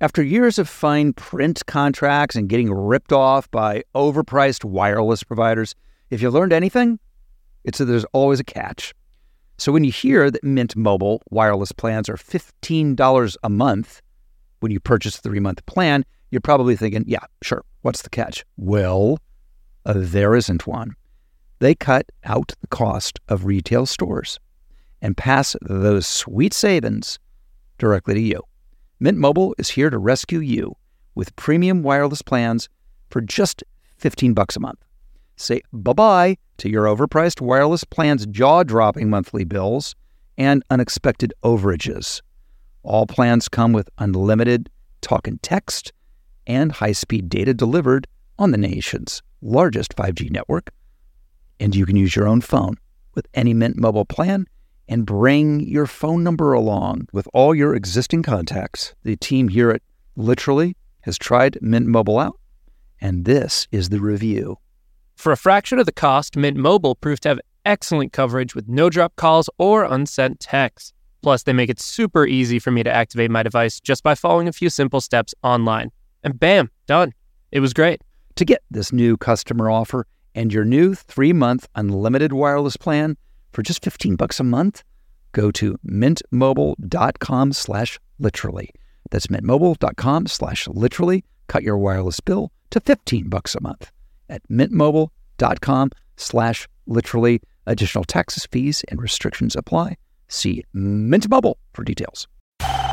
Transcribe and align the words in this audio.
After 0.00 0.22
years 0.22 0.60
of 0.60 0.68
fine 0.68 1.12
print 1.12 1.66
contracts 1.66 2.36
and 2.36 2.48
getting 2.48 2.72
ripped 2.72 3.12
off 3.12 3.50
by 3.50 3.82
overpriced 3.96 4.64
wireless 4.64 5.24
providers, 5.24 5.74
if 6.10 6.22
you 6.22 6.30
learned 6.30 6.52
anything, 6.52 7.00
it's 7.64 7.78
that 7.78 7.86
there's 7.86 8.04
always 8.12 8.38
a 8.38 8.44
catch. 8.44 8.94
So 9.58 9.72
when 9.72 9.82
you 9.82 9.90
hear 9.90 10.30
that 10.30 10.44
Mint 10.44 10.76
Mobile 10.76 11.20
wireless 11.30 11.72
plans 11.72 12.08
are 12.08 12.16
$15 12.16 13.36
a 13.42 13.48
month 13.50 14.00
when 14.60 14.70
you 14.70 14.78
purchase 14.78 15.18
a 15.18 15.20
three 15.20 15.40
month 15.40 15.66
plan, 15.66 16.04
you're 16.30 16.40
probably 16.40 16.76
thinking, 16.76 17.02
yeah, 17.08 17.24
sure, 17.42 17.64
what's 17.82 18.02
the 18.02 18.10
catch? 18.10 18.44
Well, 18.56 19.18
uh, 19.84 19.94
there 19.96 20.36
isn't 20.36 20.64
one. 20.64 20.94
They 21.58 21.74
cut 21.74 22.06
out 22.22 22.52
the 22.60 22.68
cost 22.68 23.18
of 23.28 23.46
retail 23.46 23.84
stores 23.84 24.38
and 25.02 25.16
pass 25.16 25.56
those 25.60 26.06
sweet 26.06 26.54
savings 26.54 27.18
directly 27.78 28.14
to 28.14 28.20
you. 28.20 28.42
Mint 29.00 29.16
Mobile 29.16 29.54
is 29.58 29.70
here 29.70 29.90
to 29.90 29.98
rescue 29.98 30.40
you 30.40 30.76
with 31.14 31.36
premium 31.36 31.84
wireless 31.84 32.20
plans 32.20 32.68
for 33.10 33.20
just 33.20 33.62
15 33.98 34.34
bucks 34.34 34.56
a 34.56 34.60
month. 34.60 34.84
Say 35.36 35.62
bye-bye 35.72 36.36
to 36.56 36.68
your 36.68 36.86
overpriced 36.86 37.40
wireless 37.40 37.84
plans 37.84 38.26
jaw-dropping 38.26 39.08
monthly 39.08 39.44
bills 39.44 39.94
and 40.36 40.64
unexpected 40.70 41.32
overages. 41.44 42.22
All 42.82 43.06
plans 43.06 43.48
come 43.48 43.72
with 43.72 43.88
unlimited 43.98 44.68
talk 45.00 45.28
and 45.28 45.40
text 45.44 45.92
and 46.48 46.72
high-speed 46.72 47.28
data 47.28 47.54
delivered 47.54 48.08
on 48.36 48.50
the 48.50 48.58
nation's 48.58 49.22
largest 49.40 49.94
5G 49.94 50.32
network. 50.32 50.72
And 51.60 51.76
you 51.76 51.86
can 51.86 51.94
use 51.94 52.16
your 52.16 52.26
own 52.26 52.40
phone 52.40 52.74
with 53.14 53.28
any 53.34 53.54
Mint 53.54 53.76
Mobile 53.76 54.04
plan 54.04 54.46
and 54.88 55.04
bring 55.04 55.60
your 55.60 55.86
phone 55.86 56.24
number 56.24 56.52
along 56.52 57.08
with 57.12 57.28
all 57.32 57.54
your 57.54 57.74
existing 57.74 58.22
contacts. 58.22 58.94
The 59.04 59.16
team 59.16 59.48
here 59.48 59.70
at 59.70 59.82
Literally 60.16 60.76
has 61.02 61.16
tried 61.16 61.58
Mint 61.60 61.86
Mobile 61.86 62.18
out, 62.18 62.40
and 63.00 63.24
this 63.24 63.68
is 63.70 63.90
the 63.90 64.00
review. 64.00 64.58
For 65.14 65.30
a 65.30 65.36
fraction 65.36 65.78
of 65.78 65.86
the 65.86 65.92
cost, 65.92 66.36
Mint 66.36 66.56
Mobile 66.56 66.94
proved 66.94 67.22
to 67.22 67.28
have 67.28 67.40
excellent 67.64 68.12
coverage 68.12 68.54
with 68.54 68.68
no 68.68 68.90
drop 68.90 69.14
calls 69.16 69.48
or 69.58 69.84
unsent 69.84 70.40
texts. 70.40 70.92
Plus, 71.22 71.42
they 71.42 71.52
make 71.52 71.70
it 71.70 71.80
super 71.80 72.26
easy 72.26 72.58
for 72.58 72.70
me 72.70 72.82
to 72.82 72.90
activate 72.90 73.30
my 73.30 73.42
device 73.42 73.80
just 73.80 74.02
by 74.02 74.14
following 74.14 74.48
a 74.48 74.52
few 74.52 74.70
simple 74.70 75.00
steps 75.00 75.34
online. 75.42 75.90
And 76.22 76.38
bam, 76.38 76.70
done. 76.86 77.12
It 77.52 77.60
was 77.60 77.72
great. 77.72 78.02
To 78.36 78.44
get 78.44 78.62
this 78.70 78.92
new 78.92 79.16
customer 79.16 79.70
offer 79.70 80.06
and 80.34 80.52
your 80.52 80.64
new 80.64 80.94
three-month 80.94 81.68
unlimited 81.74 82.32
wireless 82.32 82.76
plan 82.76 83.16
for 83.52 83.62
just 83.62 83.82
15 83.82 84.16
bucks 84.16 84.40
a 84.40 84.44
month, 84.44 84.82
go 85.32 85.50
to 85.52 85.78
mintmobile.com 85.86 87.52
slash 87.52 87.98
literally. 88.18 88.70
That's 89.10 89.28
mintmobile.com 89.28 90.26
slash 90.26 90.68
literally. 90.68 91.24
Cut 91.46 91.62
your 91.62 91.78
wireless 91.78 92.20
bill 92.20 92.52
to 92.70 92.80
15 92.80 93.28
bucks 93.28 93.54
a 93.54 93.60
month 93.60 93.90
at 94.28 94.46
mintmobile.com 94.48 95.90
slash 96.16 96.68
literally. 96.86 97.40
Additional 97.66 98.04
taxes, 98.04 98.46
fees, 98.46 98.84
and 98.88 99.00
restrictions 99.00 99.54
apply. 99.54 99.96
See 100.28 100.64
Mint 100.72 101.28
Mobile 101.28 101.58
for 101.72 101.84
details. 101.84 102.26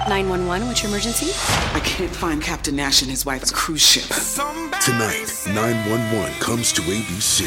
911, 0.08 0.68
what's 0.68 0.84
your 0.84 0.92
emergency? 0.92 1.32
I 1.74 1.80
can't 1.84 2.16
find 2.16 2.42
Captain 2.42 2.76
Nash 2.76 3.02
and 3.02 3.10
his 3.10 3.26
wife's 3.26 3.52
cruise 3.52 3.82
ship. 3.82 4.04
Tonight, 4.84 5.26
911 5.48 6.34
comes 6.40 6.72
to 6.74 6.82
ABC. 6.82 7.46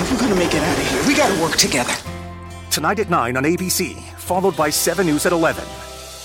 If 0.00 0.12
we're 0.12 0.20
gonna 0.20 0.36
make 0.36 0.54
it 0.54 0.62
out 0.62 0.78
of 0.78 0.88
here, 0.88 1.06
we 1.08 1.16
gotta 1.16 1.40
work 1.42 1.56
together. 1.56 1.92
Tonight 2.76 2.98
at 2.98 3.08
9 3.08 3.38
on 3.38 3.44
ABC, 3.44 3.98
followed 4.18 4.54
by 4.54 4.68
7 4.68 5.06
News 5.06 5.24
at 5.24 5.32
11. 5.32 5.64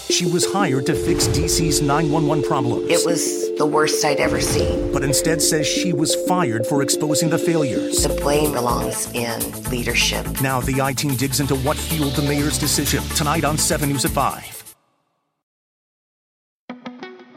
She 0.09 0.25
was 0.25 0.51
hired 0.51 0.85
to 0.87 0.93
fix 0.93 1.29
DC's 1.29 1.81
911 1.81 2.43
problems. 2.43 2.91
It 2.91 3.05
was 3.05 3.55
the 3.57 3.65
worst 3.65 4.03
I'd 4.03 4.17
ever 4.17 4.41
seen. 4.41 4.91
But 4.91 5.05
instead 5.05 5.41
says 5.41 5.65
she 5.65 5.93
was 5.93 6.13
fired 6.27 6.67
for 6.67 6.81
exposing 6.81 7.29
the 7.29 7.37
failures. 7.37 8.03
The 8.03 8.09
blame 8.21 8.51
belongs 8.51 9.09
in 9.13 9.39
leadership. 9.69 10.25
Now 10.41 10.59
the 10.59 10.81
I 10.81 10.91
team 10.91 11.15
digs 11.15 11.39
into 11.39 11.55
what 11.55 11.77
fueled 11.77 12.15
the 12.15 12.23
mayor's 12.23 12.59
decision. 12.59 13.01
Tonight 13.15 13.45
on 13.45 13.57
7 13.57 13.87
News 13.87 14.03
at 14.03 14.11
5. 14.11 14.75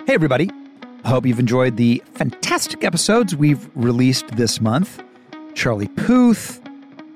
Hey, 0.09 0.15
everybody. 0.15 0.51
I 1.05 1.11
hope 1.11 1.25
you've 1.25 1.39
enjoyed 1.39 1.77
the 1.77 2.03
fantastic 2.15 2.83
episodes 2.83 3.37
we've 3.37 3.71
released 3.77 4.27
this 4.37 4.61
month. 4.61 5.01
Charlie 5.55 5.87
Puth 5.87 6.61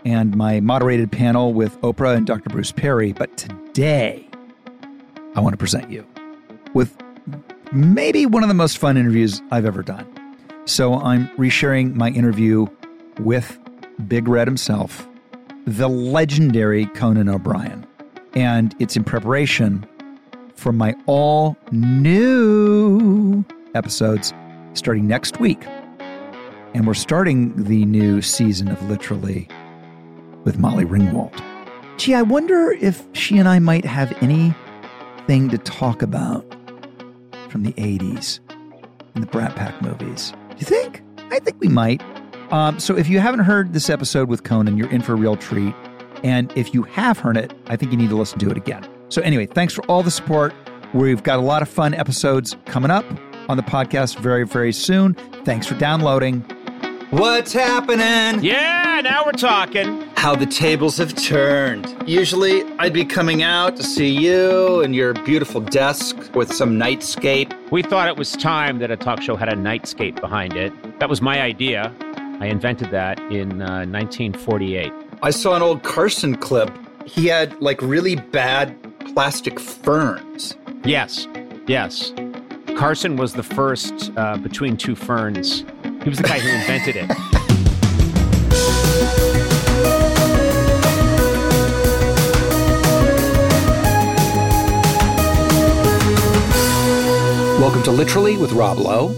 and 0.05 0.37
my 0.37 0.61
moderated 0.61 1.11
panel 1.11 1.53
with 1.53 1.81
Oprah 1.81 2.17
and 2.17 2.27
Dr. 2.27 2.51
Bruce 2.51 2.73
Perry. 2.73 3.13
But 3.13 3.37
today, 3.37 4.29
I 5.35 5.41
want 5.41 5.53
to 5.53 5.57
present 5.59 5.91
you 5.91 6.07
with 6.75 6.97
maybe 7.73 8.27
one 8.27 8.43
of 8.43 8.49
the 8.49 8.55
most 8.55 8.79
fun 8.79 8.97
interviews 8.97 9.43
I've 9.51 9.65
ever 9.65 9.83
done. 9.83 10.07
So 10.65 10.95
I'm 10.95 11.29
resharing 11.37 11.95
my 11.95 12.11
interview 12.11 12.67
with 13.21 13.59
Big 14.07 14.29
Red 14.29 14.47
himself, 14.47 15.09
the 15.67 15.89
legendary 15.89 16.87
Conan 16.87 17.29
O'Brien. 17.29 17.87
And 18.35 18.75
it's 18.79 18.97
in 18.97 19.05
preparation 19.05 19.87
for 20.55 20.73
my 20.73 20.95
all 21.07 21.57
new 21.71 23.45
episodes 23.75 24.33
starting 24.75 25.07
next 25.07 25.41
week. 25.41 25.65
And 26.75 26.87
we're 26.87 26.95
starting 26.95 27.65
the 27.65 27.85
new 27.87 28.21
season 28.23 28.69
of 28.69 28.83
Literally 28.89 29.49
with 30.45 30.59
Molly 30.59 30.85
Ringwald. 30.85 31.43
Gee, 31.99 32.15
I 32.15 32.23
wonder 32.23 32.71
if 32.73 33.07
she 33.13 33.39
and 33.39 33.49
I 33.49 33.59
might 33.59 33.85
have 33.85 34.17
anything 34.23 35.49
to 35.49 35.59
talk 35.59 36.03
about 36.03 36.45
from 37.49 37.65
the 37.65 37.73
80s 37.73 38.41
and 39.15 39.23
the 39.23 39.27
Brat 39.27 39.57
Pack 39.57 39.81
movies. 39.83 40.33
You 40.59 40.65
think? 40.65 41.03
I 41.31 41.39
think 41.41 41.61
we 41.61 41.69
might. 41.69 42.03
Um, 42.53 42.79
so 42.79 42.97
if 42.97 43.09
you 43.09 43.21
haven't 43.21 43.41
heard 43.41 43.73
this 43.73 43.91
episode 43.91 44.29
with 44.29 44.45
Conan, 44.45 44.79
you're 44.79 44.91
in 44.91 45.03
for 45.03 45.13
a 45.13 45.17
real 45.17 45.37
treat. 45.37 45.75
And 46.25 46.53
if 46.57 46.73
you 46.75 46.83
have 46.85 47.19
heard 47.19 47.37
it, 47.37 47.53
I 47.67 47.77
think 47.77 47.93
you 47.93 47.99
need 47.99 48.11
to 48.11 48.17
listen 48.17 48.39
to 48.41 48.51
it 48.51 48.57
again. 48.57 48.89
So, 49.09 49.23
anyway, 49.23 49.47
thanks 49.47 49.73
for 49.73 49.85
all 49.87 50.03
the 50.03 50.11
support. 50.11 50.53
We've 50.95 51.23
got 51.23 51.39
a 51.39 51.43
lot 51.43 51.63
of 51.63 51.69
fun 51.69 51.95
episodes 51.95 52.57
coming 52.67 52.91
up 52.91 53.05
on 53.49 53.57
the 53.57 53.63
podcast 53.63 54.19
very, 54.19 54.45
very 54.45 54.73
soon. 54.73 55.15
Thanks 55.45 55.67
for 55.67 55.75
downloading. 55.75 56.45
What's 57.11 57.55
happening? 57.55 58.45
Yeah, 58.45 59.01
now 59.03 59.25
we're 59.25 59.33
talking. 59.33 60.03
How 60.17 60.37
the 60.37 60.45
tables 60.45 60.99
have 60.99 61.15
turned. 61.15 61.97
Usually, 62.07 62.65
I'd 62.79 62.93
be 62.93 63.07
coming 63.07 63.43
out 63.43 63.77
to 63.77 63.83
see 63.83 64.11
you 64.11 64.83
and 64.83 64.95
your 64.95 65.15
beautiful 65.15 65.63
desk 65.63 66.15
with 66.35 66.53
some 66.53 66.79
nightscape. 66.79 67.71
We 67.71 67.83
thought 67.83 68.09
it 68.09 68.17
was 68.19 68.33
time 68.33 68.79
that 68.81 68.91
a 68.91 68.97
talk 68.99 69.23
show 69.23 69.37
had 69.37 69.49
a 69.51 69.57
nightscape 69.57 70.21
behind 70.21 70.55
it. 70.55 70.71
That 71.01 71.09
was 71.09 71.23
my 71.23 71.41
idea. 71.41 71.95
I 72.41 72.47
invented 72.49 72.91
that 72.91 73.19
in 73.33 73.63
uh, 73.63 73.87
1948. 73.87 74.93
I 75.23 75.31
saw 75.31 75.57
an 75.57 75.63
old 75.63 75.83
Carson 75.83 76.37
clip. 76.37 76.71
He 77.07 77.25
had 77.25 77.59
like 77.63 77.81
really 77.81 78.17
bad 78.17 78.77
plastic 79.15 79.59
ferns. 79.59 80.59
Yes, 80.85 81.27
yes. 81.67 82.13
Carson 82.77 83.17
was 83.17 83.33
the 83.33 83.43
first 83.43 84.13
uh, 84.19 84.37
between 84.37 84.77
two 84.77 84.95
ferns. 84.95 85.65
He 86.09 86.11
was 86.11 86.17
the 86.17 86.25
guy 86.25 86.39
who 86.39 86.49
invented 86.49 86.97
it. 86.97 87.07
Welcome 97.61 97.83
to 97.83 97.91
Literally 97.91 98.39
with 98.39 98.53
Rob 98.53 98.79
Lowe. 98.79 99.09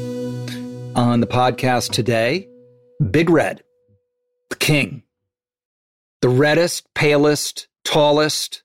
On 0.96 1.20
the 1.20 1.28
podcast 1.28 1.92
today, 1.92 2.48
Big 3.12 3.30
Red, 3.30 3.62
the 4.48 4.56
king, 4.56 5.04
the 6.22 6.28
reddest, 6.28 6.92
palest, 6.94 7.68
tallest. 7.84 8.64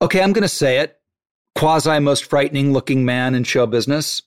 Okay, 0.00 0.22
I'm 0.22 0.32
going 0.32 0.42
to 0.42 0.48
say 0.48 0.78
it 0.78 0.96
quasi 1.56 1.98
most 1.98 2.24
frightening 2.24 2.72
looking 2.72 3.04
man 3.04 3.34
in 3.34 3.42
show 3.42 3.66
business, 3.66 4.22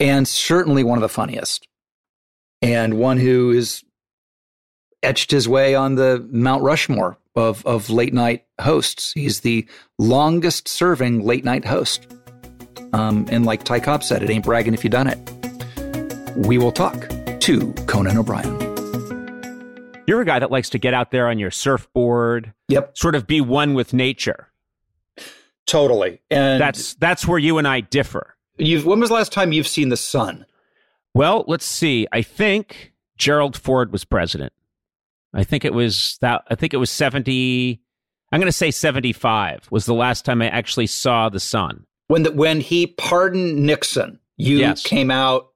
and 0.00 0.26
certainly 0.26 0.82
one 0.82 0.98
of 0.98 1.02
the 1.02 1.08
funniest, 1.08 1.68
and 2.62 2.94
one 2.94 3.18
who 3.18 3.50
is 3.50 3.84
etched 5.02 5.30
his 5.30 5.48
way 5.48 5.74
on 5.74 5.94
the 5.94 6.26
Mount 6.30 6.62
Rushmore 6.62 7.16
of, 7.34 7.64
of 7.64 7.90
late 7.90 8.12
night 8.12 8.44
hosts. 8.60 9.12
He's 9.12 9.40
the 9.40 9.66
longest 9.98 10.68
serving 10.68 11.24
late 11.24 11.44
night 11.44 11.64
host. 11.64 12.06
Um, 12.92 13.26
and 13.30 13.46
like 13.46 13.62
Ty 13.62 13.80
Cobb 13.80 14.02
said, 14.02 14.22
it 14.22 14.30
ain't 14.30 14.44
bragging 14.44 14.74
if 14.74 14.82
you 14.82 14.90
done 14.90 15.06
it. 15.06 15.18
We 16.36 16.58
will 16.58 16.72
talk 16.72 17.08
to 17.40 17.72
Conan 17.86 18.18
O'Brien. 18.18 18.58
You're 20.06 20.20
a 20.20 20.24
guy 20.24 20.40
that 20.40 20.50
likes 20.50 20.70
to 20.70 20.78
get 20.78 20.92
out 20.92 21.12
there 21.12 21.28
on 21.28 21.38
your 21.38 21.50
surfboard. 21.52 22.52
Yep. 22.68 22.98
Sort 22.98 23.14
of 23.14 23.26
be 23.26 23.40
one 23.40 23.74
with 23.74 23.94
nature. 23.94 24.48
Totally. 25.66 26.20
And 26.30 26.60
That's 26.60 26.94
that's 26.94 27.28
where 27.28 27.38
you 27.38 27.58
and 27.58 27.68
I 27.68 27.80
differ. 27.80 28.34
You've 28.60 28.84
when 28.86 29.00
was 29.00 29.08
the 29.10 29.14
last 29.14 29.32
time 29.32 29.52
you've 29.52 29.66
seen 29.68 29.88
the 29.88 29.96
sun? 29.96 30.46
Well, 31.14 31.44
let's 31.48 31.64
see. 31.64 32.06
I 32.12 32.22
think 32.22 32.92
Gerald 33.18 33.56
Ford 33.56 33.90
was 33.92 34.04
president. 34.04 34.52
I 35.34 35.44
think 35.44 35.64
it 35.64 35.72
was 35.74 36.18
that 36.20 36.42
I 36.50 36.54
think 36.54 36.74
it 36.74 36.78
was 36.78 36.90
70 36.90 37.80
I'm 38.32 38.38
going 38.40 38.46
to 38.48 38.52
say 38.52 38.70
75 38.70 39.66
was 39.72 39.86
the 39.86 39.94
last 39.94 40.24
time 40.24 40.40
I 40.40 40.48
actually 40.48 40.86
saw 40.86 41.28
the 41.28 41.40
sun. 41.40 41.84
when 42.08 42.22
the, 42.22 42.30
when 42.32 42.60
he 42.60 42.86
pardoned 42.86 43.56
Nixon, 43.66 44.20
you 44.36 44.58
Yes. 44.58 44.82
came 44.84 45.10
out 45.10 45.48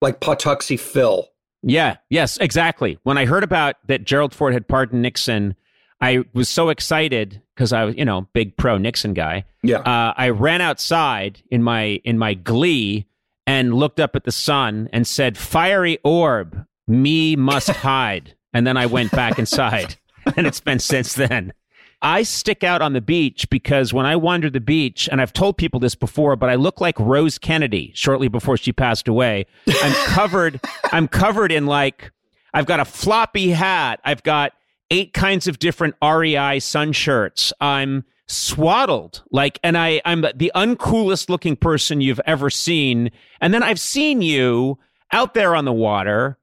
like 0.00 0.20
Punxsutawney 0.20 0.78
Phil. 0.80 1.28
Yeah, 1.62 1.96
yes, 2.08 2.36
exactly. 2.38 2.98
When 3.02 3.18
I 3.18 3.26
heard 3.26 3.42
about 3.44 3.76
that 3.88 4.04
Gerald 4.04 4.32
Ford 4.34 4.52
had 4.54 4.68
pardoned 4.68 5.02
Nixon, 5.02 5.54
I 6.00 6.24
was 6.32 6.48
so 6.48 6.68
excited 6.68 7.42
because 7.54 7.72
I 7.72 7.84
was, 7.84 7.96
you 7.96 8.04
know, 8.04 8.28
big 8.32 8.56
pro 8.56 8.78
Nixon 8.78 9.14
guy. 9.14 9.44
Yeah. 9.62 9.78
Uh, 9.78 10.14
I 10.16 10.30
ran 10.30 10.60
outside 10.60 11.42
in 11.50 11.62
my 11.62 12.00
in 12.04 12.18
my 12.18 12.34
glee 12.34 13.06
and 13.46 13.74
looked 13.74 13.98
up 13.98 14.14
at 14.14 14.24
the 14.24 14.32
sun 14.32 14.88
and 14.92 15.06
said, 15.06 15.36
"Fiery 15.36 15.98
orb, 16.04 16.64
me 16.86 17.36
must 17.36 17.68
hide." 17.84 18.34
and 18.52 18.66
then 18.66 18.76
I 18.76 18.86
went 18.86 19.12
back 19.12 19.38
inside, 19.38 19.96
and 20.36 20.46
it's 20.46 20.60
been 20.60 20.78
since 20.78 21.14
then. 21.14 21.52
I 22.00 22.22
stick 22.22 22.62
out 22.62 22.80
on 22.80 22.92
the 22.92 23.00
beach 23.00 23.50
because 23.50 23.92
when 23.92 24.06
I 24.06 24.16
wander 24.16 24.48
the 24.48 24.60
beach, 24.60 25.08
and 25.10 25.20
I've 25.20 25.32
told 25.32 25.56
people 25.58 25.80
this 25.80 25.94
before, 25.94 26.36
but 26.36 26.48
I 26.48 26.54
look 26.54 26.80
like 26.80 26.98
Rose 26.98 27.38
Kennedy 27.38 27.92
shortly 27.94 28.28
before 28.28 28.56
she 28.56 28.72
passed 28.72 29.08
away. 29.08 29.46
I'm 29.82 29.92
covered. 30.06 30.60
I'm 30.92 31.08
covered 31.08 31.50
in 31.52 31.66
like 31.66 32.12
I've 32.54 32.66
got 32.66 32.80
a 32.80 32.84
floppy 32.84 33.50
hat. 33.50 34.00
I've 34.04 34.22
got 34.22 34.52
eight 34.90 35.12
kinds 35.12 35.46
of 35.46 35.58
different 35.58 35.94
REI 36.02 36.60
sun 36.60 36.92
shirts. 36.92 37.52
I'm 37.60 38.04
swaddled 38.30 39.22
like 39.30 39.58
and 39.64 39.76
I 39.78 40.02
I'm 40.04 40.20
the 40.20 40.52
uncoolest 40.54 41.30
looking 41.30 41.56
person 41.56 42.00
you've 42.00 42.20
ever 42.26 42.50
seen. 42.50 43.10
And 43.40 43.54
then 43.54 43.62
I've 43.62 43.80
seen 43.80 44.22
you 44.22 44.78
out 45.12 45.34
there 45.34 45.54
on 45.54 45.64
the 45.64 45.72
water, 45.72 46.38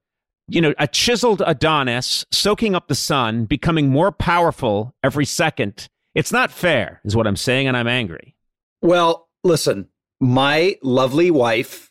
you 0.48 0.60
know, 0.60 0.74
a 0.78 0.88
chiseled 0.88 1.42
Adonis 1.46 2.24
soaking 2.30 2.74
up 2.74 2.88
the 2.88 2.94
sun, 2.94 3.44
becoming 3.44 3.88
more 3.88 4.12
powerful 4.12 4.94
every 5.02 5.24
second. 5.24 5.88
It's 6.14 6.32
not 6.32 6.50
fair, 6.50 7.00
is 7.04 7.14
what 7.14 7.26
I'm 7.26 7.36
saying, 7.36 7.68
and 7.68 7.76
I'm 7.76 7.88
angry. 7.88 8.34
Well, 8.82 9.28
listen, 9.44 9.88
my 10.20 10.76
lovely 10.82 11.30
wife, 11.30 11.85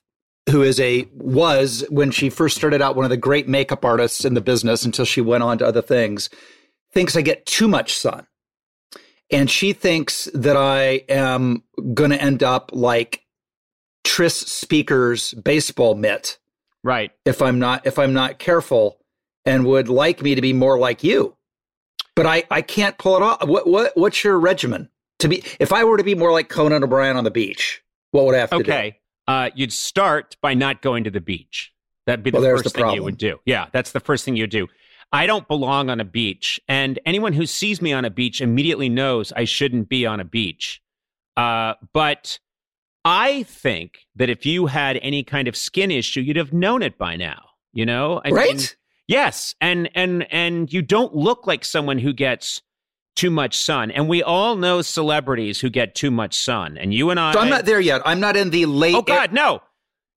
who 0.49 0.61
is 0.61 0.79
a 0.79 1.07
was 1.13 1.83
when 1.89 2.11
she 2.11 2.29
first 2.29 2.55
started 2.55 2.81
out 2.81 2.95
one 2.95 3.05
of 3.05 3.09
the 3.09 3.17
great 3.17 3.47
makeup 3.47 3.83
artists 3.83 4.25
in 4.25 4.35
the 4.35 4.41
business 4.41 4.85
until 4.85 5.05
she 5.05 5.21
went 5.21 5.43
on 5.43 5.57
to 5.57 5.65
other 5.65 5.81
things, 5.81 6.29
thinks 6.91 7.15
I 7.15 7.21
get 7.21 7.45
too 7.45 7.67
much 7.67 7.95
sun. 7.97 8.27
And 9.31 9.49
she 9.49 9.73
thinks 9.73 10.29
that 10.35 10.55
I 10.55 11.03
am 11.09 11.63
going 11.93 12.11
to 12.11 12.21
end 12.21 12.43
up 12.43 12.69
like 12.73 13.23
Tris 14.03 14.35
Speaker's 14.35 15.33
baseball 15.33 15.95
mitt 15.95 16.37
Right. 16.83 17.11
if 17.25 17.41
I'm 17.41 17.57
not 17.57 17.87
if 17.87 17.97
I'm 17.97 18.13
not 18.13 18.37
careful 18.37 18.99
and 19.43 19.65
would 19.65 19.89
like 19.89 20.21
me 20.21 20.35
to 20.35 20.41
be 20.41 20.53
more 20.53 20.77
like 20.77 21.03
you. 21.03 21.35
But 22.15 22.27
I 22.27 22.43
I 22.51 22.61
can't 22.61 22.97
pull 22.99 23.15
it 23.15 23.23
off. 23.23 23.47
What 23.47 23.65
what 23.67 23.97
what's 23.97 24.23
your 24.23 24.39
regimen? 24.39 24.89
To 25.19 25.27
be 25.27 25.43
if 25.59 25.73
I 25.73 25.83
were 25.83 25.97
to 25.97 26.03
be 26.03 26.13
more 26.13 26.31
like 26.31 26.49
Conan 26.49 26.83
O'Brien 26.83 27.17
on 27.17 27.23
the 27.23 27.31
beach, 27.31 27.81
what 28.11 28.25
would 28.25 28.35
I 28.35 28.39
have 28.39 28.51
to 28.51 28.57
do? 28.61 28.71
Okay. 28.71 28.99
Uh, 29.27 29.49
you'd 29.55 29.73
start 29.73 30.37
by 30.41 30.53
not 30.53 30.81
going 30.81 31.03
to 31.03 31.11
the 31.11 31.21
beach. 31.21 31.71
That'd 32.05 32.23
be 32.23 32.29
the 32.31 32.39
Well, 32.39 32.51
first 32.57 32.63
the 32.65 32.69
thing 32.69 32.89
you 32.91 33.03
would 33.03 33.17
do. 33.17 33.39
Yeah, 33.45 33.67
that's 33.71 33.91
the 33.91 33.99
first 33.99 34.23
thing 34.25 34.35
you 34.35 34.45
do. 34.47 34.67
I 35.11 35.25
don't 35.27 35.47
belong 35.47 35.89
on 35.89 35.99
a 35.99 36.05
beach, 36.05 36.59
and 36.67 36.99
anyone 37.05 37.33
who 37.33 37.45
sees 37.45 37.81
me 37.81 37.93
on 37.93 38.05
a 38.05 38.09
beach 38.09 38.41
immediately 38.41 38.89
knows 38.89 39.31
I 39.35 39.45
shouldn't 39.45 39.89
be 39.89 40.05
on 40.05 40.19
a 40.19 40.25
beach. 40.25 40.81
Uh, 41.37 41.73
but 41.93 42.39
I 43.03 43.43
think 43.43 43.99
that 44.15 44.29
if 44.29 44.45
you 44.45 44.65
had 44.67 44.97
any 45.01 45.23
kind 45.23 45.47
of 45.47 45.55
skin 45.55 45.91
issue, 45.91 46.21
you'd 46.21 46.37
have 46.37 46.53
known 46.53 46.81
it 46.81 46.97
by 46.97 47.15
now. 47.15 47.41
You 47.73 47.85
know, 47.85 48.21
I 48.23 48.29
Right? 48.29 48.55
mean, 48.55 48.65
yes, 49.07 49.53
and 49.61 49.89
and 49.95 50.25
and 50.31 50.71
you 50.71 50.81
don't 50.81 51.15
look 51.15 51.45
like 51.47 51.65
someone 51.65 51.99
who 51.99 52.13
gets 52.13 52.61
too 53.15 53.31
much 53.31 53.57
sun. 53.57 53.91
And 53.91 54.07
we 54.07 54.21
all 54.21 54.55
know 54.55 54.81
celebrities 54.81 55.59
who 55.61 55.69
get 55.69 55.95
too 55.95 56.11
much 56.11 56.37
sun. 56.37 56.77
And 56.77 56.93
you 56.93 57.09
and 57.09 57.19
I, 57.19 57.31
So 57.33 57.39
I'm 57.39 57.49
not 57.49 57.65
there 57.65 57.79
yet. 57.79 58.01
I'm 58.05 58.19
not 58.19 58.35
in 58.37 58.49
the 58.49 58.65
late 58.65 58.95
Oh 58.95 59.01
God, 59.01 59.31
no, 59.33 59.61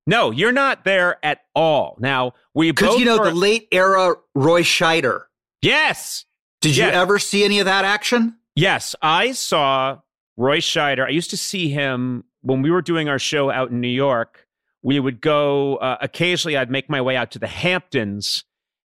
no, 0.07 0.31
you're 0.31 0.53
not 0.53 0.85
there 0.85 1.19
at 1.25 1.43
all. 1.55 1.97
Now 2.01 2.33
we 2.55 2.71
because 2.71 2.99
you 2.99 3.05
know 3.05 3.19
are- 3.19 3.27
the 3.27 3.35
late 3.35 3.69
era 3.73 4.15
Roy 4.35 4.63
Scheider. 4.63 5.23
yes, 5.63 6.25
Did 6.61 6.77
you 6.77 6.85
ever 6.85 7.19
see 7.19 7.45
any 7.45 7.59
of 7.61 7.67
that 7.67 7.85
action? 7.85 8.37
yes. 8.57 8.95
I 9.03 9.33
saw 9.33 9.99
Roy 10.37 10.59
Scheider. 10.59 11.07
I 11.07 11.11
used 11.11 11.31
to 11.31 11.37
see 11.37 11.69
him 11.69 12.25
when 12.43 12.63
we 12.63 12.71
were 12.71 12.83
doing 12.83 13.09
our 13.09 13.19
show 13.19 13.51
out 13.51 13.71
in 13.71 13.81
New 13.81 13.89
York. 13.89 14.47
We 14.83 14.99
would 15.01 15.21
go 15.21 15.77
uh, 15.77 15.99
occasionally. 16.01 16.57
I'd 16.57 16.71
make 16.71 16.89
my 16.89 17.01
way 17.01 17.17
out 17.17 17.33
to 17.33 17.39
the 17.39 17.49
Hamptons. 17.49 18.45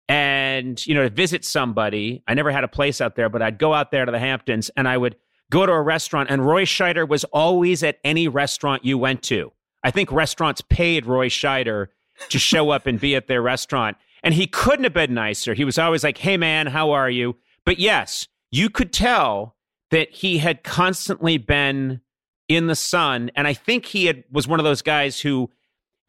And 0.10 0.86
you 0.88 0.96
know, 0.96 1.04
to 1.04 1.10
visit 1.10 1.46
somebody, 1.46 2.24
I 2.28 2.34
never 2.34 2.52
had 2.52 2.64
a 2.64 2.68
place 2.68 3.00
out 3.00 3.16
there, 3.16 3.30
but 3.30 3.44
I'd 3.44 3.60
go 3.60 3.76
out 3.76 3.92
there 3.92 4.06
to 4.06 4.12
the 4.12 4.20
Hamptons 4.20 4.72
and 4.76 4.88
I 4.88 4.98
would 4.98 5.16
go 5.52 5.66
to 5.66 5.72
a 5.72 5.82
restaurant. 5.82 6.30
And 6.32 6.46
Roy 6.46 6.66
Scheider 6.66 7.08
was 7.08 7.24
always 7.26 7.84
at 7.84 8.00
any 8.04 8.28
restaurant 8.28 8.84
you 8.84 8.98
went 8.98 9.22
to. 9.24 9.52
I 9.84 9.92
think 9.92 10.12
restaurants 10.12 10.62
paid 10.62 11.06
Roy 11.06 11.30
Scheider 11.30 11.88
to 12.30 12.40
show 12.40 12.72
up 12.72 12.88
and 12.88 13.00
be 13.00 13.16
at 13.16 13.28
their 13.28 13.42
restaurant. 13.42 13.98
And 14.24 14.34
he 14.34 14.48
couldn't 14.48 14.84
have 14.84 14.94
been 14.94 15.14
nicer. 15.14 15.54
He 15.54 15.64
was 15.64 15.78
always 15.78 16.04
like, 16.04 16.18
hey, 16.18 16.38
man, 16.38 16.68
how 16.68 16.92
are 16.92 17.10
you? 17.10 17.38
But 17.64 17.80
yes, 17.80 18.28
you 18.52 18.70
could 18.70 18.92
tell 18.92 19.56
that 19.92 20.12
he 20.12 20.40
had 20.40 20.64
constantly 20.64 21.38
been 21.38 22.02
in 22.48 22.68
the 22.68 22.76
sun. 22.76 23.32
And 23.36 23.48
I 23.48 23.54
think 23.54 23.86
he 23.86 24.08
had, 24.08 24.24
was 24.32 24.48
one 24.48 24.60
of 24.60 24.64
those 24.64 24.82
guys 24.82 25.22
who, 25.22 25.50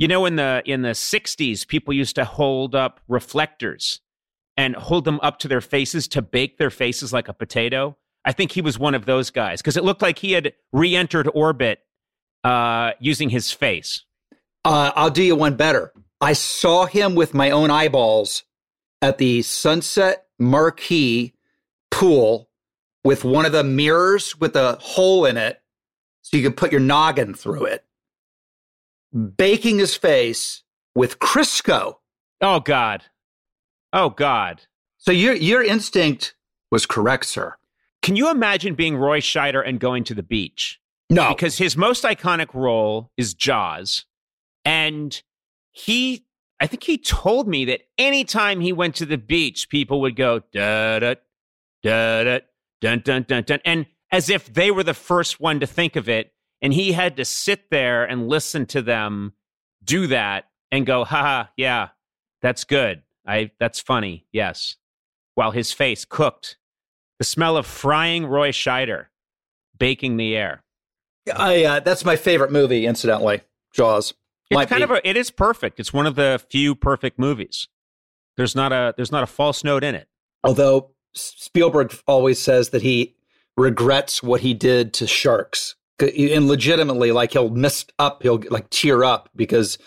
you 0.00 0.08
know, 0.08 0.25
in 0.25 0.37
the 0.37 0.62
in 0.64 0.81
the 0.81 0.91
60s, 0.91 1.69
people 1.69 1.93
used 1.93 2.17
to 2.17 2.25
hold 2.25 2.75
up 2.75 3.00
reflectors 3.06 4.00
and 4.56 4.75
hold 4.75 5.05
them 5.05 5.20
up 5.23 5.38
to 5.41 5.49
their 5.49 5.61
faces 5.61 6.08
to 6.08 6.23
bake 6.23 6.56
their 6.56 6.70
faces 6.70 7.12
like 7.12 7.29
a 7.29 7.35
potato. 7.35 7.97
I 8.25 8.32
think 8.32 8.52
he 8.52 8.62
was 8.62 8.79
one 8.79 8.94
of 8.94 9.05
those 9.05 9.31
guys 9.31 9.61
because 9.61 9.76
it 9.76 9.85
looked 9.85 10.00
like 10.00 10.19
he 10.19 10.32
had 10.32 10.55
re-entered 10.73 11.29
orbit 11.35 11.81
uh, 12.44 12.93
using 12.99 13.29
his 13.29 13.52
face. 13.52 14.05
Uh, 14.64 14.91
I'll 14.97 15.11
do 15.11 15.23
you 15.23 15.37
one 15.37 15.56
better. 15.56 15.93
I 16.19 16.32
saw 16.32 16.87
him 16.87 17.14
with 17.14 17.35
my 17.35 17.50
own 17.50 17.70
eyeballs 17.70 18.44
at 19.03 19.19
the 19.19 19.43
Sunset 19.43 20.26
Marquis 20.38 21.35
pool 21.91 22.49
with 23.05 23.23
one 23.23 23.44
of 23.44 23.53
the 23.53 23.64
mirrors 23.64 24.38
with 24.38 24.56
a 24.56 24.76
hole 24.81 25.26
in 25.26 25.37
it 25.37 25.61
so 26.23 26.38
you 26.38 26.43
could 26.43 26.56
put 26.56 26.73
your 26.73 26.81
noggin 26.81 27.35
through 27.35 27.67
it, 27.67 27.85
baking 29.37 29.79
his 29.79 29.97
face 29.97 30.62
with 30.95 31.19
Crisco. 31.19 31.97
Oh 32.41 32.61
God, 32.61 33.05
oh 33.93 34.11
God. 34.11 34.62
So 34.99 35.12
your 35.12 35.35
your 35.35 35.62
instinct 35.62 36.35
was 36.71 36.87
correct, 36.87 37.27
sir. 37.27 37.57
Can 38.03 38.17
you 38.17 38.31
imagine 38.31 38.75
being 38.75 38.97
Roy 38.97 39.21
Scheider 39.21 39.67
and 39.67 39.79
going 39.79 40.05
to 40.05 40.15
the 40.15 40.23
beach? 40.23 40.81
No, 41.11 41.35
because 41.35 41.59
his 41.59 41.77
most 41.77 42.05
iconic 42.05 42.55
role 42.55 43.11
is 43.17 43.35
Jaws. 43.35 44.05
And 44.65 45.20
he, 45.73 46.27
I 46.61 46.67
think 46.67 46.84
he 46.84 46.99
told 46.99 47.49
me 47.49 47.65
that 47.67 47.81
anytime 47.99 48.61
he 48.61 48.73
went 48.73 48.94
to 48.96 49.06
the 49.06 49.19
beach, 49.19 49.69
people 49.69 50.01
would 50.03 50.17
go, 50.17 50.41
da 50.53 51.01
da, 51.01 51.15
da 51.82 52.25
da, 52.25 52.39
dun 52.81 53.01
dun 53.05 53.25
dun 53.27 53.43
dun. 53.43 53.61
And 53.65 53.87
as 54.13 54.29
if 54.29 54.53
they 54.53 54.70
were 54.70 54.82
the 54.82 54.94
first 54.94 55.41
one 55.41 55.61
to 55.61 55.67
think 55.67 55.96
of 55.96 56.08
it. 56.08 56.32
And 56.62 56.72
he 56.72 56.93
had 56.93 57.17
to 57.17 57.24
sit 57.24 57.70
there 57.70 58.05
and 58.05 58.29
listen 58.29 58.67
to 58.67 58.82
them 58.82 59.32
do 59.82 60.06
that 60.08 60.46
and 60.70 60.84
go, 60.84 61.05
haha, 61.05 61.46
yeah, 61.56 61.88
that's 62.43 62.64
good. 62.64 63.02
I, 63.26 63.50
that's 63.58 63.81
funny. 63.81 64.26
Yes. 64.32 64.76
While 65.34 65.52
his 65.52 65.72
face 65.72 66.05
cooked. 66.05 66.58
The 67.19 67.24
smell 67.24 67.56
of 67.56 67.67
frying 67.67 68.26
Roy 68.26 68.50
Scheider 68.50 69.06
baking 69.79 70.17
the 70.17 70.36
air. 70.36 70.62
I 71.34 71.64
uh, 71.64 71.81
that's 71.81 72.05
my 72.05 72.17
favorite 72.17 72.50
movie, 72.50 72.86
incidentally. 72.86 73.43
Jaws. 73.74 74.14
It's 74.50 74.56
Might 74.56 74.69
kind 74.69 74.81
be. 74.81 74.84
of 74.84 74.90
a, 74.90 75.08
it 75.08 75.17
is 75.17 75.31
perfect. 75.31 75.79
It's 75.79 75.93
one 75.93 76.06
of 76.06 76.17
the 76.17 76.43
few 76.50 76.74
perfect 76.74 77.19
movies. 77.19 77.69
There's 78.36 78.56
not 78.56 78.72
a 78.72 78.94
there's 78.96 79.12
not 79.12 79.22
a 79.22 79.26
false 79.26 79.62
note 79.62 79.84
in 79.84 79.94
it. 79.94 80.08
Although 80.43 80.93
Spielberg 81.12 81.94
always 82.06 82.40
says 82.40 82.70
that 82.70 82.82
he 82.82 83.14
regrets 83.56 84.22
what 84.22 84.40
he 84.40 84.55
did 84.55 84.94
to 84.94 85.06
sharks, 85.06 85.76
and 86.03 86.49
legitimately, 86.49 87.13
like 87.13 87.33
he'll 87.33 87.51
miss 87.51 87.87
up, 87.99 88.23
he'll 88.23 88.43
like 88.51 88.71
tear 88.71 89.05
up 89.05 89.29
because 89.35 89.79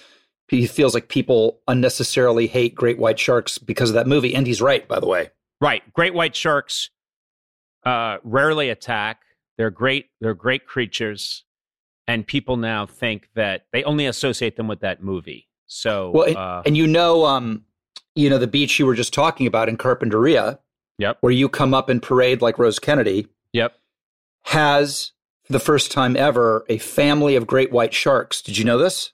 he 0.48 0.68
feels 0.68 0.94
like 0.94 1.08
people 1.08 1.60
unnecessarily 1.68 2.48
hate 2.48 2.76
great 2.76 2.98
white 2.98 3.20
sharks 3.20 3.58
because 3.58 3.90
of 3.90 3.96
that 3.96 4.08
movie. 4.08 4.36
And 4.36 4.46
he's 4.46 4.62
right, 4.62 4.88
by 4.88 5.00
the 5.00 5.08
way. 5.08 5.30
Right. 5.62 5.82
Great 5.94 6.14
white 6.14 6.36
sharks 6.36 6.90
uh, 7.86 8.18
rarely 8.24 8.70
attack. 8.70 9.22
They're 9.58 9.72
great. 9.72 10.08
They're 10.20 10.34
great 10.34 10.66
creatures, 10.66 11.44
and 12.08 12.26
people 12.26 12.58
now 12.58 12.86
think 12.86 13.30
that 13.36 13.66
they 13.72 13.84
only 13.84 14.06
associate 14.06 14.56
them 14.56 14.68
with 14.68 14.80
that 14.82 15.04
movie. 15.04 15.48
So, 15.68 16.12
Well, 16.12 16.28
and, 16.28 16.38
uh, 16.38 16.64
and 16.66 16.78
you 16.78 16.88
know, 16.88 17.26
um, 17.26 17.66
you 18.16 18.30
know 18.30 18.38
the 18.38 18.48
beach 18.48 18.80
you 18.80 18.86
were 18.86 18.96
just 18.96 19.14
talking 19.14 19.48
about 19.48 19.70
in 19.70 19.78
Carpinteria, 19.78 20.60
yep, 20.98 21.18
where 21.22 21.32
you 21.32 21.50
come 21.50 21.74
up 21.74 21.90
and 21.90 22.02
parade 22.02 22.42
like 22.42 22.58
Rose 22.58 22.80
Kennedy, 22.80 23.28
yep. 23.52 23.76
has 24.44 25.12
the 25.50 25.60
first 25.60 25.92
time 25.92 26.16
ever 26.16 26.66
a 26.70 26.78
family 26.78 27.36
of 27.36 27.48
great 27.48 27.72
white 27.72 27.94
sharks. 27.94 28.42
Did 28.42 28.58
you 28.58 28.66
know 28.66 28.78
this? 28.78 29.12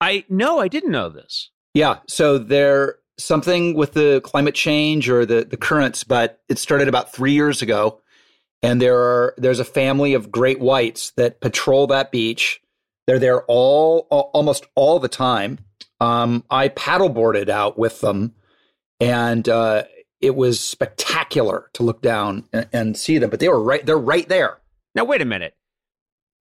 I 0.00 0.24
no, 0.28 0.58
I 0.58 0.68
didn't 0.68 0.90
know 0.90 1.08
this. 1.08 1.50
Yeah. 1.74 1.98
So 2.08 2.38
there 2.38 2.96
something 3.18 3.74
with 3.74 3.92
the 3.92 4.20
climate 4.24 4.54
change 4.54 5.08
or 5.08 5.24
the, 5.24 5.44
the 5.44 5.56
currents, 5.56 6.04
but 6.04 6.40
it 6.48 6.58
started 6.58 6.88
about 6.88 7.12
three 7.12 7.32
years 7.32 7.62
ago. 7.62 8.00
And 8.62 8.80
there 8.80 8.98
are 8.98 9.34
there's 9.38 9.58
a 9.58 9.64
family 9.64 10.14
of 10.14 10.30
great 10.30 10.60
whites 10.60 11.10
that 11.12 11.40
patrol 11.40 11.86
that 11.88 12.12
beach 12.12 12.60
They're 13.06 13.18
there 13.18 13.42
all, 13.44 14.06
all 14.10 14.30
almost 14.34 14.66
all 14.74 14.98
the 14.98 15.08
time. 15.08 15.58
Um, 16.00 16.44
I 16.50 16.68
paddleboarded 16.68 17.48
out 17.48 17.78
with 17.78 18.00
them, 18.00 18.34
and 19.00 19.48
uh, 19.48 19.84
it 20.20 20.34
was 20.36 20.60
spectacular 20.60 21.70
to 21.74 21.82
look 21.82 22.02
down 22.02 22.48
and, 22.52 22.68
and 22.72 22.96
see 22.96 23.18
them. 23.18 23.30
But 23.30 23.40
they 23.40 23.48
were 23.48 23.62
right; 23.62 23.84
they're 23.84 23.98
right 23.98 24.28
there. 24.28 24.58
Now, 24.94 25.04
wait 25.04 25.22
a 25.22 25.26
minute. 25.26 25.54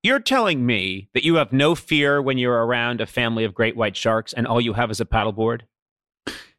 You're 0.02 0.20
telling 0.20 0.64
me 0.64 1.08
that 1.12 1.24
you 1.24 1.34
have 1.34 1.52
no 1.52 1.74
fear 1.74 2.22
when 2.22 2.38
you're 2.38 2.64
around 2.64 3.00
a 3.00 3.06
family 3.06 3.44
of 3.44 3.54
great 3.54 3.76
white 3.76 3.96
sharks 3.96 4.32
and 4.32 4.46
all 4.46 4.60
you 4.60 4.72
have 4.72 4.90
is 4.90 5.00
a 5.00 5.04
paddleboard? 5.04 5.62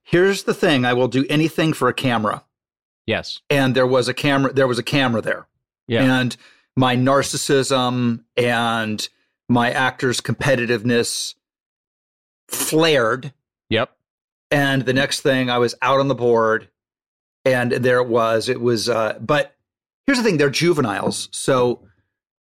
Here's 0.03 0.43
the 0.43 0.53
thing: 0.53 0.85
I 0.85 0.93
will 0.93 1.07
do 1.07 1.25
anything 1.29 1.73
for 1.73 1.87
a 1.87 1.93
camera. 1.93 2.43
Yes. 3.07 3.39
And 3.49 3.75
there 3.75 3.87
was 3.87 4.07
a 4.07 4.13
camera. 4.13 4.53
There 4.53 4.67
was 4.67 4.79
a 4.79 4.83
camera 4.83 5.21
there. 5.21 5.47
Yeah. 5.87 6.19
And 6.19 6.37
my 6.75 6.95
narcissism 6.95 8.23
and 8.37 9.09
my 9.49 9.71
actor's 9.71 10.21
competitiveness 10.21 11.35
flared. 12.47 13.33
Yep. 13.69 13.91
And 14.51 14.83
the 14.83 14.93
next 14.93 15.21
thing, 15.21 15.49
I 15.49 15.57
was 15.57 15.75
out 15.81 15.99
on 15.99 16.09
the 16.09 16.15
board, 16.15 16.69
and 17.45 17.71
there 17.71 17.99
it 17.99 18.07
was. 18.07 18.49
It 18.49 18.61
was. 18.61 18.89
Uh, 18.89 19.17
but 19.19 19.55
here's 20.07 20.17
the 20.17 20.23
thing: 20.23 20.37
they're 20.37 20.49
juveniles, 20.49 21.29
so 21.31 21.87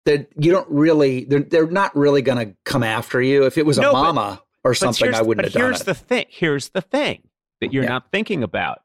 that 0.07 0.29
you 0.38 0.50
don't 0.52 0.69
really. 0.71 1.25
They're 1.25 1.40
they're 1.43 1.67
not 1.71 1.95
really 1.97 2.23
going 2.23 2.49
to 2.49 2.55
come 2.64 2.83
after 2.83 3.21
you. 3.21 3.45
If 3.47 3.59
it 3.59 3.67
was 3.67 3.79
No, 3.79 3.90
a 3.90 3.93
but- 3.93 4.02
mama 4.02 4.43
or 4.64 4.75
something, 4.75 5.14
I 5.14 5.23
wouldn't 5.23 5.37
but 5.38 5.45
have 5.47 5.52
done 5.55 5.62
here's 5.62 5.81
it. 5.81 5.87
Here's 5.87 5.99
the 5.99 6.05
thing. 6.05 6.26
Here's 6.29 6.69
the 6.71 6.81
thing 6.83 7.23
that 7.61 7.73
you're 7.73 7.85
Yeah. 7.85 7.88
not 7.90 8.11
thinking 8.12 8.43
about. 8.43 8.83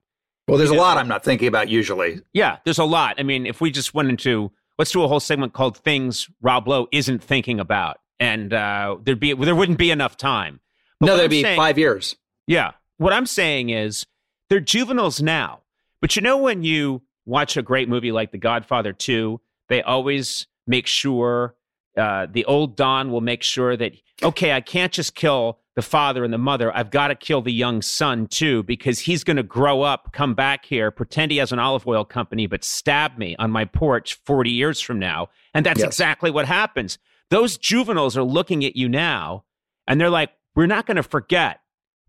well, 0.48 0.58
there's 0.58 0.70
a 0.70 0.74
know- 0.76 0.82
lot 0.82 0.98
I'm 0.98 1.08
not 1.08 1.24
thinking 1.24 1.48
about 1.48 1.70
usually. 1.70 2.22
Yeah, 2.34 2.58
there's 2.66 2.78
a 2.78 2.84
lot. 2.86 3.16
I 3.20 3.24
mean, 3.24 3.46
if 3.46 3.62
we 3.62 3.72
just 3.72 3.94
went 3.94 4.10
into 4.10 4.52
let's 4.78 4.92
do 4.92 5.02
a 5.04 5.08
whole 5.08 5.20
segment 5.20 5.54
called 5.54 5.78
"Things 5.78 6.30
Rob 6.42 6.68
Lowe 6.68 6.88
Isn't 6.92 7.24
Thinking 7.24 7.60
About," 7.60 7.98
and 8.20 8.54
uh, 8.54 8.98
there'd 9.04 9.20
be 9.20 9.34
there 9.34 9.56
wouldn't 9.56 9.78
be 9.80 9.92
enough 9.92 10.18
time. 10.18 10.60
But 11.00 11.08
no, 11.08 11.12
that'd 11.14 11.26
I'm 11.26 11.30
be 11.32 11.42
saying- 11.42 11.58
five 11.58 11.78
years. 11.78 12.16
Yeah. 12.48 12.72
What 12.98 13.12
I'm 13.12 13.26
saying 13.26 13.70
is 13.72 14.06
they're 14.50 14.60
juveniles 14.62 15.22
now. 15.22 15.62
But 16.00 16.16
you 16.16 16.22
know, 16.22 16.38
when 16.38 16.64
you 16.64 17.02
watch 17.26 17.58
a 17.58 17.62
great 17.62 17.90
movie 17.90 18.12
like 18.12 18.32
The 18.32 18.38
Godfather 18.38 18.94
2, 18.94 19.40
they 19.70 19.82
always 19.82 20.48
make 20.68 20.88
sure 20.88 21.56
uh, 21.98 22.28
the 22.32 22.46
old 22.46 22.76
Don 22.76 23.12
will 23.12 23.22
make 23.22 23.42
sure 23.44 23.76
that, 23.78 23.94
okay, 24.22 24.52
I 24.52 24.62
can't 24.62 24.92
just 24.92 25.16
kill 25.16 25.60
the 25.76 25.82
father 25.82 26.24
and 26.24 26.34
the 26.34 26.38
mother. 26.38 26.76
I've 26.76 26.90
got 26.90 27.08
to 27.10 27.16
kill 27.16 27.42
the 27.42 27.52
young 27.52 27.82
son 27.82 28.28
too, 28.28 28.64
because 28.64 29.00
he's 29.00 29.24
going 29.24 29.38
to 29.38 29.44
grow 29.44 29.82
up, 29.82 30.12
come 30.14 30.34
back 30.34 30.66
here, 30.66 30.90
pretend 30.92 31.32
he 31.32 31.38
has 31.38 31.52
an 31.52 31.60
olive 31.60 31.86
oil 31.88 32.06
company, 32.06 32.48
but 32.48 32.64
stab 32.64 33.18
me 33.18 33.36
on 33.40 33.52
my 33.52 33.66
porch 33.66 34.20
40 34.26 34.50
years 34.52 34.80
from 34.80 35.00
now. 35.00 35.30
And 35.54 35.66
that's 35.66 35.80
Yes. 35.80 35.88
exactly 35.88 36.32
what 36.32 36.46
happens. 36.46 36.98
Those 37.30 37.58
juveniles 37.58 38.16
are 38.18 38.24
looking 38.24 38.64
at 38.64 38.76
you 38.76 38.88
now 38.88 39.44
and 39.88 40.00
they're 40.00 40.10
like, 40.10 40.32
we're 40.56 40.66
not 40.68 40.86
going 40.86 40.98
to 40.98 41.04
forget 41.04 41.60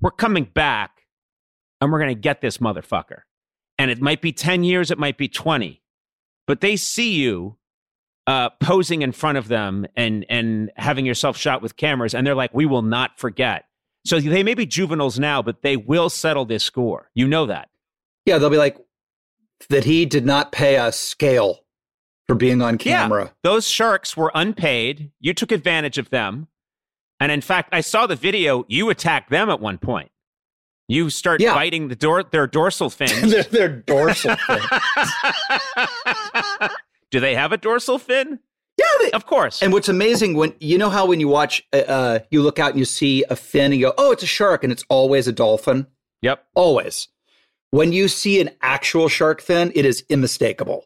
we're 0.01 0.11
coming 0.11 0.45
back 0.45 1.03
and 1.81 1.91
we're 1.91 1.99
going 1.99 2.15
to 2.15 2.21
get 2.21 2.41
this 2.41 2.59
motherfucker. 2.59 3.21
And 3.79 3.91
it 3.91 4.01
might 4.01 4.23
be 4.23 4.33
10 4.33 4.65
years, 4.65 4.91
it 4.91 4.99
might 4.99 5.19
be 5.19 5.29
20, 5.29 5.83
but 6.47 6.61
they 6.61 6.77
see 6.77 7.13
you 7.15 7.57
uh, 8.27 8.51
posing 8.61 9.03
in 9.03 9.13
front 9.13 9.39
of 9.39 9.49
them 9.49 9.87
and, 9.97 10.25
and 10.29 10.71
having 10.77 11.07
yourself 11.07 11.37
shot 11.37 11.63
with 11.63 11.77
cameras, 11.77 12.15
and 12.15 12.27
they're 12.27 12.35
like, 12.35 12.55
we 12.55 12.67
will 12.67 12.83
not 12.83 13.19
forget. 13.19 13.67
So 14.05 14.21
they 14.21 14.43
may 14.43 14.55
be 14.55 14.67
juveniles 14.67 15.19
now, 15.19 15.43
but 15.43 15.63
they 15.63 15.77
will 15.77 16.09
settle 16.09 16.45
this 16.45 16.65
score. 16.65 17.11
You 17.15 17.27
know 17.27 17.47
that. 17.47 17.71
Yeah, 18.25 18.39
they'll 18.39 18.51
be 18.51 18.57
like 18.57 18.79
that. 19.69 19.85
He 19.85 20.07
did 20.07 20.25
not 20.25 20.53
pay 20.53 20.77
a 20.77 20.93
scale 20.93 21.65
for 22.27 22.35
being 22.35 22.63
on 22.63 22.79
camera. 22.79 23.25
Yeah, 23.25 23.31
those 23.43 23.69
sharks 23.69 24.17
were 24.17 24.31
unpaid. 24.35 25.11
You 25.21 25.35
took 25.35 25.53
advantage 25.53 25.99
of 25.99 26.11
them. 26.11 26.49
And 27.19 27.33
in 27.33 27.41
fact, 27.41 27.71
I 27.73 27.81
saw 27.81 28.07
the 28.07 28.17
video. 28.17 28.65
You 28.69 28.91
attacked 28.91 29.31
them 29.31 29.49
at 29.49 29.61
one 29.61 29.79
point. 29.79 30.11
You 30.89 31.11
start 31.11 31.41
Yeah. 31.41 31.55
biting 31.55 31.89
the 31.89 31.97
door, 31.97 32.23
their 32.23 32.47
dorsal 32.47 32.91
fins. 32.99 33.31
their, 33.31 33.43
their 33.45 33.69
dorsal 33.69 34.37
fin. 34.47 34.61
Do 37.11 37.21
they 37.21 37.35
have 37.35 37.53
a 37.53 37.57
dorsal 37.57 37.99
fin? 37.99 38.41
Yeah, 38.79 38.85
they, 39.01 39.11
Of 39.13 39.27
course. 39.27 39.63
and 39.63 39.73
what's 39.73 39.89
amazing 39.89 40.35
when 40.37 40.53
you 40.61 40.77
know 40.77 40.91
how 40.91 41.07
when 41.07 41.19
you 41.21 41.29
watch, 41.29 41.63
uh, 41.73 41.77
uh, 41.79 42.19
you 42.31 42.43
look 42.43 42.59
out 42.59 42.71
and 42.71 42.79
you 42.79 42.85
see 42.85 43.25
a 43.31 43.37
fin, 43.37 43.67
and 43.73 43.75
you 43.77 43.87
go, 43.87 43.95
"Oh, 43.97 44.13
it's 44.13 44.23
a 44.23 44.27
shark," 44.27 44.63
and 44.65 44.71
it's 44.73 44.85
always 44.91 45.27
a 45.27 45.33
dolphin. 45.33 45.87
yep. 46.21 46.45
Always. 46.55 47.09
When 47.71 47.93
you 47.93 48.07
see 48.09 48.41
an 48.41 48.51
actual 48.61 49.09
shark 49.09 49.41
fin, 49.41 49.73
it 49.75 49.85
is 49.87 50.05
unmistakable. 50.11 50.85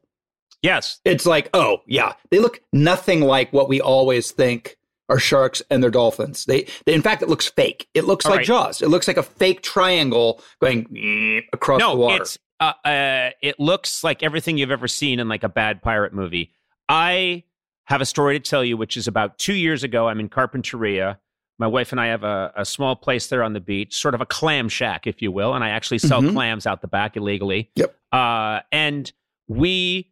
Yes. 0.62 1.00
It's 1.04 1.26
like, 1.26 1.50
oh 1.54 1.78
yeah, 1.86 2.12
they 2.30 2.38
look 2.38 2.60
nothing 2.72 3.22
like 3.22 3.52
what 3.52 3.68
we 3.68 3.80
always 3.80 4.30
think 4.30 4.76
are 5.10 5.18
sharks 5.18 5.60
and 5.70 5.82
they're 5.82 5.90
dolphins. 5.90 6.46
They, 6.46 6.66
they 6.86 6.94
in 6.94 7.02
fact, 7.02 7.20
it 7.22 7.28
looks 7.28 7.46
fake. 7.48 7.86
It 7.92 8.04
looks 8.04 8.24
All 8.24 8.30
like 8.30 8.38
right. 8.38 8.46
Jaws. 8.46 8.80
It 8.80 8.88
looks 8.88 9.06
like 9.08 9.18
a 9.18 9.22
fake 9.22 9.60
triangle 9.62 10.40
going 10.62 11.42
across 11.52 11.80
the 11.80 11.86
No, 11.88 11.96
water. 11.96 12.22
it's 12.22 12.38
uh, 12.60 12.72
uh, 12.84 13.30
it 13.42 13.58
looks 13.58 14.02
like 14.04 14.22
everything 14.22 14.56
you've 14.58 14.70
ever 14.70 14.88
seen 14.88 15.18
in 15.20 15.28
like 15.28 15.42
a 15.44 15.48
bad 15.48 15.82
pirate 15.82 16.12
movie. 16.14 16.52
I 16.88 17.44
have 17.84 18.00
a 18.00 18.06
story 18.06 18.38
to 18.38 18.50
tell 18.50 18.64
you, 18.64 18.76
which 18.76 18.96
is 18.96 19.06
about 19.08 19.38
two 19.38 19.54
years 19.54 19.82
ago. 19.82 20.08
I'm 20.08 20.20
in 20.20 20.28
Carpinteria. 20.28 21.16
My 21.58 21.66
wife 21.66 21.92
and 21.92 22.00
I 22.00 22.06
have 22.06 22.22
a, 22.24 22.52
a 22.56 22.64
small 22.64 22.96
place 22.96 23.26
there 23.26 23.42
on 23.42 23.52
the 23.52 23.60
beach, 23.60 23.94
sort 23.96 24.14
of 24.14 24.20
a 24.20 24.26
clam 24.26 24.68
shack, 24.68 25.06
if 25.06 25.20
you 25.20 25.30
will, 25.32 25.54
and 25.54 25.62
I 25.64 25.70
actually 25.70 25.98
sell 25.98 26.22
Mhm. 26.22 26.32
clams 26.32 26.66
out 26.66 26.80
the 26.82 26.88
back 26.88 27.16
illegally. 27.16 27.70
Yep. 27.76 27.94
Uh, 28.12 28.60
and 28.72 29.12
we, 29.48 30.10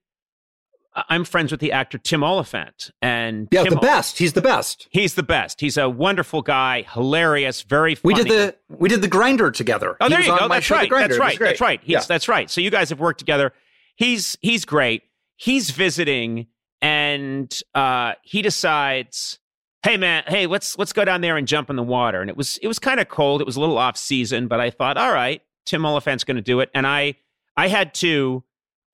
I'm 1.09 1.25
friends 1.25 1.51
with 1.51 1.61
the 1.61 1.73
actor 1.73 1.99
Tim 1.99 2.23
Olyphant, 2.23 2.91
and 3.03 3.49
yeah, 3.51 3.63
Tim 3.63 3.75
the 3.75 3.81
best. 3.81 4.19
He's 4.19 4.33
the 4.33 4.43
best. 4.43 4.89
He's 4.91 5.15
the 5.15 5.23
best. 5.23 5.61
He's 5.61 5.77
a 5.77 5.89
wonderful 5.89 6.43
guy, 6.43 6.83
hilarious, 6.93 7.63
very 7.63 7.97
We 8.03 8.15
did 8.15 8.29
the 8.29 8.57
we 8.69 8.89
did 8.89 9.03
the 9.03 9.09
grinder 9.09 9.51
together. 9.51 9.97
Oh, 10.01 10.07
He 10.07 10.15
there 10.15 10.21
you 10.23 10.39
go. 10.39 10.49
That's 10.49 10.71
right. 10.71 10.91
That's 10.91 11.19
right. 11.19 11.39
That's 11.39 11.61
right. 11.61 11.81
He's, 11.83 11.93
Yeah. 11.93 12.01
That's 12.01 12.29
right. 12.29 12.51
So 12.51 12.61
you 12.61 12.71
guys 12.71 12.91
have 12.91 13.01
worked 13.01 13.19
together. 13.19 13.53
He's 13.97 14.37
he's 14.41 14.65
great. 14.65 15.03
He's 15.37 15.71
visiting, 15.71 16.47
and 16.81 17.53
uh, 17.75 18.15
he 18.23 18.43
decides, 18.43 19.39
"Hey 19.83 19.97
man, 19.97 20.25
hey 20.27 20.47
let's 20.47 20.79
let's 20.79 20.93
go 20.93 21.05
down 21.05 21.21
there 21.21 21.37
and 21.37 21.47
jump 21.47 21.71
in 21.71 21.77
the 21.77 21.83
water." 21.83 22.21
And 22.21 22.31
it 22.31 22.37
was 22.37 22.59
it 22.59 22.69
was 22.69 22.79
kind 22.79 23.01
of 23.01 23.09
cold. 23.09 23.41
It 23.41 23.47
was 23.47 23.57
a 23.57 23.61
little 23.61 23.79
off 23.79 23.97
season, 23.97 24.49
but 24.49 24.61
I 24.61 24.71
thought, 24.71 24.97
all 24.97 25.13
right, 25.13 25.43
Tim 25.67 25.85
Olyphant's 25.85 26.25
going 26.25 26.37
to 26.37 26.43
do 26.43 26.61
it. 26.61 26.71
And 26.75 26.87
I 26.87 27.17
I 27.57 27.69
had 27.69 27.93
to, 27.95 28.45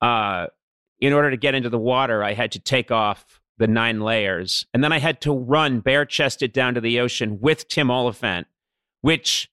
uh, 0.01 0.47
in 0.99 1.13
order 1.13 1.29
to 1.31 1.37
get 1.37 1.55
into 1.55 1.69
the 1.69 1.77
water, 1.79 2.23
I 2.23 2.33
had 2.33 2.51
to 2.53 2.59
take 2.59 2.91
off 2.91 3.39
the 3.57 3.67
nine 3.67 4.01
layers, 4.01 4.65
and 4.73 4.83
then 4.83 4.91
I 4.91 4.99
had 4.99 5.21
to 5.21 5.31
run 5.33 5.79
bare 5.79 6.05
chested 6.05 6.51
down 6.51 6.73
to 6.75 6.81
the 6.81 6.99
ocean 6.99 7.39
with 7.39 7.67
Tim 7.69 7.89
Olyphant, 7.89 8.47
which 9.01 9.49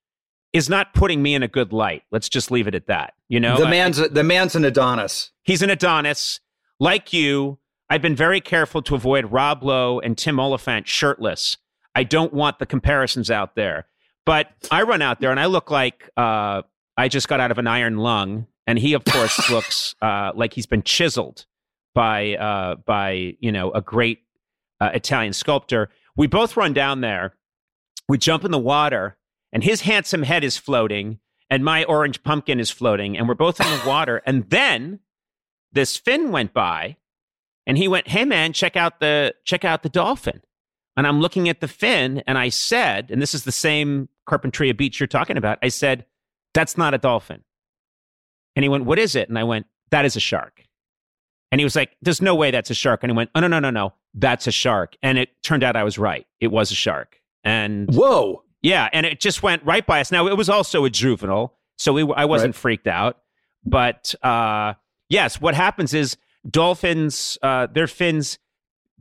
is 0.52 0.68
not 0.68 0.92
putting 0.92 1.22
me 1.22 1.34
in 1.34 1.42
a 1.42 1.48
good 1.48 1.72
light. 1.72 2.02
Let's 2.10 2.28
just 2.28 2.50
leave 2.50 2.66
it 2.66 2.74
at 2.74 2.86
that. 2.88 3.14
You 3.28 3.40
know, 3.40 3.56
the 3.58 3.66
I- 3.66 3.70
man's 3.70 3.96
the 3.96 4.24
man's 4.24 4.54
an 4.56 4.64
Adonis. 4.64 5.30
he's 5.42 5.62
an 5.62 5.70
Adonis. 5.70 6.40
Like 6.80 7.12
you, 7.12 7.58
I've 7.88 8.02
been 8.02 8.16
very 8.16 8.40
careful 8.40 8.82
to 8.82 8.94
avoid 8.96 9.30
Rob 9.30 9.62
Lowe 9.62 10.00
and 10.00 10.18
Tim 10.18 10.40
Olyphant 10.40 10.88
shirtless. 10.88 11.56
I 11.94 12.02
don't 12.04 12.32
want 12.34 12.58
the 12.58 12.66
comparisons 12.66 13.30
out 13.30 13.54
there. 13.54 13.86
But 14.26 14.48
I 14.70 14.82
run 14.82 15.00
out 15.02 15.20
there 15.20 15.30
and 15.30 15.38
I 15.40 15.46
look 15.46 15.70
like 15.70 16.08
uh, 16.16 16.62
I 16.96 17.08
just 17.08 17.28
got 17.28 17.38
out 17.40 17.50
of 17.50 17.58
an 17.58 17.66
iron 17.66 17.96
lung, 17.98 18.46
and 18.66 18.78
he, 18.78 18.92
of 18.94 19.04
course, 19.04 19.50
looks 19.50 19.94
uh, 20.02 20.32
like 20.34 20.54
he's 20.54 20.66
been 20.66 20.82
chiseled 20.82 21.46
by 21.94 22.36
uh, 22.36 22.76
by 22.76 23.34
you 23.40 23.52
know 23.52 23.70
a 23.72 23.80
great 23.80 24.20
uh, 24.80 24.90
Italian 24.94 25.32
sculptor. 25.32 25.90
We 26.16 26.26
both 26.26 26.56
run 26.56 26.72
down 26.72 27.00
there. 27.00 27.34
We 28.08 28.18
jump 28.18 28.44
in 28.44 28.50
the 28.50 28.58
water, 28.58 29.16
and 29.52 29.64
his 29.64 29.82
handsome 29.82 30.22
head 30.22 30.44
is 30.44 30.56
floating, 30.56 31.18
and 31.50 31.64
my 31.64 31.84
orange 31.84 32.22
pumpkin 32.22 32.60
is 32.60 32.70
floating, 32.70 33.16
and 33.16 33.28
we're 33.28 33.34
both 33.34 33.60
in 33.60 33.66
the 33.66 33.82
water. 33.86 34.22
And 34.26 34.48
then 34.50 35.00
this 35.72 35.96
fin 35.96 36.32
went 36.32 36.52
by, 36.52 36.96
and 37.66 37.78
he 37.78 37.88
went, 37.88 38.08
"Hey 38.08 38.24
man, 38.24 38.52
check 38.52 38.76
out 38.76 39.00
the 39.00 39.34
check 39.44 39.64
out 39.64 39.82
the 39.82 39.88
dolphin." 39.88 40.40
And 40.96 41.06
I'm 41.06 41.20
looking 41.20 41.48
at 41.48 41.60
the 41.60 41.68
fin, 41.68 42.22
and 42.26 42.36
I 42.36 42.50
said, 42.50 43.10
and 43.10 43.22
this 43.22 43.34
is 43.34 43.44
the 43.44 43.52
same 43.52 44.10
Carpinteria 44.28 44.76
Beach 44.76 45.00
you're 45.00 45.06
talking 45.06 45.38
about. 45.38 45.58
I 45.62 45.68
said, 45.68 46.04
"That's 46.54 46.76
not 46.76 46.92
a 46.94 46.98
dolphin." 46.98 47.44
And 48.56 48.62
he 48.64 48.68
went, 48.68 48.84
"What 48.84 48.98
is 48.98 49.14
it?" 49.16 49.28
And 49.28 49.38
I 49.38 49.44
went, 49.44 49.66
"That 49.90 50.04
is 50.04 50.16
a 50.16 50.20
shark." 50.20 50.64
And 51.50 51.60
he 51.60 51.64
was 51.64 51.76
like, 51.76 51.96
"There's 52.02 52.22
no 52.22 52.34
way 52.34 52.50
that's 52.50 52.70
a 52.70 52.74
shark." 52.74 53.02
And 53.02 53.10
he 53.10 53.16
went, 53.16 53.30
"Oh 53.34 53.40
no, 53.40 53.46
no, 53.48 53.58
no, 53.60 53.70
no, 53.70 53.92
that's 54.14 54.46
a 54.46 54.52
shark." 54.52 54.96
And 55.02 55.18
it 55.18 55.30
turned 55.42 55.62
out 55.64 55.76
I 55.76 55.84
was 55.84 55.98
right. 55.98 56.26
It 56.40 56.48
was 56.48 56.70
a 56.70 56.74
shark. 56.74 57.18
And 57.44 57.88
Whoa. 57.94 58.42
yeah, 58.62 58.88
and 58.92 59.04
it 59.06 59.20
just 59.20 59.42
went 59.42 59.64
right 59.64 59.84
by 59.86 60.00
us. 60.00 60.12
Now 60.12 60.26
it 60.28 60.36
was 60.36 60.48
also 60.48 60.84
a 60.84 60.90
juvenile, 60.90 61.58
so 61.76 61.92
we, 61.92 62.02
I 62.14 62.24
wasn't 62.24 62.54
Right. 62.54 62.60
freaked 62.60 62.86
out. 62.86 63.18
But 63.64 64.14
uh, 64.22 64.74
yes, 65.08 65.40
what 65.40 65.54
happens 65.54 65.94
is 65.94 66.16
dolphins, 66.48 67.38
uh, 67.42 67.66
their 67.66 67.86
fins, 67.86 68.38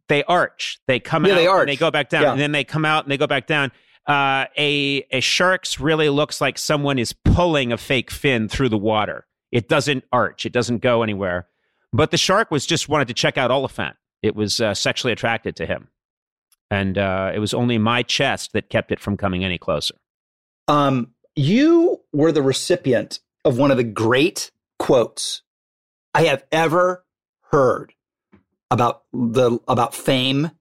they 0.08 0.24
arch. 0.24 0.80
They 0.88 1.00
come 1.00 1.26
Yeah, 1.26 1.34
out 1.34 1.36
they 1.36 1.42
and 1.46 1.50
arch. 1.50 1.68
they 1.68 1.76
go 1.76 1.92
back 1.92 2.10
down, 2.10 2.24
Yeah. 2.24 2.32
and 2.32 2.40
then 2.40 2.52
they 2.52 2.64
come 2.64 2.86
out 2.86 3.04
and 3.06 3.12
they 3.12 3.18
go 3.18 3.28
back 3.28 3.48
down. 3.48 3.72
Uh, 4.08 4.46
a 4.58 5.06
a 5.12 5.20
shark's 5.22 5.80
really 5.80 6.10
looks 6.10 6.42
like 6.42 6.58
someone 6.58 6.98
is 7.00 7.14
pulling 7.14 7.72
a 7.72 7.78
fake 7.78 8.10
fin 8.12 8.50
through 8.50 8.70
the 8.70 8.78
water. 8.78 9.26
It 9.52 9.68
doesn't 9.68 10.04
arch. 10.12 10.46
It 10.46 10.54
doesn't 10.54 10.80
go 10.80 11.04
anywhere. 11.04 11.48
But 11.94 12.12
the 12.12 12.18
shark 12.18 12.52
was 12.52 12.66
just 12.66 12.88
wanted 12.88 13.08
to 13.10 13.14
check 13.14 13.38
out 13.38 13.52
Olyphant. 13.52 13.96
It 14.22 14.36
was 14.36 14.62
uh, 14.62 14.74
sexually 14.74 15.12
attracted 15.12 15.56
to 15.58 15.66
him. 15.66 15.90
and 16.72 16.98
uh, 16.98 17.32
it 17.36 17.40
was 17.40 17.54
only 17.54 17.78
my 17.78 18.02
chest 18.02 18.54
that 18.54 18.70
kept 18.70 18.92
it 18.92 19.00
from 19.00 19.18
coming 19.18 19.44
any 19.44 19.58
closer. 19.58 19.96
Um, 20.68 21.14
you 21.36 22.00
were 22.14 22.32
the 22.32 22.42
recipient 22.42 23.20
of 23.44 23.58
one 23.58 23.72
of 23.72 23.78
the 23.78 23.84
great 23.84 24.52
quotes 24.80 25.42
I 26.14 26.24
have 26.24 26.44
ever 26.52 27.04
heard 27.52 27.94
about 28.70 29.04
the 29.12 29.60
about 29.68 29.94
fame 29.94 30.52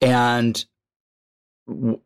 and 0.00 0.64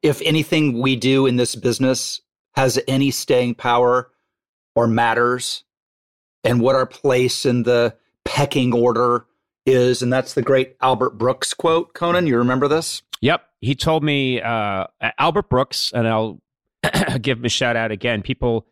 if 0.01 0.23
anything 0.23 0.81
we 0.81 0.97
do 0.97 1.27
in 1.27 1.37
this 1.37 1.55
business 1.55 2.21
has 2.55 2.81
any 2.89 3.11
staying 3.11 3.55
power 3.55 4.11
or 4.75 4.87
matters 4.87 5.65
and 6.45 6.61
what 6.61 6.75
our 6.75 6.87
place 6.87 7.47
in 7.47 7.63
the 7.63 7.95
pecking 8.25 8.73
order 8.73 9.27
is 9.65 10.03
and 10.03 10.13
that's 10.13 10.35
the 10.35 10.43
great 10.43 10.77
albert 10.81 11.19
brooks 11.19 11.55
quote. 11.55 11.95
Conan 11.95 12.27
you 12.27 12.37
remember 12.37 12.69
this? 12.69 13.03
Yep. 13.21 13.43
He 13.61 13.75
told 13.75 14.03
me 14.03 14.41
uh, 14.41 14.87
albert 15.19 15.49
brooks 15.49 15.93
and 15.95 16.09
i'll 16.09 16.41
give 17.21 17.39
him 17.39 17.45
a 17.45 17.49
shout 17.49 17.77
out 17.77 17.91
again. 17.91 18.23
People 18.23 18.67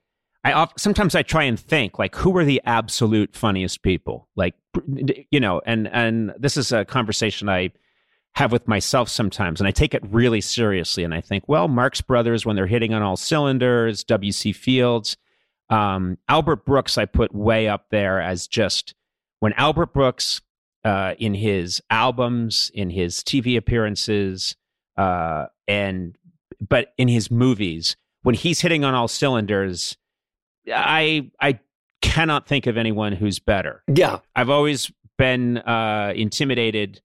i 0.44 0.66
sometimes 0.76 1.14
i 1.14 1.22
try 1.22 1.44
and 1.44 1.60
think 1.60 1.98
like 1.98 2.16
who 2.16 2.36
are 2.36 2.44
the 2.44 2.60
absolute 2.64 3.34
funniest 3.36 3.82
people? 3.82 4.28
Like 4.36 4.54
you 5.30 5.40
know 5.40 5.60
and 5.66 5.88
and 5.88 6.32
this 6.38 6.56
is 6.56 6.72
a 6.72 6.84
conversation 6.84 7.48
i 7.48 7.70
have 8.34 8.52
with 8.52 8.68
myself 8.68 9.08
sometimes 9.08 9.60
and 9.60 9.66
i 9.66 9.72
take 9.72 9.94
it 9.94 10.02
really 10.06 10.40
seriously 10.40 11.02
and 11.02 11.12
i 11.12 11.20
think 11.20 11.42
well 11.48 11.66
marx 11.66 12.00
brothers 12.00 12.46
when 12.46 12.54
they're 12.54 12.68
hitting 12.68 12.94
on 12.94 13.02
all 13.02 13.16
cylinders 13.16 14.04
wc 14.04 14.54
fields 14.54 15.16
um, 15.70 16.18
albert 16.28 16.64
brooks 16.64 16.98
i 16.98 17.04
put 17.04 17.34
way 17.34 17.68
up 17.68 17.86
there 17.90 18.20
as 18.20 18.46
just 18.46 18.94
when 19.38 19.52
albert 19.54 19.92
brooks 19.94 20.40
uh, 20.84 21.14
in 21.18 21.34
his 21.34 21.82
albums, 21.90 22.70
in 22.74 22.90
his 22.90 23.18
TV 23.18 23.56
appearances, 23.56 24.56
uh, 24.96 25.46
and 25.68 26.16
but 26.60 26.92
in 26.98 27.08
his 27.08 27.30
movies, 27.30 27.96
when 28.22 28.34
he's 28.34 28.60
hitting 28.60 28.84
on 28.84 28.94
all 28.94 29.08
cylinders, 29.08 29.96
I 30.72 31.30
I 31.40 31.60
cannot 32.02 32.46
think 32.46 32.66
of 32.66 32.76
anyone 32.76 33.12
who's 33.12 33.38
better. 33.38 33.82
Yeah, 33.92 34.20
I've 34.34 34.50
always 34.50 34.90
been 35.18 35.58
uh, 35.58 36.12
intimidated 36.16 37.02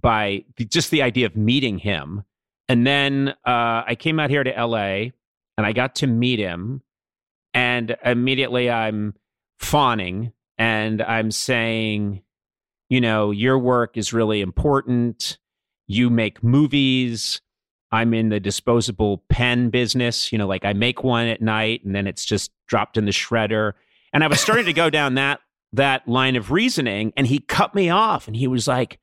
by 0.00 0.44
the, 0.56 0.64
just 0.64 0.90
the 0.90 1.02
idea 1.02 1.26
of 1.26 1.36
meeting 1.36 1.78
him, 1.78 2.24
and 2.68 2.86
then 2.86 3.30
uh, 3.44 3.82
I 3.86 3.96
came 3.98 4.20
out 4.20 4.30
here 4.30 4.44
to 4.44 4.56
L.A. 4.56 5.12
and 5.56 5.66
I 5.66 5.72
got 5.72 5.96
to 5.96 6.06
meet 6.06 6.38
him, 6.38 6.82
and 7.54 7.96
immediately 8.04 8.70
I'm 8.70 9.14
fawning 9.58 10.32
and 10.56 11.02
I'm 11.02 11.30
saying 11.30 12.22
you 12.88 13.00
know, 13.00 13.30
your 13.30 13.58
work 13.58 13.96
is 13.96 14.12
really 14.12 14.40
important. 14.40 15.38
You 15.86 16.10
make 16.10 16.42
movies. 16.42 17.40
I'm 17.90 18.12
in 18.14 18.28
the 18.28 18.40
disposable 18.40 19.24
pen 19.28 19.70
business. 19.70 20.32
You 20.32 20.38
know, 20.38 20.46
like 20.46 20.64
I 20.64 20.72
make 20.72 21.02
one 21.04 21.26
at 21.26 21.40
night 21.40 21.84
and 21.84 21.94
then 21.94 22.06
it's 22.06 22.24
just 22.24 22.50
dropped 22.66 22.96
in 22.96 23.04
the 23.04 23.12
shredder. 23.12 23.72
And 24.12 24.24
I 24.24 24.26
was 24.26 24.40
starting 24.40 24.66
to 24.66 24.72
go 24.72 24.90
down 24.90 25.14
that 25.14 25.40
that 25.74 26.08
line 26.08 26.34
of 26.36 26.50
reasoning 26.50 27.12
and 27.14 27.26
he 27.26 27.40
cut 27.40 27.74
me 27.74 27.90
off 27.90 28.26
and 28.26 28.34
he 28.34 28.46
was 28.46 28.66
like, 28.66 28.98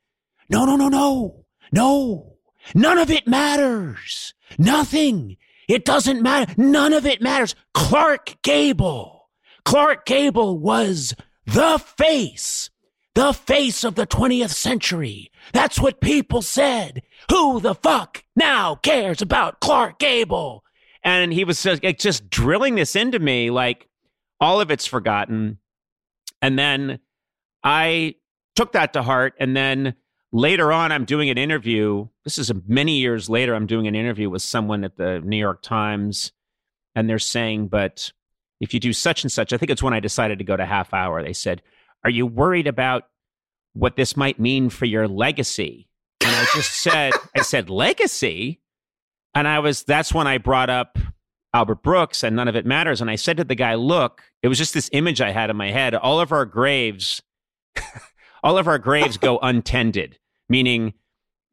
"No, 0.50 0.66
no, 0.66 0.76
no, 0.76 0.90
no. 0.90 1.46
No. 1.72 2.38
None 2.74 2.98
of 2.98 3.12
it 3.12 3.28
matters. 3.28 4.34
Nothing. 4.58 5.38
It 5.68 5.86
doesn't 5.86 6.22
matter. 6.22 6.54
None 6.58 6.94
of 6.94 7.06
it 7.06 7.22
matters. 7.22 7.56
Clark 7.74 8.38
Gable. 8.44 9.30
Clark 9.64 10.06
Gable 10.06 10.60
was 10.60 11.16
the 11.46 11.80
face 11.80 12.70
the 13.16 13.34
face 13.34 13.84
of 13.84 13.96
the 13.96 14.06
20th 14.06 14.52
century. 14.52 15.32
That's 15.54 15.80
what 15.80 16.02
people 16.02 16.42
said. 16.42 17.02
Who 17.32 17.60
the 17.60 17.74
fuck 17.74 18.24
now 18.36 18.76
cares 18.76 19.22
about 19.22 19.62
Clark 19.62 20.00
Gable? 20.00 20.64
And 21.02 21.34
he 21.34 21.44
was 21.44 21.64
just, 21.64 21.84
like, 21.84 21.98
just 21.98 22.30
drilling 22.30 22.76
this 22.76 22.96
into 22.96 23.20
me 23.20 23.50
like 23.50 23.88
all 24.40 24.60
of 24.62 24.70
it's 24.70 24.86
forgotten. 24.86 25.60
And 26.42 26.60
then 26.60 27.00
I 27.64 28.16
took 28.56 28.74
that 28.74 28.94
to 28.94 29.02
heart. 29.02 29.34
And 29.40 29.56
then 29.56 29.96
later 30.36 30.74
on, 30.74 30.92
I'm 30.92 31.06
doing 31.06 31.30
an 31.30 31.38
interview. 31.38 32.08
This 32.26 32.38
is 32.38 32.52
many 32.68 32.98
years 32.98 33.30
later. 33.30 33.56
I'm 33.56 33.68
doing 33.68 33.88
an 33.88 33.96
interview 33.96 34.30
with 34.30 34.42
someone 34.42 34.84
at 34.84 34.98
the 34.98 35.22
New 35.22 35.38
York 35.38 35.62
Times. 35.62 36.34
And 36.94 37.10
they're 37.10 37.20
saying, 37.20 37.70
but 37.70 38.12
if 38.60 38.74
you 38.74 38.82
do 38.82 38.92
such 38.92 39.24
and 39.24 39.32
such, 39.32 39.54
I 39.54 39.58
think 39.58 39.72
it's 39.72 39.82
when 39.82 39.94
I 39.94 40.02
decided 40.02 40.40
to 40.40 40.46
go 40.46 40.58
to 40.58 40.66
half 40.66 40.94
hour. 40.94 41.24
They 41.24 41.34
said, 41.34 41.62
are 42.04 42.10
you 42.10 42.26
worried 42.26 42.68
about 42.68 43.08
what 43.74 43.96
this 43.96 44.18
might 44.18 44.38
mean 44.38 44.70
for 44.70 44.86
your 44.86 45.08
legacy? 45.08 45.88
And 46.22 46.36
I 46.36 46.46
just 46.54 46.82
said, 46.82 47.14
I 47.36 47.42
said, 47.42 47.70
legacy? 47.70 48.60
And 49.34 49.48
I 49.48 49.60
was, 49.60 49.84
that's 49.84 50.14
when 50.14 50.28
I 50.28 50.38
brought 50.38 50.70
up 50.70 50.98
Albert 51.54 51.82
Brooks 51.82 52.24
and 52.24 52.36
none 52.36 52.50
of 52.50 52.58
it 52.58 52.66
matters. 52.66 53.00
And 53.00 53.10
I 53.10 53.16
said 53.16 53.38
to 53.38 53.46
the 53.46 53.56
guy, 53.56 53.76
look, 53.76 54.22
it 54.44 54.50
was 54.50 54.58
just 54.58 54.74
this 54.74 54.90
image 54.92 55.22
I 55.22 55.32
had 55.32 55.50
in 55.50 55.56
my 55.56 55.72
head. 55.72 55.96
All 55.96 56.20
of 56.20 56.34
our 56.34 56.46
graves, 56.46 57.22
all 58.44 58.58
of 58.58 58.68
our 58.68 58.80
graves 58.80 59.16
go 59.18 59.40
untended, 59.42 60.20
meaning, 60.50 60.94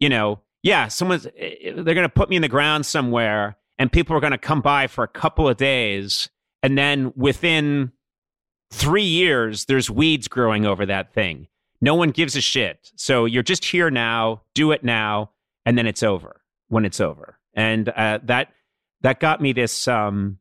you 0.01 0.09
know, 0.09 0.41
yeah, 0.63 0.89
someone's, 0.89 1.25
they're 1.25 1.83
going 1.83 2.03
to 2.03 2.09
put 2.09 2.29
me 2.29 2.37
in 2.37 2.43
the 2.43 2.49
ground 2.49 2.87
somewhere 2.87 3.57
and 3.79 3.91
people 3.91 4.17
are 4.17 4.21
going 4.21 4.33
to 4.33 4.39
come 4.39 4.61
by 4.61 4.87
for 4.87 5.03
a 5.03 5.09
couple 5.09 5.49
of 5.49 5.57
days. 5.57 6.29
And 6.63 6.79
then 6.79 7.13
within 7.17 7.93
three 8.71 9.03
years, 9.03 9.65
there's 9.65 9.91
weeds 9.91 10.29
growing 10.29 10.65
over 10.65 10.87
that 10.87 11.13
thing. 11.13 11.49
No 11.81 11.97
one 11.97 12.11
gives 12.11 12.37
a 12.37 12.41
shit. 12.41 12.93
So 12.95 13.25
you're 13.25 13.43
just 13.43 13.65
here 13.65 13.91
now, 13.91 14.43
do 14.55 14.71
it 14.71 14.85
now, 14.85 15.31
and 15.67 15.77
then 15.77 15.87
it's 15.87 16.03
over 16.03 16.43
when 16.69 16.85
it's 16.85 17.01
over. 17.01 17.39
And 17.55 17.89
uh, 17.89 18.21
that 18.23 18.53
that 19.01 19.19
got 19.19 19.41
me 19.41 19.53
this 19.53 19.89
um, 19.89 20.39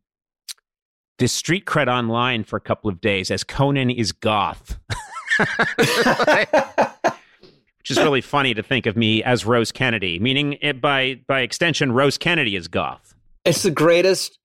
this 1.18 1.34
street 1.34 1.66
cred 1.66 1.88
online 1.88 2.44
for 2.44 2.58
a 2.58 2.62
couple 2.62 2.92
of 2.92 3.02
days 3.02 3.32
as 3.32 3.44
Conan 3.44 3.90
is 3.90 4.12
goth. 4.12 4.78
Which 7.82 7.92
is 7.92 7.98
really 7.98 8.22
funny 8.22 8.54
to 8.54 8.62
think 8.64 8.86
of 8.86 8.96
me 8.96 9.24
as 9.24 9.46
Rose 9.46 9.72
Kennedy, 9.72 10.20
meaning 10.20 10.58
it, 10.62 10.80
by 10.80 11.20
by 11.28 11.42
extension, 11.42 11.92
Rose 11.92 12.18
Kennedy 12.18 12.56
is 12.56 12.68
goth. 12.68 13.16
It's 13.44 13.64
the 13.64 13.72
greatest 13.72 14.38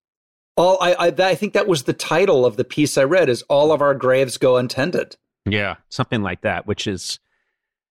all 0.57 0.79
I, 0.81 0.95
I, 0.95 1.07
I 1.09 1.35
think 1.35 1.53
that 1.53 1.69
was 1.69 1.85
the 1.85 1.93
title 1.93 2.47
of 2.47 2.57
the 2.57 2.65
piece 2.65 2.97
I 2.97 3.05
read 3.05 3.29
is 3.29 3.43
all 3.43 3.73
of 3.73 3.83
our 3.83 3.95
graves 3.95 4.39
go 4.39 4.57
untended. 4.57 5.17
Yeah, 5.45 5.77
something 5.91 6.23
like 6.23 6.41
that, 6.41 6.67
which 6.67 6.87
is 6.87 7.21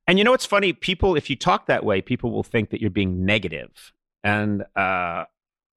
and 0.08 0.18
you 0.18 0.24
know 0.24 0.32
what's 0.32 0.46
funny? 0.46 0.74
People, 0.74 1.16
if 1.16 1.30
you 1.30 1.36
talk 1.36 1.68
that 1.68 1.84
way, 1.84 2.02
people 2.02 2.32
will 2.32 2.44
think 2.44 2.70
that 2.70 2.82
you're 2.82 2.90
being 2.90 3.26
negative. 3.26 3.94
And 4.24 4.64
uh 4.76 5.26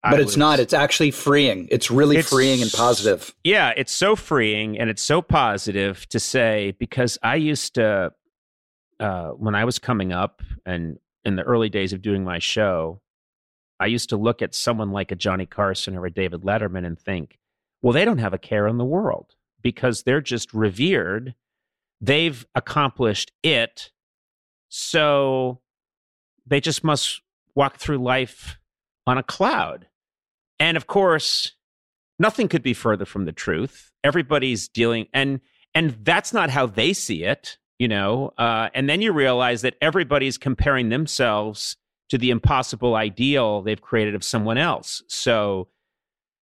but 0.03 0.21
it's 0.21 0.29
was, 0.29 0.37
not. 0.37 0.61
It's 0.61 0.73
actually 0.73 1.11
freeing. 1.11 1.69
It's 1.71 1.91
really 1.91 2.19
it's, 2.19 2.29
freeing 2.29 2.63
and 2.63 2.71
positive. 2.71 3.35
Yeah, 3.43 3.73
it's 3.77 3.93
so 3.93 4.15
freeing 4.17 4.79
and 4.79 4.89
it's 4.89 5.03
so 5.03 5.21
positive 5.21 6.09
to 6.11 6.21
say 6.21 6.75
because 6.79 7.19
I 7.23 7.35
used 7.35 7.75
to, 7.75 8.13
uh, 9.01 9.31
when 9.31 9.55
I 9.55 9.65
was 9.65 9.79
coming 9.79 10.13
up 10.13 10.43
and 10.67 10.99
in 11.25 11.37
the 11.37 11.43
early 11.43 11.69
days 11.69 11.93
of 11.93 12.03
doing 12.03 12.25
my 12.25 12.39
show, 12.39 13.01
I 13.81 13.87
used 13.87 14.09
to 14.11 14.17
look 14.17 14.43
at 14.43 14.55
someone 14.55 14.91
like 14.91 15.13
a 15.13 15.17
Johnny 15.17 15.47
Carson 15.47 15.97
or 15.97 16.07
a 16.07 16.13
David 16.13 16.43
Letterman 16.43 16.87
and 16.87 16.99
think, 16.99 17.39
well, 17.83 17.93
they 17.93 18.05
don't 18.05 18.19
have 18.19 18.35
a 18.35 18.39
care 18.39 18.67
in 18.67 18.79
the 18.79 18.85
world 18.85 19.35
because 19.63 20.03
they're 20.03 20.21
just 20.21 20.53
revered. 20.53 21.35
They've 22.01 22.45
accomplished 22.55 23.33
it. 23.43 23.91
So 24.69 25.61
they 26.47 26.61
just 26.61 26.83
must 26.83 27.23
walk 27.55 27.77
through 27.77 27.99
life 27.99 28.59
on 29.07 29.19
a 29.19 29.23
cloud. 29.23 29.87
And 30.59 30.77
of 30.77 30.87
course, 30.87 31.53
nothing 32.19 32.49
could 32.49 32.63
be 32.63 32.75
further 32.75 33.05
from 33.05 33.25
the 33.25 33.33
truth. 33.33 33.93
Everybody's 34.03 34.69
dealing 34.69 35.07
and 35.13 35.41
and 35.75 35.99
that's 36.03 36.33
not 36.33 36.51
how 36.51 36.67
they 36.67 36.93
see 36.93 37.25
it, 37.25 37.59
you 37.79 37.88
know. 37.88 38.33
Uh, 38.38 38.69
and 38.75 38.88
then 38.88 39.01
you 39.01 39.12
realize 39.12 39.62
that 39.62 39.77
everybody's 39.81 40.38
comparing 40.38 40.88
themselves 40.88 41.77
to 42.09 42.19
the 42.19 42.31
impossible 42.31 42.95
ideal 42.95 43.62
they've 43.62 43.81
created 43.81 44.14
of 44.14 44.25
someone 44.25 44.59
else. 44.59 45.03
So 45.09 45.69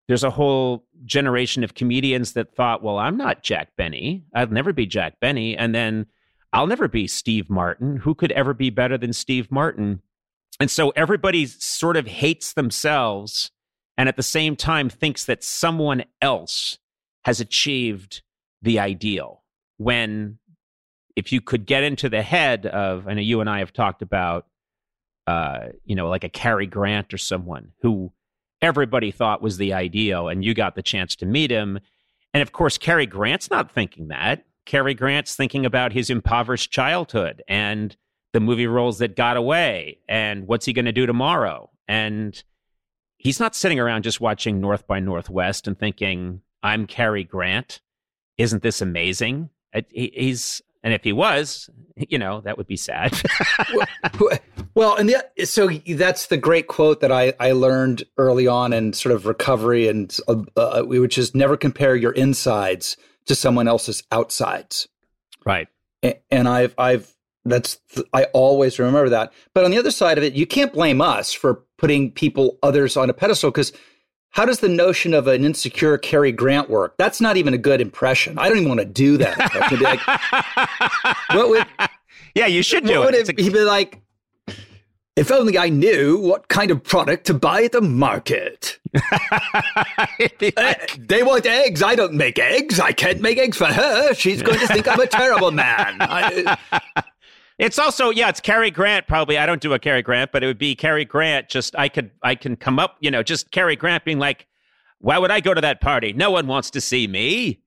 there's 0.07 0.23
a 0.23 0.29
whole 0.29 0.85
generation 1.05 1.63
of 1.63 1.73
comedians 1.73 2.33
that 2.33 2.55
thought, 2.55 2.83
well, 2.83 2.97
I'm 2.97 3.17
not 3.17 3.43
Jack 3.43 3.69
Benny. 3.75 4.23
I'll 4.35 4.47
never 4.47 4.73
be 4.73 4.85
Jack 4.85 5.19
Benny. 5.19 5.57
And 5.57 5.73
then 5.73 6.05
I'll 6.53 6.67
never 6.67 6.87
be 6.87 7.07
Steve 7.07 7.49
Martin. 7.49 7.97
Who 7.97 8.13
could 8.13 8.31
ever 8.33 8.53
be 8.53 8.69
better 8.69 8.97
than 8.97 9.13
Steve 9.13 9.51
Martin? 9.51 10.01
And 10.59 10.69
so 10.69 10.91
everybody 10.91 11.47
sort 11.47 11.97
of 11.97 12.07
hates 12.07 12.53
themselves 12.53 13.51
and 13.97 14.07
at 14.07 14.15
the 14.15 14.23
same 14.23 14.55
time 14.55 14.89
thinks 14.89 15.25
that 15.25 15.43
someone 15.43 16.03
else 16.21 16.77
has 17.23 17.39
achieved 17.39 18.21
the 18.61 18.79
ideal. 18.79 19.43
When, 19.77 20.37
if 21.15 21.31
you 21.31 21.41
could 21.41 21.65
get 21.65 21.83
into 21.83 22.09
the 22.09 22.21
head 22.21 22.65
of, 22.65 23.07
I 23.07 23.13
know 23.13 23.21
you 23.21 23.41
and 23.41 23.49
I 23.49 23.59
have 23.59 23.73
talked 23.73 24.01
about 24.01 24.45
uh, 25.27 25.69
you 25.85 25.95
know, 25.95 26.07
like 26.07 26.23
a 26.23 26.29
Cary 26.29 26.67
Grant 26.67 27.13
or 27.13 27.17
someone 27.17 27.71
who 27.81 28.11
everybody 28.61 29.11
thought 29.11 29.41
was 29.41 29.57
the 29.57 29.73
ideal, 29.73 30.27
and 30.27 30.45
you 30.45 30.53
got 30.53 30.75
the 30.75 30.83
chance 30.83 31.15
to 31.17 31.25
meet 31.25 31.49
him. 31.49 31.79
And 32.33 32.41
of 32.41 32.51
course, 32.51 32.77
Cary 32.77 33.05
Grant's 33.05 33.49
not 33.49 33.71
thinking 33.71 34.09
that. 34.09 34.45
Cary 34.65 34.93
Grant's 34.93 35.35
thinking 35.35 35.65
about 35.65 35.93
his 35.93 36.09
impoverished 36.09 36.71
childhood 36.71 37.43
and 37.47 37.95
the 38.33 38.39
movie 38.39 38.67
roles 38.67 38.97
that 38.97 39.15
got 39.15 39.37
away 39.37 39.99
and 40.09 40.45
what's 40.47 40.65
he 40.65 40.73
going 40.73 40.85
to 40.85 40.91
do 40.91 41.05
tomorrow 41.05 41.69
and 41.87 42.43
he's 43.15 43.39
not 43.39 43.55
sitting 43.55 43.79
around 43.79 44.03
just 44.03 44.19
watching 44.19 44.59
north 44.59 44.85
by 44.87 44.99
northwest 44.99 45.69
and 45.69 45.79
thinking 45.79 46.41
i'm 46.61 46.85
cary 46.85 47.23
grant 47.23 47.79
isn't 48.37 48.61
this 48.61 48.81
amazing 48.81 49.49
he's 49.87 50.61
and 50.85 50.93
if 50.93 51.03
he 51.03 51.11
was 51.11 51.69
you 51.97 52.17
know 52.17 52.39
that 52.41 52.57
would 52.57 52.67
be 52.67 52.77
sad. 52.77 53.19
Well 54.75 54.97
and 54.97 55.07
the, 55.07 55.45
so 55.45 55.69
that's 55.95 56.27
the 56.27 56.35
great 56.35 56.67
quote 56.67 56.99
that 56.99 57.09
I, 57.09 57.33
I 57.39 57.53
learned 57.53 58.03
early 58.17 58.45
on 58.45 58.73
in 58.73 58.91
sort 58.91 59.15
of 59.15 59.25
recovery 59.25 59.87
and 59.87 60.15
uh, 60.27 60.43
uh 60.57 60.83
which 60.83 61.17
is 61.17 61.33
never 61.33 61.55
compare 61.55 61.95
your 61.95 62.11
insides 62.11 62.97
to 63.27 63.35
someone 63.35 63.69
else's 63.69 64.03
outsides. 64.11 64.89
Right. 65.45 65.69
And 66.29 66.49
i've 66.49 66.75
i've 66.77 67.15
that's 67.45 67.79
I 68.11 68.25
always 68.33 68.79
remember 68.79 69.09
that. 69.09 69.31
But 69.53 69.63
on 69.63 69.71
the 69.71 69.77
other 69.77 69.91
side 69.91 70.17
of 70.17 70.23
it, 70.23 70.33
you 70.33 70.45
can't 70.45 70.73
blame 70.73 70.99
us 70.99 71.31
for 71.31 71.63
putting 71.77 72.11
people 72.11 72.57
others 72.63 72.97
on 72.97 73.09
a 73.09 73.13
pedestal 73.13 73.51
because 73.51 73.71
how 74.35 74.43
does 74.43 74.59
the 74.59 74.67
notion 74.67 75.13
of 75.13 75.27
an 75.27 75.45
insecure 75.45 75.97
Cary 75.97 76.33
Grant 76.33 76.69
work? 76.69 76.95
That's 76.97 77.21
not 77.21 77.37
even 77.37 77.53
a 77.53 77.57
good 77.57 77.79
impression. 77.79 78.37
I 78.37 78.49
don't 78.49 78.57
even 78.57 78.67
want 78.67 78.81
to 78.81 78.85
do 78.85 79.15
that. 79.17 79.37
like, 79.79 80.01
what 81.29 81.49
would, 81.49 81.65
yeah, 82.35 82.45
you 82.45 82.61
should 82.61 82.85
do 82.85 83.03
it. 83.03 83.15
it. 83.15 83.29
A, 83.29 83.41
he'd 83.41 83.53
be 83.53 83.59
like, 83.61 84.01
if 85.15 85.31
only 85.31 85.57
I 85.57 85.69
knew 85.69 86.17
what 86.17 86.49
kind 86.49 86.69
of 86.69 86.83
product 86.83 87.27
to 87.27 87.33
buy 87.33 87.63
at 87.63 87.71
the 87.71 87.79
market. 87.79 88.77
like, 90.21 90.53
uh, 90.57 90.73
they 90.97 91.23
want 91.23 91.45
eggs. 91.45 91.81
I 91.81 91.95
don't 91.95 92.15
make 92.15 92.37
eggs. 92.37 92.77
I 92.77 92.91
can't 92.91 93.21
make 93.21 93.37
eggs 93.37 93.55
for 93.55 93.67
her. 93.67 94.13
She's 94.15 94.41
going 94.41 94.59
to 94.59 94.67
think 94.67 94.85
I'm 94.85 94.99
a 94.99 95.07
terrible 95.07 95.51
man. 95.51 95.95
I, 96.01 96.57
it's 97.57 97.79
also 97.79 98.09
yeah, 98.09 98.29
it's 98.29 98.39
Cary 98.39 98.71
Grant. 98.71 99.07
Probably 99.07 99.37
I 99.37 99.45
don't 99.45 99.61
do 99.61 99.73
a 99.73 99.79
Cary 99.79 100.01
Grant, 100.01 100.31
but 100.31 100.43
it 100.43 100.47
would 100.47 100.57
be 100.57 100.75
Cary 100.75 101.05
Grant. 101.05 101.49
Just 101.49 101.75
I 101.77 101.89
could 101.89 102.11
I 102.23 102.35
can 102.35 102.55
come 102.55 102.79
up, 102.79 102.97
you 102.99 103.11
know, 103.11 103.23
just 103.23 103.51
Cary 103.51 103.75
Grant 103.75 104.03
being 104.05 104.19
like, 104.19 104.47
why 104.99 105.17
would 105.17 105.31
I 105.31 105.39
go 105.39 105.53
to 105.53 105.61
that 105.61 105.81
party? 105.81 106.13
No 106.13 106.31
one 106.31 106.47
wants 106.47 106.71
to 106.71 106.81
see 106.81 107.07
me. 107.07 107.61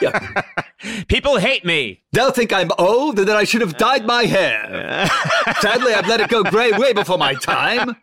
People 1.08 1.38
hate 1.38 1.64
me. 1.64 2.02
They'll 2.12 2.30
think 2.30 2.52
I'm 2.52 2.70
old 2.78 3.18
and 3.18 3.28
that 3.28 3.36
I 3.36 3.44
should 3.44 3.60
have 3.60 3.76
dyed 3.76 4.06
my 4.06 4.24
hair. 4.24 5.06
Sadly, 5.60 5.92
I've 5.92 6.08
let 6.08 6.20
it 6.20 6.30
go 6.30 6.42
gray 6.42 6.72
way 6.72 6.92
before 6.92 7.18
my 7.18 7.34
time. 7.34 7.96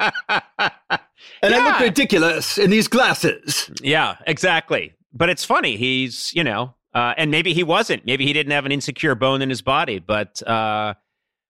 And 1.41 1.51
yeah. 1.51 1.57
I 1.57 1.65
look 1.65 1.79
ridiculous 1.79 2.57
in 2.57 2.69
these 2.69 2.87
glasses. 2.87 3.71
Yeah, 3.81 4.17
exactly. 4.27 4.93
But 5.13 5.29
it's 5.29 5.45
funny. 5.45 5.77
He's, 5.77 6.31
you 6.33 6.43
know, 6.43 6.75
uh, 6.93 7.13
and 7.17 7.31
maybe 7.31 7.53
he 7.53 7.63
wasn't. 7.63 8.05
Maybe 8.05 8.25
he 8.25 8.33
didn't 8.33 8.51
have 8.51 8.65
an 8.65 8.71
insecure 8.71 9.15
bone 9.15 9.41
in 9.41 9.49
his 9.49 9.61
body. 9.61 9.99
But 9.99 10.45
uh, 10.47 10.93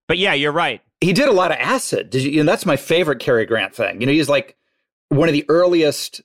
but 0.08 0.18
yeah, 0.18 0.34
you're 0.34 0.52
right. 0.52 0.82
He 1.02 1.14
did 1.14 1.28
a 1.28 1.34
lot 1.34 1.52
of 1.52 1.58
acid. 1.60 2.10
Did 2.10 2.24
you? 2.24 2.32
you 2.32 2.44
know, 2.44 2.52
that's 2.52 2.66
my 2.66 2.78
favorite 2.78 3.20
Cary 3.20 3.46
Grant 3.46 3.76
thing. 3.76 4.00
You 4.00 4.08
know, 4.08 4.14
he's 4.14 4.30
like 4.30 4.56
one 5.10 5.28
of 5.28 5.34
the 5.34 5.46
earliest. 5.50 6.22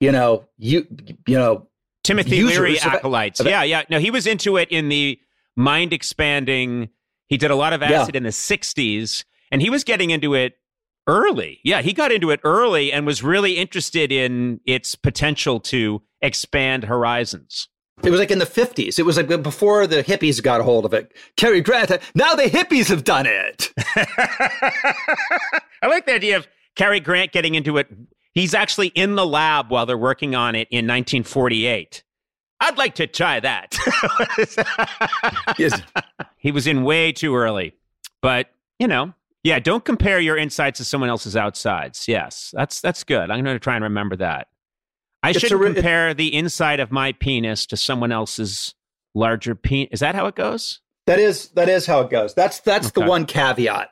You 0.00 0.12
know, 0.12 0.48
you 0.58 0.86
you 1.26 1.36
know 1.36 1.68
Timothy 2.02 2.42
Leary 2.42 2.80
acolytes. 2.80 3.40
Of, 3.40 3.46
yeah, 3.46 3.62
yeah. 3.62 3.82
No, 3.90 3.98
he 3.98 4.10
was 4.10 4.26
into 4.26 4.56
it 4.56 4.68
in 4.70 4.88
the 4.88 5.20
mind 5.56 5.92
expanding. 5.92 6.88
He 7.28 7.36
did 7.36 7.50
a 7.50 7.54
lot 7.54 7.72
of 7.72 7.82
acid 7.82 8.14
yeah. 8.14 8.18
in 8.18 8.22
the 8.24 8.30
'60s, 8.30 9.24
and 9.50 9.62
he 9.62 9.70
was 9.70 9.84
getting 9.84 10.10
into 10.10 10.34
it 10.34 10.54
early. 11.06 11.60
Yeah, 11.64 11.82
he 11.82 11.92
got 11.92 12.12
into 12.12 12.30
it 12.30 12.40
early 12.44 12.92
and 12.92 13.06
was 13.06 13.22
really 13.22 13.58
interested 13.58 14.10
in 14.10 14.60
its 14.66 14.94
potential 14.94 15.60
to 15.60 16.02
expand 16.20 16.84
horizons. 16.84 17.68
It 18.02 18.10
was 18.10 18.18
like 18.18 18.30
in 18.30 18.38
the 18.38 18.46
50s. 18.46 18.98
It 18.98 19.02
was 19.02 19.16
like 19.16 19.28
before 19.42 19.86
the 19.86 20.02
hippies 20.02 20.42
got 20.42 20.60
a 20.60 20.64
hold 20.64 20.84
of 20.84 20.94
it. 20.94 21.12
Cary 21.36 21.60
Grant, 21.60 21.90
now 22.14 22.34
the 22.34 22.44
hippies 22.44 22.88
have 22.88 23.04
done 23.04 23.26
it. 23.26 23.72
I 25.82 25.86
like 25.86 26.06
the 26.06 26.14
idea 26.14 26.36
of 26.36 26.48
Cary 26.74 27.00
Grant 27.00 27.32
getting 27.32 27.54
into 27.54 27.76
it. 27.76 27.88
He's 28.32 28.54
actually 28.54 28.88
in 28.88 29.14
the 29.14 29.26
lab 29.26 29.70
while 29.70 29.86
they're 29.86 29.98
working 29.98 30.34
on 30.34 30.54
it 30.54 30.68
in 30.70 30.86
1948. 30.86 32.02
I'd 32.60 32.78
like 32.78 32.94
to 32.96 33.06
try 33.06 33.40
that. 33.40 33.76
yes. 35.58 35.80
He 36.38 36.50
was 36.50 36.66
in 36.66 36.84
way 36.84 37.12
too 37.12 37.36
early. 37.36 37.74
But, 38.20 38.48
you 38.78 38.88
know, 38.88 39.14
yeah, 39.42 39.58
don't 39.58 39.84
compare 39.84 40.20
your 40.20 40.36
insides 40.36 40.78
to 40.78 40.84
someone 40.84 41.10
else's 41.10 41.36
outsides. 41.36 42.06
Yes, 42.06 42.52
that's 42.54 42.80
that's 42.80 43.02
good. 43.02 43.30
I'm 43.30 43.42
going 43.42 43.56
to 43.56 43.60
try 43.60 43.74
and 43.74 43.82
remember 43.82 44.16
that. 44.16 44.48
I 45.22 45.32
should 45.32 45.50
compare 45.50 46.14
the 46.14 46.34
inside 46.34 46.80
of 46.80 46.90
my 46.90 47.12
penis 47.12 47.66
to 47.66 47.76
someone 47.76 48.12
else's 48.12 48.74
larger 49.14 49.54
penis. 49.54 49.90
Is 49.92 50.00
that 50.00 50.14
how 50.14 50.26
it 50.26 50.34
goes? 50.34 50.80
That 51.06 51.18
is 51.18 51.48
that 51.50 51.68
is 51.68 51.86
how 51.86 52.00
it 52.00 52.10
goes. 52.10 52.34
That's 52.34 52.60
that's 52.60 52.88
okay. 52.88 53.02
the 53.02 53.08
one 53.08 53.26
caveat. 53.26 53.90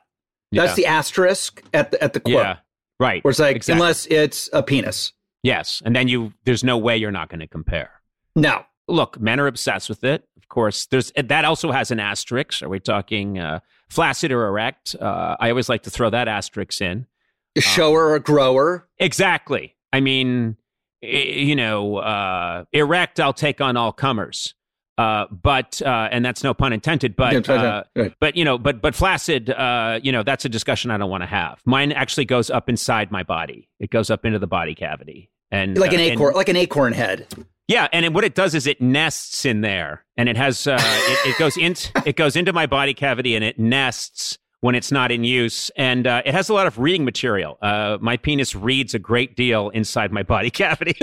That's 0.51 0.71
yeah. 0.71 0.75
the 0.75 0.85
asterisk 0.87 1.63
at 1.73 1.91
the 1.91 2.03
at 2.03 2.13
the 2.13 2.19
quote. 2.19 2.35
Yeah. 2.35 2.57
Right. 2.99 3.23
Where 3.23 3.31
it's 3.31 3.39
like 3.39 3.55
exactly. 3.55 3.81
unless 3.81 4.05
it's 4.07 4.49
a 4.53 4.63
penis. 4.63 5.13
Yes. 5.43 5.81
And 5.83 5.95
then 5.95 6.07
you 6.07 6.33
there's 6.45 6.63
no 6.63 6.77
way 6.77 6.97
you're 6.97 7.11
not 7.11 7.29
going 7.29 7.39
to 7.39 7.47
compare. 7.47 7.91
No. 8.35 8.63
Look, 8.87 9.19
men 9.19 9.39
are 9.39 9.47
obsessed 9.47 9.89
with 9.89 10.03
it. 10.03 10.27
Of 10.37 10.49
course, 10.49 10.85
there's 10.87 11.11
that 11.15 11.45
also 11.45 11.71
has 11.71 11.91
an 11.91 11.99
asterisk. 11.99 12.61
Are 12.61 12.69
we 12.69 12.79
talking 12.79 13.39
uh, 13.39 13.59
flaccid 13.89 14.31
or 14.31 14.47
erect? 14.47 14.95
Uh, 14.99 15.35
I 15.39 15.49
always 15.49 15.69
like 15.69 15.83
to 15.83 15.89
throw 15.89 16.09
that 16.09 16.27
asterisk 16.27 16.81
in. 16.81 17.07
A 17.55 17.61
shower 17.61 18.09
um, 18.09 18.13
or 18.15 18.19
grower? 18.19 18.87
Exactly. 18.99 19.75
I 19.93 19.99
mean, 19.99 20.57
you 21.01 21.55
know, 21.55 21.97
uh, 21.97 22.65
erect, 22.71 23.19
I'll 23.19 23.33
take 23.33 23.61
on 23.61 23.77
all 23.77 23.91
comers. 23.91 24.53
Uh, 24.97 25.25
but 25.31 25.81
uh, 25.81 26.09
and 26.11 26.23
that's 26.23 26.43
no 26.43 26.53
pun 26.53 26.73
intended. 26.73 27.15
But 27.15 27.49
uh, 27.49 27.83
but 28.19 28.35
you 28.35 28.45
know, 28.45 28.57
but 28.57 28.81
but 28.81 28.93
flaccid, 28.93 29.49
uh, 29.49 29.99
you 30.03 30.11
know, 30.11 30.21
that's 30.21 30.45
a 30.45 30.49
discussion 30.49 30.91
I 30.91 30.97
don't 30.97 31.09
want 31.09 31.23
to 31.23 31.27
have. 31.27 31.59
Mine 31.65 31.91
actually 31.91 32.25
goes 32.25 32.51
up 32.51 32.69
inside 32.69 33.11
my 33.11 33.23
body. 33.23 33.69
It 33.79 33.89
goes 33.89 34.11
up 34.11 34.25
into 34.25 34.37
the 34.37 34.47
body 34.47 34.75
cavity, 34.75 35.31
and 35.49 35.77
like 35.77 35.93
an 35.93 35.99
uh, 35.99 36.03
acorn, 36.03 36.29
and, 36.29 36.35
like 36.35 36.49
an 36.49 36.55
acorn 36.55 36.93
head. 36.93 37.25
Yeah, 37.67 37.87
and 37.93 38.13
what 38.13 38.25
it 38.25 38.35
does 38.35 38.53
is 38.53 38.67
it 38.67 38.81
nests 38.81 39.45
in 39.45 39.61
there, 39.61 40.05
and 40.17 40.27
it 40.29 40.37
has 40.37 40.67
uh, 40.67 40.77
it, 40.79 41.29
it 41.29 41.39
goes 41.39 41.57
in 41.57 41.75
it 42.05 42.15
goes 42.15 42.35
into 42.35 42.53
my 42.53 42.67
body 42.67 42.93
cavity, 42.93 43.35
and 43.35 43.43
it 43.43 43.57
nests 43.57 44.37
when 44.61 44.75
it's 44.75 44.91
not 44.91 45.11
in 45.11 45.23
use. 45.23 45.69
And 45.75 46.07
uh, 46.07 46.21
it 46.25 46.33
has 46.33 46.47
a 46.49 46.53
lot 46.53 46.67
of 46.67 46.79
reading 46.79 47.03
material. 47.03 47.57
Uh, 47.61 47.97
my 47.99 48.15
penis 48.15 48.55
reads 48.55 48.93
a 48.93 48.99
great 48.99 49.35
deal 49.35 49.69
inside 49.69 50.11
my 50.11 50.23
body 50.23 50.49
cavity. 50.51 50.95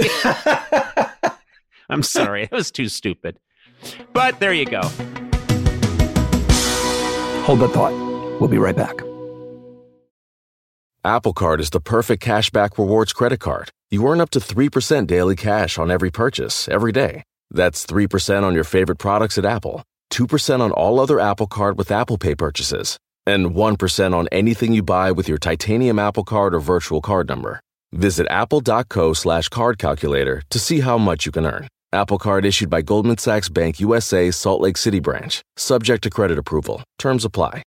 I'm 1.91 2.03
sorry, 2.03 2.45
it 2.45 2.53
was 2.53 2.71
too 2.71 2.89
stupid. 2.89 3.39
But 4.13 4.41
there 4.41 4.53
you 4.53 4.65
go. 4.65 4.83
Hold 7.43 7.61
that 7.61 7.71
thought. 7.73 7.93
We'll 8.41 8.49
be 8.49 8.59
right 8.59 8.77
back. 8.77 9.01
Apple 11.05 11.33
Card 11.33 11.61
is 11.61 11.71
the 11.71 11.81
perfect 11.81 12.23
cashback 12.23 12.77
rewards 12.77 13.13
credit 13.13 13.41
card. 13.41 13.71
You 13.91 14.07
earn 14.07 14.21
up 14.21 14.31
to 14.31 14.41
3% 14.41 15.07
daily 15.07 15.37
cash 15.37 15.79
on 15.79 15.91
every 15.91 16.11
purchase 16.11 16.69
every 16.69 16.93
day. 16.93 17.23
That's 17.51 17.87
3% 17.87 18.43
on 18.43 18.55
your 18.55 18.65
favorite 18.65 18.99
products 18.99 19.39
at 19.39 19.47
Apple, 19.47 19.83
2% 20.13 20.61
on 20.61 20.71
all 20.73 21.01
other 21.01 21.19
Apple 21.19 21.47
Card 21.47 21.79
with 21.79 21.91
Apple 21.91 22.19
Pay 22.19 22.35
purchases 22.35 22.99
and 23.29 23.55
1% 23.55 24.15
on 24.15 24.29
anything 24.33 24.73
you 24.73 24.83
buy 24.83 25.13
with 25.13 25.29
your 25.29 25.39
titanium 25.39 25.99
Apple 25.99 26.25
Card 26.25 26.55
or 26.55 26.61
virtual 26.61 27.01
card 27.01 27.29
number. 27.29 27.61
Visit 27.93 28.27
apple.co 28.31 29.13
slash 29.13 29.49
card 29.49 29.79
calculator 29.79 30.43
to 30.51 30.59
see 30.59 30.81
how 30.81 30.99
much 30.99 31.27
you 31.27 31.33
can 31.33 31.47
earn. 31.47 31.69
Apple 31.93 32.19
Card 32.19 32.45
issued 32.45 32.69
by 32.69 32.83
Goldman 32.83 33.17
Sachs 33.17 33.49
Bank 33.49 33.81
USA, 33.81 34.31
Salt 34.31 34.61
Lake 34.61 34.77
City 34.77 35.01
branch. 35.01 35.43
Subject 35.57 36.03
to 36.03 36.11
credit 36.11 36.39
approval. 36.39 36.83
Terms 36.99 37.25
apply. 37.25 37.63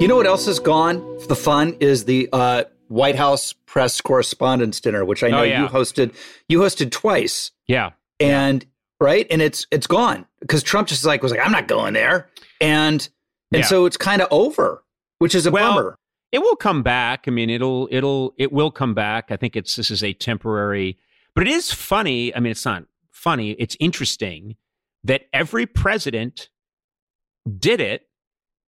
You 0.00 0.08
know 0.08 0.16
what 0.16 0.26
else 0.26 0.48
is 0.48 0.58
gone? 0.58 1.18
The 1.28 1.36
fun 1.36 1.76
is 1.78 2.06
the 2.06 2.28
uh, 2.32 2.64
White 2.88 3.16
House 3.16 3.52
press 3.66 4.00
correspondence 4.00 4.80
dinner, 4.80 5.04
which 5.04 5.22
I 5.22 5.28
know 5.28 5.40
oh, 5.40 5.42
yeah. 5.42 5.62
you 5.62 5.68
hosted. 5.68 6.14
You 6.48 6.60
hosted 6.60 6.90
twice. 6.90 7.52
Yeah. 7.68 7.90
And 8.18 8.64
right? 9.00 9.26
And 9.30 9.42
it's 9.42 9.66
it's 9.70 9.86
gone 9.86 10.26
because 10.40 10.62
Trump 10.62 10.88
just 10.88 11.04
like 11.04 11.22
was 11.22 11.32
like, 11.32 11.40
I'm 11.40 11.52
not 11.52 11.66
going 11.66 11.94
there, 11.94 12.28
and 12.60 13.08
and 13.52 13.62
yeah. 13.62 13.66
so 13.66 13.86
it's 13.86 13.96
kind 13.96 14.22
of 14.22 14.28
over, 14.30 14.82
which 15.18 15.34
is 15.34 15.46
a 15.46 15.50
well, 15.50 15.74
bummer. 15.74 15.96
It 16.32 16.40
will 16.40 16.56
come 16.56 16.82
back. 16.82 17.24
I 17.26 17.30
mean, 17.30 17.50
it'll 17.50 17.88
it'll 17.90 18.34
it 18.38 18.52
will 18.52 18.70
come 18.70 18.94
back. 18.94 19.30
I 19.30 19.36
think 19.36 19.56
it's 19.56 19.76
this 19.76 19.90
is 19.90 20.04
a 20.04 20.12
temporary, 20.12 20.98
but 21.34 21.46
it 21.46 21.50
is 21.50 21.72
funny. 21.72 22.34
I 22.34 22.40
mean, 22.40 22.52
it's 22.52 22.64
not 22.64 22.84
funny. 23.10 23.52
It's 23.52 23.76
interesting 23.80 24.56
that 25.04 25.22
every 25.32 25.66
president 25.66 26.48
did 27.58 27.80
it 27.80 28.06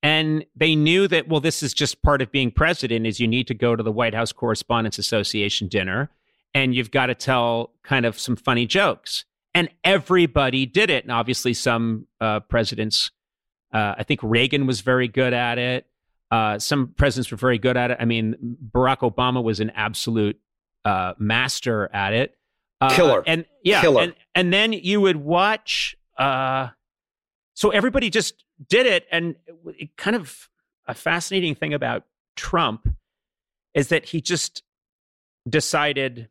and 0.02 0.44
they 0.56 0.74
knew 0.74 1.06
that 1.06 1.28
well 1.28 1.40
this 1.40 1.62
is 1.62 1.74
just 1.74 2.02
part 2.02 2.22
of 2.22 2.32
being 2.32 2.50
president 2.50 3.06
is 3.06 3.20
you 3.20 3.28
need 3.28 3.46
to 3.46 3.54
go 3.54 3.76
to 3.76 3.82
the 3.82 3.92
white 3.92 4.14
house 4.14 4.32
correspondents 4.32 4.98
association 4.98 5.68
dinner 5.68 6.10
and 6.54 6.74
you've 6.74 6.90
got 6.90 7.06
to 7.06 7.14
tell 7.14 7.72
kind 7.82 8.06
of 8.06 8.18
some 8.18 8.34
funny 8.34 8.66
jokes 8.66 9.24
and 9.54 9.68
everybody 9.84 10.66
did 10.66 10.90
it. 10.90 11.04
And 11.04 11.12
obviously, 11.12 11.54
some 11.54 12.06
uh, 12.20 12.40
presidents, 12.40 13.10
uh, 13.72 13.94
I 13.98 14.02
think 14.04 14.20
Reagan 14.22 14.66
was 14.66 14.80
very 14.80 15.08
good 15.08 15.32
at 15.32 15.58
it. 15.58 15.86
Uh, 16.30 16.58
some 16.58 16.94
presidents 16.96 17.30
were 17.30 17.36
very 17.36 17.58
good 17.58 17.76
at 17.76 17.90
it. 17.90 17.98
I 18.00 18.04
mean, 18.06 18.56
Barack 18.74 19.00
Obama 19.00 19.42
was 19.42 19.60
an 19.60 19.70
absolute 19.70 20.40
uh, 20.84 21.12
master 21.18 21.90
at 21.92 22.14
it. 22.14 22.36
Uh, 22.80 22.90
Killer. 22.96 23.22
And 23.26 23.44
yeah, 23.62 23.80
Killer. 23.82 24.02
And, 24.02 24.14
and 24.34 24.52
then 24.52 24.72
you 24.72 25.00
would 25.00 25.16
watch 25.16 25.96
uh, 26.18 26.68
so 27.54 27.70
everybody 27.70 28.10
just 28.10 28.44
did 28.68 28.86
it, 28.86 29.06
and 29.10 29.36
it, 29.46 29.76
it 29.78 29.96
kind 29.96 30.16
of 30.16 30.48
a 30.86 30.94
fascinating 30.94 31.54
thing 31.54 31.74
about 31.74 32.04
Trump 32.36 32.88
is 33.74 33.88
that 33.88 34.06
he 34.06 34.20
just 34.20 34.62
decided, 35.48 36.28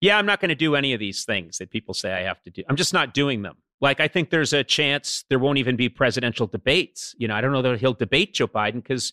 yeah, 0.00 0.18
I'm 0.18 0.26
not 0.26 0.40
going 0.40 0.48
to 0.50 0.54
do 0.54 0.74
any 0.76 0.92
of 0.92 1.00
these 1.00 1.24
things 1.24 1.58
that 1.58 1.70
people 1.70 1.94
say 1.94 2.12
I 2.12 2.22
have 2.22 2.42
to 2.42 2.50
do. 2.50 2.62
I'm 2.68 2.76
just 2.76 2.92
not 2.92 3.14
doing 3.14 3.42
them. 3.42 3.56
Like, 3.80 4.00
I 4.00 4.08
think 4.08 4.30
there's 4.30 4.52
a 4.52 4.64
chance 4.64 5.24
there 5.28 5.38
won't 5.38 5.58
even 5.58 5.76
be 5.76 5.88
presidential 5.88 6.46
debates. 6.46 7.14
You 7.18 7.28
know, 7.28 7.34
I 7.34 7.40
don't 7.40 7.52
know 7.52 7.62
that 7.62 7.78
he'll 7.80 7.92
debate 7.94 8.34
Joe 8.34 8.48
Biden 8.48 8.74
because, 8.82 9.12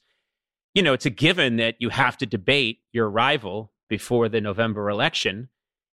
you 0.74 0.82
know, 0.82 0.94
it's 0.94 1.06
a 1.06 1.10
given 1.10 1.58
that 1.58 1.76
you 1.80 1.90
have 1.90 2.18
to 2.20 2.26
debate 2.26 2.80
your 2.94 3.10
rival 3.10 3.72
before 3.90 4.30
the 4.30 4.40
November 4.42 4.90
election. 4.90 5.50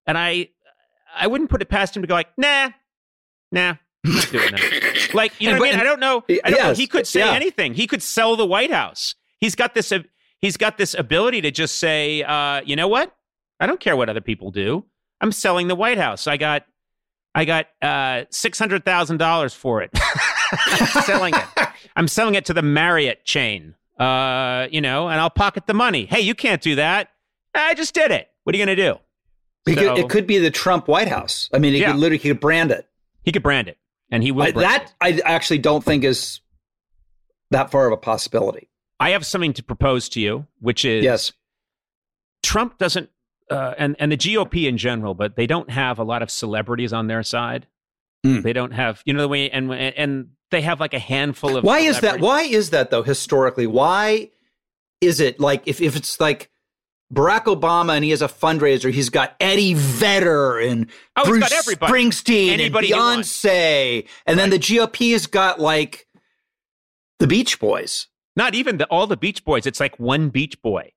And 0.06 0.16
I, 0.16 0.50
I 1.14 1.26
wouldn't 1.26 1.50
put 1.50 1.62
it 1.62 1.68
past 1.68 1.96
him 1.96 2.02
to 2.02 2.06
go 2.08 2.14
like, 2.14 2.36
nah, 2.38 2.70
nah, 3.50 3.74
I'm 4.06 4.14
not 4.14 4.28
doing 4.30 4.52
that. 4.52 5.10
like, 5.14 5.32
you 5.40 5.48
know 5.48 5.54
And- 5.54 5.60
what 5.60 5.66
I 5.66 5.70
mean? 5.72 5.80
and- 5.80 5.80
I 5.80 5.84
don't 5.84 6.00
know. 6.00 6.24
I 6.44 6.50
don't 6.50 6.62
know. 6.62 6.74
He 6.74 6.86
could 6.86 7.06
say 7.06 7.20
yeah. 7.20 7.32
anything. 7.32 7.74
He 7.74 7.86
could 7.88 8.02
sell 8.02 8.36
the 8.36 8.46
White 8.46 8.70
House. 8.72 9.14
He's 9.40 9.54
got 9.56 9.74
this. 9.74 9.90
uh, 9.92 10.00
He's 10.40 10.56
got 10.56 10.78
this 10.78 10.94
ability 10.94 11.42
to 11.42 11.50
just 11.50 11.78
say, 11.78 12.22
uh, 12.22 12.62
you 12.64 12.74
know 12.74 12.88
what? 12.88 13.14
I 13.60 13.66
don't 13.66 13.78
care 13.80 13.96
what 13.96 14.08
other 14.08 14.20
people 14.20 14.50
do. 14.50 14.84
I'm 15.20 15.32
selling 15.32 15.68
the 15.68 15.74
White 15.76 15.98
House. 15.98 16.26
I 16.26 16.36
got, 16.38 16.64
I 17.34 17.44
got 17.44 17.66
uh, 17.82 18.24
six 18.30 18.58
hundred 18.58 18.84
thousand 18.84 19.18
dollars 19.18 19.52
for 19.54 19.82
it. 19.82 19.90
I'm 20.52 20.86
selling 21.04 21.34
it. 21.34 21.68
I'm 21.94 22.08
selling 22.08 22.34
it 22.34 22.46
to 22.46 22.54
the 22.54 22.62
Marriott 22.62 23.24
chain. 23.24 23.74
Uh, 23.98 24.66
you 24.70 24.80
know, 24.80 25.08
and 25.08 25.20
I'll 25.20 25.28
pocket 25.30 25.66
the 25.66 25.74
money. 25.74 26.06
Hey, 26.06 26.20
you 26.20 26.34
can't 26.34 26.62
do 26.62 26.76
that. 26.76 27.10
I 27.54 27.74
just 27.74 27.92
did 27.94 28.10
it. 28.10 28.30
What 28.44 28.54
are 28.54 28.58
you 28.58 28.64
going 28.64 28.74
to 28.76 28.82
do? 28.82 28.98
It 29.70 29.76
could, 29.76 29.84
So- 29.84 29.96
it 29.98 30.08
could 30.08 30.26
be 30.26 30.38
the 30.38 30.50
Trump 30.50 30.88
White 30.88 31.08
House. 31.08 31.50
I 31.52 31.58
mean, 31.58 31.74
he 31.74 31.80
Yeah. 31.80 31.92
could 31.92 32.00
literally 32.00 32.16
he 32.18 32.28
could 32.30 32.40
brand 32.40 32.70
it. 32.70 32.88
He 33.24 33.32
could 33.32 33.42
brand 33.42 33.68
it, 33.68 33.76
and 34.10 34.22
he 34.22 34.32
will. 34.32 34.44
I, 34.44 34.50
that 34.52 34.94
it. 35.02 35.22
I 35.26 35.30
actually 35.30 35.58
don't 35.58 35.84
think 35.84 36.02
is 36.04 36.40
that 37.50 37.70
far 37.70 37.86
of 37.86 37.92
a 37.92 37.98
possibility. 37.98 38.70
I 38.98 39.10
have 39.10 39.26
something 39.26 39.52
to 39.54 39.62
propose 39.62 40.08
to 40.10 40.20
you, 40.20 40.46
which 40.60 40.86
is 40.86 41.04
Yes. 41.04 41.32
Trump 42.42 42.78
doesn't, 42.78 43.10
uh, 43.50 43.74
and 43.78 43.96
and 43.98 44.12
the 44.12 44.16
GOP 44.16 44.68
in 44.68 44.78
general, 44.78 45.14
but 45.14 45.36
they 45.36 45.46
don't 45.46 45.70
have 45.70 45.98
a 45.98 46.04
lot 46.04 46.22
of 46.22 46.30
celebrities 46.30 46.92
on 46.92 47.06
their 47.08 47.22
side. 47.22 47.66
Hmm. 48.24 48.42
They 48.42 48.52
don't 48.52 48.72
have, 48.72 49.02
you 49.04 49.12
know, 49.12 49.22
the 49.22 49.28
way, 49.28 49.50
and 49.50 49.72
and 49.72 50.28
they 50.50 50.60
have 50.62 50.80
like 50.80 50.94
a 50.94 50.98
handful 50.98 51.56
of. 51.56 51.64
Why 51.64 51.80
is 51.80 52.00
that? 52.00 52.20
Why 52.20 52.42
is 52.42 52.70
that 52.70 52.90
though? 52.90 53.02
Historically, 53.02 53.66
why 53.66 54.30
is 55.00 55.20
it 55.20 55.40
like 55.40 55.62
if, 55.66 55.80
if 55.80 55.96
it's 55.96 56.20
like 56.20 56.50
Barack 57.12 57.44
Obama 57.44 57.94
and 57.96 58.04
he 58.04 58.10
has 58.10 58.22
a 58.22 58.28
fundraiser, 58.28 58.92
he's 58.92 59.08
got 59.08 59.34
Eddie 59.40 59.74
Vedder 59.74 60.58
and 60.58 60.88
Oh, 61.16 61.24
Bruce 61.24 61.40
got 61.40 61.52
everybody. 61.52 61.92
Springsteen 61.92 62.52
Anybody 62.52 62.92
and. 62.92 63.00
Beyonce, 63.22 64.06
and 64.26 64.38
then 64.38 64.50
the 64.50 64.58
GOP's 64.58 65.26
got 65.26 65.58
like 65.58 66.06
the 67.18 67.26
Beach 67.26 67.58
Boys. 67.58 68.06
Not 68.36 68.54
even 68.54 68.76
the, 68.76 68.86
all 68.86 69.06
the 69.06 69.16
Beach 69.16 69.44
Boys. 69.44 69.66
It's 69.66 69.80
like 69.80 69.98
one 69.98 70.28
Beach 70.28 70.60
Boy. 70.62 70.92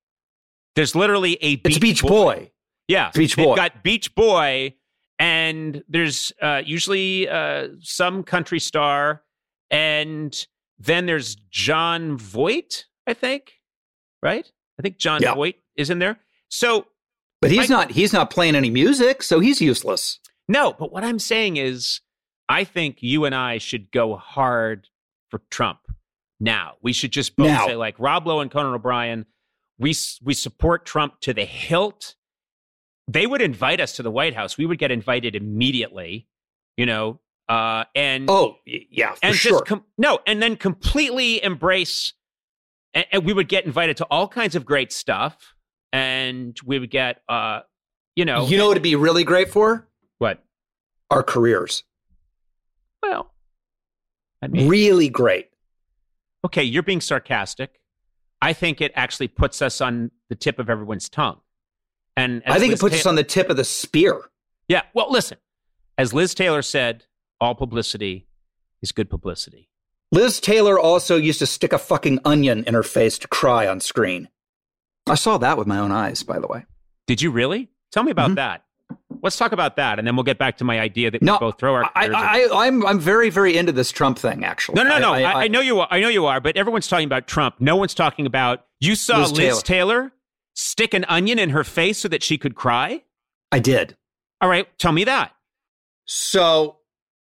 There's 0.76 0.96
literally 0.96 1.36
a 1.42 1.58
Beach, 1.58 1.76
It's 1.76 1.80
Beach 1.80 2.02
Boy. 2.02 2.52
Yeah, 2.88 3.12
Beach 3.14 3.36
they've 3.36 3.46
Boy. 3.46 3.56
got 3.56 3.84
Beach 3.84 4.14
Boy, 4.16 4.76
and 5.20 5.84
there's 5.88 6.32
uh, 6.42 6.62
usually 6.66 7.30
uh, 7.30 7.70
some 7.82 8.24
country 8.24 8.60
star, 8.60 9.24
and 9.72 10.36
then 10.80 11.06
there's 11.06 11.36
Jon 11.50 12.18
Voight. 12.18 12.86
I 13.08 13.14
think, 13.14 13.54
right? 14.22 14.50
I 14.80 14.82
think 14.82 14.98
John 14.98 15.22
Yeah. 15.22 15.34
Voight 15.36 15.56
is 15.78 15.90
in 15.90 16.00
there. 16.00 16.18
So 16.50 16.88
But 17.42 17.52
he's 17.52 17.70
Michael- 17.70 17.76
not. 17.78 17.92
He's 17.92 18.14
not 18.14 18.30
playing 18.30 18.56
any 18.56 18.70
music, 18.70 19.22
so 19.24 19.40
he's 19.40 19.62
useless. 19.62 20.20
no, 20.48 20.74
but 20.74 20.92
what 20.92 21.04
I'm 21.04 21.20
saying 21.20 21.58
is, 21.58 22.02
I 22.50 22.64
think 22.64 22.98
you 23.02 23.26
and 23.26 23.34
I 23.36 23.58
should 23.60 23.92
go 23.92 24.16
hard 24.16 24.88
for 25.30 25.42
Trump 25.50 25.80
now. 26.40 26.74
We 26.82 26.92
should 26.94 27.12
just 27.12 27.36
both 27.36 27.48
Now. 27.48 27.66
say 27.68 27.76
like 27.76 27.96
Rob 28.00 28.28
Lowe 28.28 28.40
and 28.42 28.52
Conan 28.52 28.74
O'Brien. 28.74 29.26
We 29.80 29.94
we 30.22 30.34
support 30.34 30.86
Trump 30.86 31.20
to 31.22 31.34
the 31.34 31.46
hilt. 31.46 32.16
They 33.08 33.28
would 33.28 33.42
invite 33.42 33.80
us 33.82 33.94
to 33.98 34.04
the 34.04 34.12
White 34.12 34.36
House. 34.36 34.58
We 34.58 34.66
would 34.66 34.80
get 34.80 34.92
invited 34.92 35.36
immediately. 35.36 36.28
You 36.78 36.86
know, 36.86 37.20
uh, 37.50 37.84
and 37.96 38.30
Oh, 38.30 38.58
yeah, 38.66 39.16
and 39.22 39.36
sure. 39.36 39.52
just 39.60 39.66
com- 39.66 39.84
no, 39.98 40.20
and 40.26 40.42
then 40.42 40.56
completely 40.56 41.44
embrace. 41.44 42.14
And, 42.96 43.06
and 43.12 43.26
we 43.26 43.34
would 43.34 43.48
get 43.50 43.66
invited 43.66 43.98
to 43.98 44.06
all 44.06 44.28
kinds 44.28 44.56
of 44.56 44.66
great 44.66 44.92
stuff, 44.92 45.54
and 45.92 46.58
we 46.66 46.80
would 46.80 46.90
get, 46.92 47.22
uh, 47.30 47.62
you 48.16 48.26
know, 48.26 48.46
you 48.48 48.58
know 48.58 48.66
what 48.68 48.72
it'd 48.74 48.84
be 48.84 48.96
really 48.96 49.24
great 49.24 49.50
for? 49.52 49.88
what? 50.20 50.44
Our 51.12 51.22
careers. 51.24 51.84
Well, 53.04 53.32
I 54.42 54.48
mean, 54.48 54.68
Really 54.68 55.10
great. 55.10 55.50
okay, 56.46 56.64
you're 56.64 56.82
being 56.84 57.02
sarcastic. 57.02 57.80
I 58.44 58.54
think 58.54 58.82
it 58.82 58.92
actually 58.96 59.30
puts 59.30 59.62
us 59.62 59.80
on 59.80 60.12
the 60.30 60.36
tip 60.36 60.60
of 60.60 60.70
everyone's 60.70 61.08
tongue. 61.08 61.40
And 62.18 62.44
I 62.46 62.60
think 62.60 62.72
Liz 62.72 62.80
it 62.80 62.82
puts 62.82 62.96
us 62.96 63.06
on 63.06 63.16
the 63.16 63.24
tip 63.24 63.50
of 63.50 63.58
the 63.58 63.64
spear. 63.64 64.22
Yeah. 64.68 64.82
Well, 64.94 65.10
listen, 65.10 65.38
as 65.98 66.14
Liz 66.14 66.34
Taylor 66.34 66.62
said, 66.62 67.06
all 67.40 67.56
publicity 67.56 68.28
is 68.82 68.92
good 68.92 69.10
publicity. 69.10 69.70
Liz 70.12 70.40
Taylor 70.40 70.78
also 70.78 71.16
used 71.18 71.40
to 71.40 71.46
stick 71.46 71.74
a 71.74 71.78
fucking 71.80 72.20
onion 72.26 72.64
in 72.68 72.74
her 72.74 72.84
face 72.84 73.18
to 73.20 73.28
cry 73.28 73.66
on 73.68 73.80
screen. 73.80 74.30
I 75.08 75.16
saw 75.16 75.38
that 75.38 75.58
with 75.58 75.66
my 75.68 75.80
own 75.80 75.92
eyes, 75.92 76.22
by 76.24 76.38
the 76.40 76.48
way. 76.48 76.66
Did 77.08 77.22
you 77.22 77.32
really? 77.32 77.70
Tell 77.92 78.04
me 78.04 78.12
about 78.12 78.32
Mhm. 78.32 78.36
that. 78.36 78.66
Let's 79.24 79.38
talk 79.38 79.54
about 79.54 79.78
that, 79.78 80.00
and 80.00 80.08
then 80.08 80.18
we'll 80.18 80.24
get 80.26 80.38
back 80.38 80.58
to 80.58 80.66
my 80.66 80.82
idea 80.82 81.10
that 81.10 81.22
No, 81.22 81.36
we 81.36 81.40
both 81.40 81.58
throw 81.58 81.74
our. 81.76 81.90
I, 81.96 82.08
careers 82.08 82.52
in. 82.52 82.58
I, 82.58 82.66
I'm 82.68 82.86
I'm 82.86 83.00
very 83.00 83.30
very 83.30 83.56
into 83.56 83.72
this 83.72 83.90
Trump 83.90 84.20
thing. 84.20 84.44
Actually, 84.44 84.76
no, 84.76 84.84
no, 84.84 85.00
no. 85.00 85.14
I, 85.14 85.22
I, 85.22 85.34
I, 85.44 85.48
know 85.48 85.62
you 85.62 85.80
are. 85.80 85.88
I 85.90 86.02
know 86.02 86.10
you 86.10 86.26
are. 86.26 86.42
But 86.42 86.58
everyone's 86.58 86.90
talking 86.90 87.06
about 87.06 87.26
Trump. 87.26 87.56
No 87.60 87.78
one's 87.78 87.94
talking 87.94 88.26
about. 88.26 88.66
You 88.82 88.96
saw 88.96 89.20
Liz 89.20 89.32
Liz, 89.32 89.64
Taylor. 89.64 90.12
stick 90.56 90.94
an 90.94 91.06
onion 91.08 91.40
in 91.40 91.52
her 91.52 91.64
face 91.64 92.00
so 92.00 92.10
that 92.10 92.22
she 92.22 92.38
could 92.38 92.54
cry. 92.54 93.02
I 93.50 93.60
did. 93.60 93.96
All 94.42 94.50
right, 94.50 94.68
tell 94.78 94.92
me 94.92 95.06
that. 95.06 95.32
So, 96.04 96.80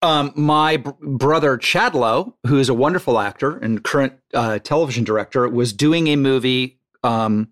um, 0.02 0.32
my 0.36 0.76
br- 0.76 0.90
brother 1.00 1.56
Chad 1.56 1.94
Lowe, 1.94 2.36
who 2.46 2.58
is 2.58 2.68
a 2.68 2.74
wonderful 2.74 3.18
actor 3.18 3.56
and 3.56 3.82
current 3.82 4.12
uh, 4.34 4.58
television 4.58 5.02
director, 5.02 5.48
was 5.48 5.72
doing 5.72 6.08
a 6.08 6.16
movie 6.16 6.78
um, 7.02 7.48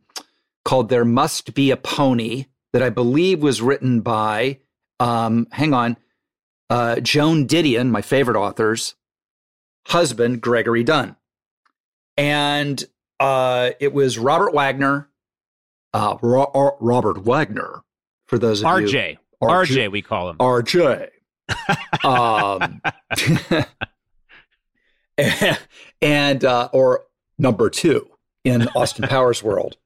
called 0.67 0.91
"There 0.91 1.07
Must 1.07 1.55
Be 1.55 1.71
a 1.71 1.79
Pony" 1.79 2.45
that 2.75 2.83
I 2.83 2.91
believe 2.91 3.41
was 3.41 3.63
written 3.63 4.01
by, 4.01 4.59
um, 4.99 5.47
hang 5.53 5.73
on, 5.73 5.97
uh, 6.69 6.99
Joan 6.99 7.47
Didion, 7.47 7.89
my 7.89 8.03
favorite 8.03 8.37
author's 8.37 8.97
husband, 9.87 10.41
Gregory 10.41 10.83
Dunne, 10.83 11.15
and 12.17 12.85
uh, 13.21 13.71
it 13.79 13.93
was 13.93 14.19
Robert 14.19 14.53
Wagner, 14.53 15.09
uh, 15.93 16.17
Ro- 16.21 16.51
Ro- 16.53 16.77
Robert 16.81 17.19
Wagner, 17.19 17.85
for 18.27 18.41
those 18.41 18.65
of 18.65 18.81
you. 18.81 18.89
RJ. 18.89 19.19
RJ. 19.41 19.67
RJ, 19.69 19.93
we 19.93 20.03
call 20.03 20.31
him. 20.31 20.39
RJ. 20.39 21.11
um, 22.05 22.83
and 26.03 26.45
uh, 26.45 26.71
or 26.73 27.05
number 27.39 27.71
two 27.71 28.11
in 28.43 28.67
Austin 28.75 29.07
Powers 29.07 29.45
world. 29.45 29.77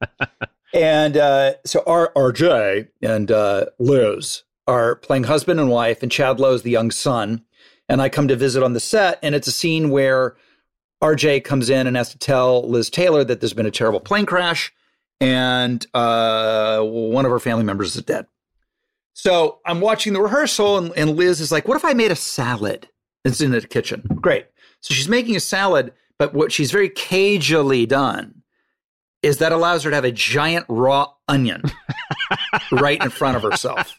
And 0.72 1.16
uh, 1.16 1.54
so 1.64 1.83
R- 1.87 2.12
RJ 2.14 2.88
and 3.02 3.31
uh, 3.31 3.66
Liz 3.78 4.42
are 4.66 4.96
playing 4.96 5.24
husband 5.24 5.59
and 5.59 5.70
wife, 5.70 6.02
and 6.02 6.12
Chad 6.12 6.38
Lowe 6.38 6.54
is 6.54 6.62
the 6.62 6.70
young 6.70 6.90
son. 6.90 7.44
And 7.88 8.02
I 8.02 8.11
come 8.11 8.28
to 8.28 8.37
visit 8.37 8.62
on 8.62 8.74
the 8.74 8.81
set, 8.81 9.18
and 9.22 9.35
it's 9.35 9.48
a 9.48 9.52
scene 9.52 9.88
where 9.88 10.37
RJ 11.02 11.44
comes 11.44 11.70
in 11.70 11.87
and 11.87 11.96
has 11.96 12.11
to 12.11 12.18
tell 12.18 12.68
Liz 12.68 12.90
Taylor 12.90 13.24
that 13.24 13.40
there's 13.40 13.54
been 13.54 13.66
a 13.66 13.70
terrible 13.70 14.00
plane 14.00 14.26
crash, 14.26 14.72
and 15.20 15.87
uh, 15.94 16.83
one 16.83 17.24
of 17.24 17.31
her 17.31 17.40
family 17.40 17.64
members 17.64 17.96
is 17.96 18.02
dead. 18.02 18.26
So 19.14 19.61
I'm 19.64 19.81
watching 19.81 20.12
the 20.12 20.20
rehearsal, 20.20 20.78
and, 20.78 20.92
and 20.96 21.16
Liz 21.16 21.40
is 21.40 21.50
like, 21.50 21.66
What 21.66 21.76
if 21.76 21.85
I 21.85 21.94
made 21.94 22.11
a 22.11 22.16
salad? 22.16 22.88
It's 23.24 23.40
in 23.40 23.50
the 23.50 23.61
kitchen. 23.62 24.02
Great. 24.20 24.46
So 24.81 24.94
she's 24.94 25.09
making 25.09 25.35
a 25.35 25.40
salad, 25.40 25.92
but 26.18 26.35
what 26.35 26.52
she's 26.52 26.70
very 26.70 26.88
cagily 26.88 27.87
done 27.87 28.38
is 29.22 29.38
that 29.38 29.52
allows 29.52 29.83
her 29.85 29.90
to 29.90 29.96
have 29.96 30.04
a 30.04 30.12
giant 30.12 30.66
raw 30.68 31.12
onion 31.28 31.62
right 32.72 33.02
in 33.02 33.11
front 33.11 33.37
of 33.37 33.42
herself. 33.42 33.98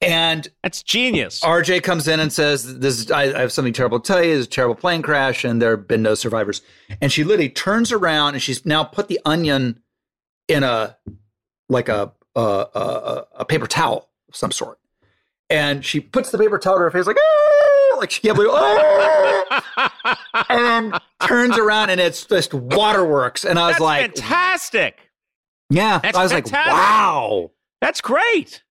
And 0.00 0.46
That's 0.62 0.82
genius. 0.82 1.40
RJ 1.40 1.82
comes 1.82 2.08
in 2.08 2.20
and 2.20 2.32
says, 2.32 2.78
"This 2.78 3.10
I, 3.10 3.22
I 3.22 3.40
have 3.40 3.52
something 3.52 3.72
terrible 3.72 4.00
to 4.00 4.06
tell 4.06 4.22
you. 4.22 4.34
There's 4.34 4.46
a 4.46 4.50
terrible 4.50 4.74
plane 4.74 5.00
crash, 5.00 5.44
and 5.44 5.62
there 5.62 5.70
have 5.76 5.88
been 5.88 6.02
no 6.02 6.14
survivors." 6.14 6.60
And 7.00 7.10
she 7.10 7.24
literally 7.24 7.48
turns 7.48 7.90
around 7.90 8.34
and 8.34 8.42
she's 8.42 8.66
now 8.66 8.84
put 8.84 9.08
the 9.08 9.18
onion 9.24 9.80
in 10.46 10.62
a 10.62 10.98
like 11.70 11.88
a 11.88 12.12
a, 12.36 12.40
a, 12.40 13.26
a 13.38 13.44
paper 13.46 13.66
towel 13.66 14.10
of 14.28 14.36
some 14.36 14.50
sort, 14.50 14.78
and 15.48 15.84
she 15.84 16.00
puts 16.00 16.30
the 16.30 16.38
paper 16.38 16.58
towel 16.58 16.76
to 16.76 16.80
her 16.80 16.90
face 16.90 17.06
like 17.06 17.16
"Ah!" 17.18 17.63
Like 17.98 18.10
she 18.10 18.20
can't 18.20 18.36
believe, 18.36 18.50
"Ah!" 18.52 20.44
and 20.48 20.64
then 20.92 21.00
turns 21.26 21.58
around 21.58 21.90
and 21.90 22.00
it's 22.00 22.24
just 22.24 22.52
waterworks. 22.54 23.44
And 23.44 23.58
I 23.58 23.66
was 23.68 23.74
That's 23.74 23.82
like, 23.82 24.16
fantastic. 24.16 25.10
"Yeah," 25.70 25.98
That's 25.98 26.16
I 26.16 26.22
was 26.22 26.32
like, 26.32 26.50
"Wow." 26.50 27.50
That's 27.80 28.00
great. 28.00 28.62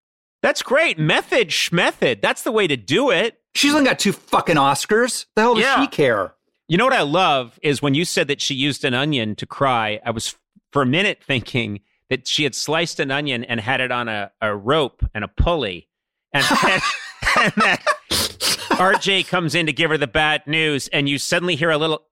That's 0.41 0.61
great. 0.61 0.97
Method 0.99 1.49
schmethod. 1.49 2.21
That's 2.21 2.41
the 2.43 2.51
way 2.51 2.67
to 2.67 2.75
do 2.75 3.11
it. 3.11 3.39
She's 3.55 3.73
only 3.73 3.85
got 3.85 3.99
two 3.99 4.11
fucking 4.11 4.55
Oscars. 4.55 5.25
The 5.35 5.41
hell 5.43 5.53
does 5.55 5.63
Yeah. 5.63 5.81
she 5.81 5.87
care? 5.87 6.33
You 6.67 6.77
know 6.77 6.85
what 6.85 6.93
I 6.93 7.01
love 7.03 7.59
is 7.61 7.81
when 7.81 7.93
you 7.93 8.05
said 8.05 8.27
that 8.29 8.41
she 8.41 8.55
used 8.55 8.83
an 8.83 8.93
onion 8.93 9.35
to 9.35 9.45
cry, 9.45 9.99
I 10.05 10.11
was 10.11 10.35
for 10.71 10.81
a 10.81 10.85
minute 10.85 11.23
thinking 11.23 11.81
that 12.09 12.27
she 12.27 12.43
had 12.43 12.55
sliced 12.55 12.99
an 12.99 13.11
onion 13.11 13.43
and 13.43 13.59
had 13.59 13.79
it 13.81 13.91
on 13.91 14.09
a, 14.09 14.31
a 14.41 14.55
rope 14.55 15.05
and 15.13 15.23
a 15.23 15.27
pulley. 15.27 15.87
And, 16.33 16.43
and, 16.63 16.81
and 17.37 17.53
that 17.57 17.85
RJ 18.77 19.27
comes 19.27 19.55
in 19.55 19.65
to 19.67 19.73
give 19.73 19.89
her 19.91 19.97
the 19.97 20.07
bad 20.07 20.45
news, 20.47 20.87
and 20.89 21.07
you 21.07 21.17
suddenly 21.17 21.55
hear 21.55 21.69
a 21.71 21.77
little 21.77 22.03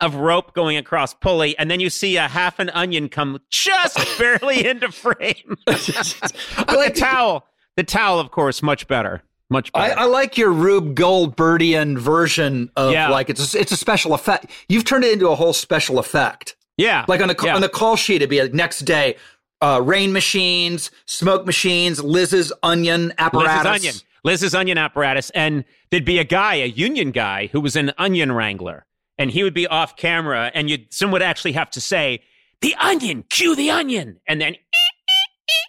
of 0.00 0.14
rope 0.14 0.52
going 0.54 0.76
across 0.76 1.14
pulley, 1.14 1.56
and 1.58 1.70
then 1.70 1.80
you 1.80 1.88
see 1.90 2.16
a 2.16 2.28
half 2.28 2.58
an 2.58 2.68
onion 2.70 3.08
come 3.08 3.40
just 3.50 3.98
barely 4.18 4.66
into 4.66 4.92
frame. 4.92 5.56
but 5.66 6.68
like- 6.68 6.94
the 6.94 7.00
towel, 7.00 7.46
the 7.76 7.82
towel, 7.84 8.20
of 8.20 8.30
course, 8.30 8.62
much 8.62 8.86
better. 8.88 9.22
Much 9.48 9.70
I, 9.74 9.88
better. 9.90 10.00
I 10.00 10.04
like 10.06 10.36
your 10.36 10.50
Rube 10.50 10.96
Goldbergian 10.96 11.96
version 11.98 12.68
of 12.76 12.92
Yeah. 12.92 13.08
like 13.10 13.30
it's 13.30 13.54
a, 13.54 13.60
it's 13.60 13.70
a 13.72 13.76
special 13.76 14.12
effect. 14.12 14.50
You've 14.68 14.84
turned 14.84 15.04
it 15.04 15.12
into 15.12 15.28
a 15.28 15.36
whole 15.36 15.52
special 15.52 15.98
effect. 16.00 16.56
yeah. 16.76 17.04
Like 17.06 17.20
on 17.20 17.28
the 17.28 17.36
yeah. 17.42 17.54
on 17.54 17.60
the 17.60 17.68
call 17.68 17.94
sheet, 17.96 18.16
it'd 18.16 18.28
be 18.30 18.42
like 18.42 18.52
next 18.52 18.80
day, 18.80 19.16
uh, 19.60 19.80
rain 19.84 20.12
machines, 20.12 20.90
smoke 21.06 21.46
machines, 21.46 22.02
Liz's 22.02 22.52
onion 22.64 23.12
apparatus. 23.18 23.64
Liz's 23.64 23.86
onion, 23.86 23.94
Liz's 24.26 24.56
onion 24.56 24.76
apparatus, 24.76 25.30
and 25.30 25.64
there'd 25.90 26.04
be 26.04 26.18
a 26.18 26.24
guy, 26.24 26.56
a 26.56 26.66
union 26.66 27.12
guy, 27.12 27.46
who 27.52 27.60
was 27.60 27.76
an 27.76 27.92
onion 27.96 28.32
wrangler, 28.32 28.84
and 29.16 29.30
he 29.30 29.44
would 29.44 29.54
be 29.54 29.68
off 29.68 29.96
camera, 29.96 30.50
and 30.52 30.68
you'd 30.68 30.92
someone 30.92 31.12
would 31.12 31.22
actually 31.22 31.52
have 31.52 31.70
to 31.70 31.80
say, 31.80 32.20
"The 32.60 32.74
onion, 32.74 33.22
cue 33.30 33.54
the 33.54 33.70
onion," 33.70 34.18
and 34.26 34.40
then 34.40 34.56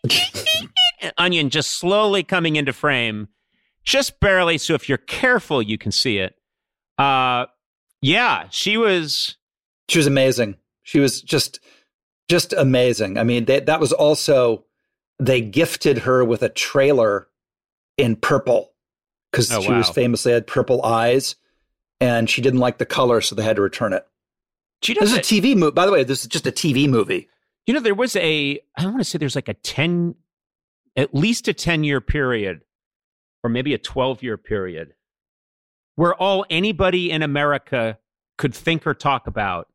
onion 1.20 1.52
just 1.52 1.80
slowly 1.80 2.24
coming 2.24 2.56
into 2.56 2.74
frame, 2.74 3.28
just 3.84 4.20
barely. 4.20 4.58
So 4.58 4.74
if 4.74 4.90
you're 4.90 4.98
careful, 4.98 5.62
you 5.62 5.78
can 5.78 5.92
see 5.92 6.18
it. 6.18 6.34
Uh, 6.98 7.46
yeah, 8.02 8.48
she 8.50 8.76
was. 8.76 9.38
She 9.88 10.00
was 10.00 10.08
amazing. 10.08 10.56
She 10.82 11.00
was 11.00 11.22
just 11.22 11.60
just 12.28 12.54
amazing. 12.54 13.20
I 13.20 13.24
mean, 13.24 13.46
they, 13.46 13.60
that 13.60 13.80
was 13.80 13.94
also 13.94 14.66
they 15.20 15.42
gifted 15.42 16.00
her 16.00 16.26
with 16.26 16.42
a 16.42 16.50
trailer 16.50 17.28
in 17.98 18.16
purple 18.16 18.74
because 19.32 19.52
Oh, 19.52 19.62
she 19.62 19.72
was 19.72 19.90
famously 19.90 20.32
had 20.32 20.48
purple 20.48 20.84
eyes, 20.84 21.36
and 22.00 22.30
she 22.30 22.42
didn't 22.42 22.60
like 22.60 22.78
the 22.78 22.86
color, 22.86 23.22
so 23.22 23.36
they 23.36 23.44
had 23.44 23.58
to 23.58 23.62
return 23.62 23.94
it. 23.94 24.08
She 24.82 24.94
does 24.94 25.12
This 25.12 25.32
is 25.32 25.40
a 25.40 25.42
TV 25.42 25.56
movie. 25.56 25.74
By 25.74 25.86
the 25.86 25.92
way, 25.92 26.04
this 26.04 26.22
is 26.22 26.28
just 26.28 26.48
a 26.48 26.52
TV 26.52 26.88
movie. 26.88 27.30
You 27.66 27.74
know, 27.74 27.80
there 27.80 27.96
was 27.96 28.16
a, 28.16 28.60
I 28.78 28.86
want 28.86 29.00
to 29.00 29.04
say 29.04 29.18
there's 29.18 29.36
like 29.36 29.50
a 29.50 29.56
10, 29.56 30.16
at 30.96 31.14
least 31.14 31.48
a 31.48 31.54
10 31.54 31.84
year 31.84 32.00
period, 32.00 32.62
or 33.44 33.50
maybe 33.50 33.74
a 33.74 33.78
12 33.78 34.24
year 34.24 34.38
period, 34.38 34.94
where 35.96 36.14
all 36.16 36.46
anybody 36.50 37.12
in 37.12 37.24
America 37.24 37.98
could 38.38 38.54
think 38.54 38.86
or 38.86 38.94
talk 38.94 39.28
about 39.28 39.68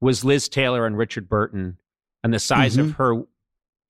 was 0.00 0.24
Liz 0.24 0.48
Taylor 0.48 0.86
and 0.86 0.96
Richard 0.96 1.28
Burton 1.28 1.78
and 2.22 2.32
the 2.32 2.38
size 2.38 2.76
of 2.76 2.86
mm-hmm. 2.86 3.02
her, 3.02 3.22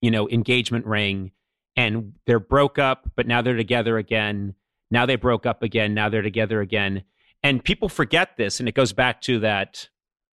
you 0.01 0.11
know, 0.11 0.27
engagement 0.29 0.85
ring. 0.85 1.31
And 1.75 2.13
they're 2.25 2.39
broke 2.39 2.77
up, 2.77 3.09
but 3.15 3.27
now 3.27 3.41
they're 3.41 3.55
together 3.55 3.97
again. 3.97 4.55
Now 4.89 5.05
they 5.05 5.15
broke 5.15 5.45
up 5.45 5.63
again. 5.63 5.93
Now 5.93 6.09
they're 6.09 6.21
together 6.21 6.61
again. 6.61 7.03
And 7.43 7.63
people 7.63 7.89
forget 7.89 8.37
this. 8.37 8.59
And 8.59 8.67
it 8.67 8.75
goes 8.75 8.93
back 8.93 9.21
to 9.21 9.39
that 9.39 9.87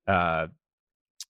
uh, 0.07 0.49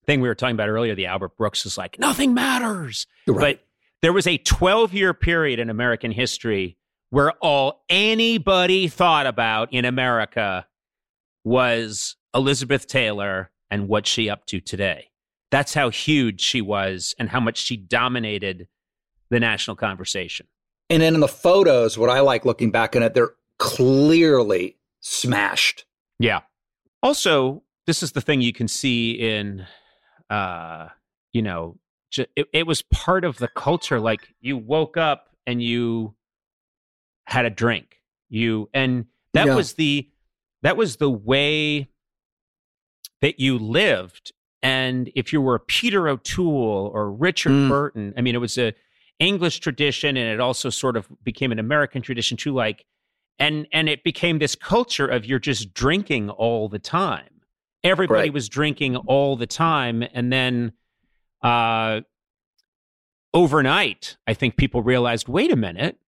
thing 0.06 0.20
we 0.20 0.28
were 0.28 0.34
talking 0.34 0.56
about 0.56 0.68
earlier. 0.68 0.94
The 0.94 1.06
Albert 1.06 1.36
Brooks 1.36 1.66
is 1.66 1.76
like, 1.76 1.98
nothing 1.98 2.34
matters. 2.34 3.06
Right. 3.26 3.58
But 3.58 3.66
there 4.00 4.12
was 4.12 4.26
a 4.26 4.38
12 4.38 4.94
year 4.94 5.12
period 5.12 5.58
in 5.58 5.70
American 5.70 6.10
history 6.10 6.78
where 7.10 7.32
all 7.40 7.84
anybody 7.88 8.88
thought 8.88 9.26
about 9.26 9.72
in 9.72 9.84
America 9.84 10.66
was 11.44 12.16
Elizabeth 12.34 12.86
Taylor 12.86 13.50
and 13.70 13.88
what 13.88 14.06
she 14.06 14.28
up 14.28 14.46
to 14.46 14.60
today. 14.60 15.10
That's 15.50 15.74
how 15.74 15.90
huge 15.90 16.40
she 16.40 16.60
was 16.60 17.14
and 17.18 17.30
how 17.30 17.40
much 17.40 17.58
she 17.58 17.76
dominated 17.76 18.68
the 19.30 19.40
national 19.40 19.76
conversation. 19.76 20.46
And 20.90 21.02
then 21.02 21.14
in 21.14 21.20
the 21.20 21.28
photos, 21.28 21.98
what 21.98 22.08
I 22.10 22.20
like 22.20 22.44
looking 22.44 22.70
back 22.70 22.96
on 22.96 23.02
it, 23.02 23.14
they're 23.14 23.34
clearly 23.58 24.76
smashed. 25.00 25.84
Yeah. 26.18 26.40
Also, 27.02 27.62
this 27.86 28.02
is 28.02 28.12
the 28.12 28.20
thing 28.20 28.40
you 28.40 28.52
can 28.52 28.68
see 28.68 29.12
in, 29.12 29.66
uh, 30.30 30.88
you 31.32 31.42
know, 31.42 31.76
it, 32.16 32.48
it 32.52 32.66
was 32.66 32.82
part 32.82 33.24
of 33.24 33.36
the 33.38 33.48
culture. 33.48 34.00
Like 34.00 34.28
you 34.40 34.56
woke 34.56 34.96
up 34.96 35.28
and 35.46 35.62
you 35.62 36.14
had 37.26 37.44
a 37.44 37.50
drink. 37.50 38.00
You 38.30 38.68
and 38.74 39.06
that 39.34 39.46
Yeah. 39.46 39.54
was 39.54 39.74
the 39.74 40.08
that 40.62 40.76
was 40.76 40.96
the 40.96 41.10
way 41.10 41.88
that 43.20 43.38
you 43.38 43.58
lived. 43.58 44.32
And 44.62 45.10
if 45.14 45.32
you 45.32 45.40
were 45.40 45.58
Peter 45.58 46.08
O'Toole 46.08 46.90
or 46.92 47.12
Richard 47.12 47.52
Mm. 47.52 47.68
Burton, 47.68 48.14
I 48.16 48.22
mean, 48.22 48.34
it 48.34 48.38
was 48.38 48.58
a 48.58 48.74
English 49.18 49.60
tradition, 49.60 50.16
and 50.16 50.28
it 50.32 50.40
also 50.40 50.70
sort 50.70 50.96
of 50.96 51.08
became 51.24 51.50
an 51.52 51.58
American 51.58 52.02
tradition 52.02 52.36
too. 52.36 52.52
Like, 52.54 52.84
and 53.38 53.66
and 53.72 53.88
it 53.88 54.04
became 54.04 54.38
this 54.38 54.54
culture 54.54 55.06
of 55.06 55.24
you're 55.26 55.38
just 55.38 55.72
drinking 55.74 56.30
all 56.30 56.68
the 56.68 56.78
time. 56.78 57.28
Everybody 57.84 58.22
Right. 58.28 58.32
was 58.32 58.48
drinking 58.48 58.96
all 58.96 59.36
the 59.36 59.46
time, 59.46 60.02
and 60.12 60.32
then 60.32 60.72
uh, 61.42 62.00
overnight, 63.34 64.16
I 64.26 64.34
think 64.34 64.56
people 64.56 64.82
realized, 64.82 65.28
wait 65.28 65.52
a 65.52 65.56
minute, 65.56 65.98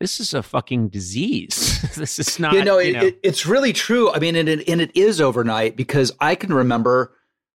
this 0.00 0.20
is 0.20 0.34
a 0.34 0.42
fucking 0.42 0.88
disease. 0.88 1.82
this 1.96 2.18
is 2.18 2.38
not. 2.38 2.54
you 2.54 2.64
know, 2.64 2.78
it, 2.78 2.86
you 2.86 2.92
know 2.94 3.04
It, 3.04 3.18
it's 3.22 3.46
really 3.46 3.72
true. 3.72 4.10
I 4.12 4.18
mean, 4.18 4.36
and 4.36 4.48
it, 4.48 4.68
and 4.68 4.80
it 4.80 4.90
is 4.96 5.20
overnight 5.20 5.76
because 5.76 6.12
I 6.20 6.34
can 6.34 6.52
remember 6.52 7.12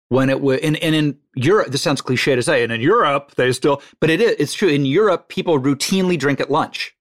when 0.10 0.30
it 0.30 0.42
was, 0.42 0.60
and, 0.62 0.76
and 0.78 0.94
in 0.96 1.18
Europe, 1.36 1.70
this 1.70 1.82
sounds 1.82 2.02
cliche 2.02 2.36
to 2.36 2.44
say, 2.44 2.64
and 2.64 2.72
in 2.72 2.82
Europe, 2.82 3.34
they 3.36 3.52
still, 3.52 3.82
but 4.00 4.10
it 4.10 4.20
is, 4.22 4.36
it's 4.40 4.54
true. 4.54 4.68
In 4.70 4.86
Europe, 4.86 5.30
people 5.30 5.60
routinely 5.60 6.18
drink 6.18 6.40
at 6.40 6.52
lunch. 6.52 6.96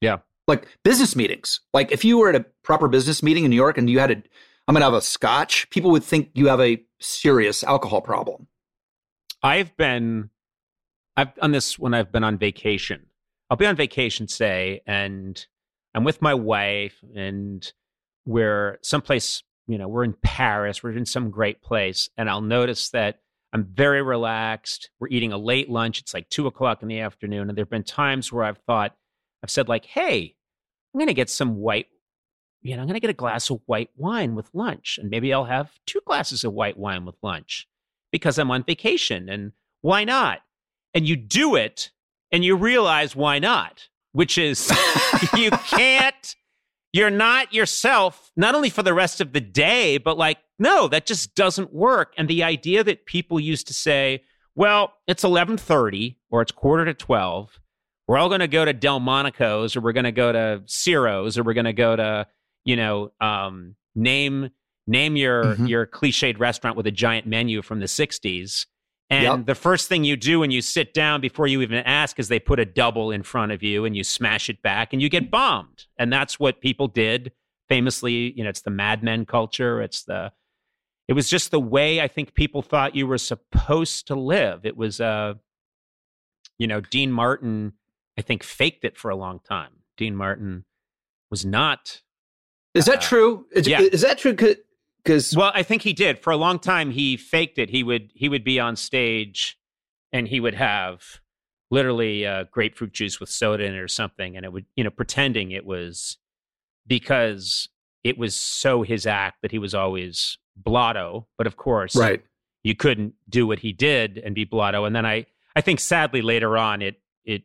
yeah. 0.00 0.18
Like 0.46 0.66
business 0.82 1.14
meetings. 1.14 1.60
Like 1.72 1.92
if 1.92 2.04
you 2.04 2.18
were 2.18 2.28
at 2.28 2.34
a 2.34 2.44
proper 2.64 2.88
business 2.88 3.22
meeting 3.22 3.44
in 3.44 3.50
New 3.50 3.56
York 3.56 3.78
and 3.78 3.88
you 3.88 4.00
had 4.00 4.10
a, 4.10 4.14
I'm 4.66 4.74
going 4.74 4.80
to 4.80 4.84
have 4.86 4.94
a 4.94 5.00
scotch, 5.00 5.70
people 5.70 5.92
would 5.92 6.02
think 6.02 6.30
you 6.34 6.48
have 6.48 6.60
a 6.60 6.82
serious 6.98 7.62
alcohol 7.62 8.00
problem. 8.00 8.48
I've 9.44 9.76
been 9.76 10.30
I've 11.16 11.34
done 11.36 11.52
this 11.52 11.78
when 11.78 11.94
I've 11.94 12.10
been 12.10 12.24
on 12.24 12.36
vacation. 12.36 13.06
I'll 13.48 13.56
be 13.56 13.66
on 13.66 13.76
vacation, 13.76 14.26
say, 14.26 14.80
and 14.86 15.46
I'm 15.94 16.02
with 16.02 16.20
my 16.20 16.34
wife 16.34 16.96
and 17.14 17.72
we're 18.24 18.78
someplace, 18.82 19.42
you 19.70 19.78
know, 19.78 19.86
we're 19.86 20.04
in 20.04 20.14
Paris, 20.14 20.82
we're 20.82 20.96
in 20.96 21.06
some 21.06 21.30
great 21.30 21.62
place, 21.62 22.08
and 22.16 22.28
I'll 22.28 22.40
notice 22.40 22.90
that 22.90 23.20
I'm 23.52 23.64
very 23.64 24.02
relaxed. 24.02 24.90
We're 24.98 25.08
eating 25.08 25.32
a 25.32 25.38
late 25.38 25.70
lunch. 25.70 26.00
It's 26.00 26.12
like 26.12 26.28
two 26.28 26.46
o'clock 26.46 26.82
in 26.82 26.88
the 26.88 27.00
afternoon. 27.00 27.48
And 27.48 27.56
there 27.56 27.62
have 27.62 27.70
been 27.70 27.84
times 27.84 28.32
where 28.32 28.44
I've 28.44 28.58
thought, 28.58 28.96
I've 29.42 29.50
said, 29.50 29.68
like, 29.68 29.86
hey, 29.86 30.34
I'm 30.92 30.98
gonna 30.98 31.14
get 31.14 31.30
some 31.30 31.56
white, 31.56 31.86
you 32.62 32.74
know, 32.74 32.82
I'm 32.82 32.88
gonna 32.88 33.00
get 33.00 33.10
a 33.10 33.14
glass 33.14 33.48
of 33.48 33.60
white 33.66 33.90
wine 33.96 34.34
with 34.34 34.50
lunch. 34.52 34.98
And 35.00 35.08
maybe 35.08 35.32
I'll 35.32 35.44
have 35.44 35.70
two 35.86 36.00
glasses 36.04 36.42
of 36.42 36.52
white 36.52 36.76
wine 36.76 37.04
with 37.04 37.16
lunch 37.22 37.68
because 38.10 38.38
I'm 38.38 38.50
on 38.50 38.64
vacation 38.64 39.28
and 39.28 39.52
why 39.82 40.02
not? 40.02 40.40
And 40.94 41.08
you 41.08 41.14
do 41.14 41.54
it 41.54 41.92
and 42.32 42.44
you 42.44 42.56
realize 42.56 43.14
why 43.14 43.38
not, 43.38 43.88
which 44.12 44.36
is 44.36 44.68
you 45.36 45.50
can't, 45.50 46.34
you're 46.92 47.10
not 47.10 47.52
yourself, 47.54 48.32
not 48.36 48.54
only 48.54 48.70
for 48.70 48.82
the 48.82 48.94
rest 48.94 49.20
of 49.20 49.32
the 49.32 49.40
day, 49.40 49.98
but 49.98 50.18
like, 50.18 50.38
no, 50.58 50.88
that 50.88 51.06
just 51.06 51.34
doesn't 51.34 51.72
work. 51.72 52.12
And 52.18 52.28
the 52.28 52.42
idea 52.42 52.82
that 52.84 53.06
people 53.06 53.38
used 53.40 53.66
to 53.68 53.74
say, 53.74 54.24
well, 54.54 54.92
it's 55.06 55.22
1130 55.22 56.18
or 56.30 56.42
it's 56.42 56.52
quarter 56.52 56.84
to 56.84 56.94
12. 56.94 57.60
We're 58.08 58.18
all 58.18 58.28
going 58.28 58.40
to 58.40 58.48
go 58.48 58.64
to 58.64 58.72
Delmonico's 58.72 59.76
or 59.76 59.80
we're 59.80 59.92
going 59.92 60.04
to 60.04 60.12
go 60.12 60.32
to 60.32 60.62
Ciro's 60.66 61.38
or 61.38 61.44
we're 61.44 61.54
going 61.54 61.64
to 61.66 61.72
go 61.72 61.94
to, 61.94 62.26
you 62.64 62.76
know, 62.76 63.12
um, 63.20 63.76
name 63.94 64.50
name 64.86 65.14
your 65.16 65.56
Mhm. 65.56 65.68
your 65.68 65.86
cliched 65.86 66.40
restaurant 66.40 66.76
with 66.76 66.86
a 66.86 66.90
giant 66.90 67.26
menu 67.26 67.62
from 67.62 67.78
the 67.78 67.86
60s 67.86 68.66
and 69.12 69.24
Yep. 69.38 69.46
the 69.46 69.54
first 69.56 69.88
thing 69.88 70.04
you 70.04 70.16
do 70.16 70.38
when 70.40 70.50
you 70.52 70.62
sit 70.62 70.94
down 70.94 71.20
before 71.20 71.46
you 71.48 71.60
even 71.62 71.78
ask 71.78 72.18
is 72.20 72.28
they 72.28 72.38
put 72.38 72.60
a 72.60 72.64
double 72.64 73.10
in 73.10 73.22
front 73.24 73.50
of 73.52 73.62
you 73.62 73.84
and 73.84 73.96
you 73.96 74.04
smash 74.04 74.48
it 74.48 74.62
back 74.62 74.92
and 74.92 75.02
you 75.02 75.08
get 75.08 75.30
bombed 75.30 75.86
and 75.98 76.12
that's 76.12 76.38
what 76.38 76.60
people 76.60 76.86
did 76.88 77.32
famously 77.68 78.32
you 78.36 78.42
know 78.44 78.50
it's 78.50 78.62
the 78.62 78.70
Mad 78.70 79.02
Men 79.02 79.26
culture 79.26 79.80
it's 79.82 80.04
the 80.04 80.32
it 81.08 81.12
was 81.14 81.28
just 81.28 81.50
the 81.50 81.60
way 81.60 82.00
i 82.00 82.06
think 82.08 82.34
people 82.34 82.62
thought 82.62 82.94
you 82.94 83.06
were 83.06 83.18
supposed 83.18 84.06
to 84.06 84.14
live 84.14 84.64
it 84.64 84.76
was 84.76 85.00
uh 85.00 85.34
you 86.58 86.66
know 86.66 86.80
dean 86.80 87.10
martin 87.12 87.72
i 88.18 88.22
think 88.22 88.42
faked 88.42 88.84
it 88.84 88.96
for 88.96 89.10
a 89.10 89.16
long 89.16 89.40
time 89.40 89.70
dean 89.96 90.14
martin 90.14 90.64
was 91.30 91.44
not 91.44 92.02
Is 92.74 92.84
that 92.86 92.98
Uh, 92.98 93.02
true? 93.02 93.46
Is, 93.52 93.66
yeah. 93.68 93.80
is 93.80 94.02
that 94.02 94.18
true? 94.18 94.34
Because 95.02 95.36
well 95.36 95.52
i 95.54 95.62
think 95.62 95.82
he 95.82 95.92
did 95.92 96.18
for 96.18 96.30
a 96.30 96.36
long 96.36 96.58
time 96.58 96.90
he 96.90 97.16
faked 97.16 97.58
it 97.58 97.70
he 97.70 97.82
would 97.82 98.10
he 98.14 98.28
would 98.28 98.44
be 98.44 98.60
on 98.60 98.76
stage 98.76 99.56
and 100.12 100.28
he 100.28 100.40
would 100.40 100.54
have 100.54 101.02
literally 101.70 102.26
uh, 102.26 102.44
grapefruit 102.50 102.92
juice 102.92 103.20
with 103.20 103.28
soda 103.28 103.64
in 103.64 103.74
it 103.74 103.78
or 103.78 103.86
something, 103.88 104.36
and 104.36 104.44
it 104.44 104.52
would 104.52 104.66
you 104.76 104.82
know 104.84 104.90
pretending 104.90 105.52
it 105.52 105.64
was 105.64 106.18
because 106.86 107.68
it 108.02 108.18
was 108.18 108.34
so 108.34 108.82
his 108.82 109.06
act 109.06 109.42
that 109.42 109.50
he 109.52 109.58
was 109.58 109.74
always 109.74 110.38
blotto. 110.56 111.26
But 111.38 111.46
of 111.46 111.56
course, 111.56 111.94
Right. 111.96 112.22
you 112.62 112.74
couldn't 112.74 113.14
do 113.28 113.46
what 113.46 113.60
he 113.60 113.72
did 113.72 114.18
and 114.18 114.34
be 114.34 114.44
blotto. 114.44 114.84
And 114.84 114.94
then 114.96 115.06
I 115.06 115.26
I 115.54 115.60
think 115.60 115.80
sadly 115.80 116.22
later 116.22 116.56
on 116.58 116.82
it 116.82 117.00
it 117.24 117.42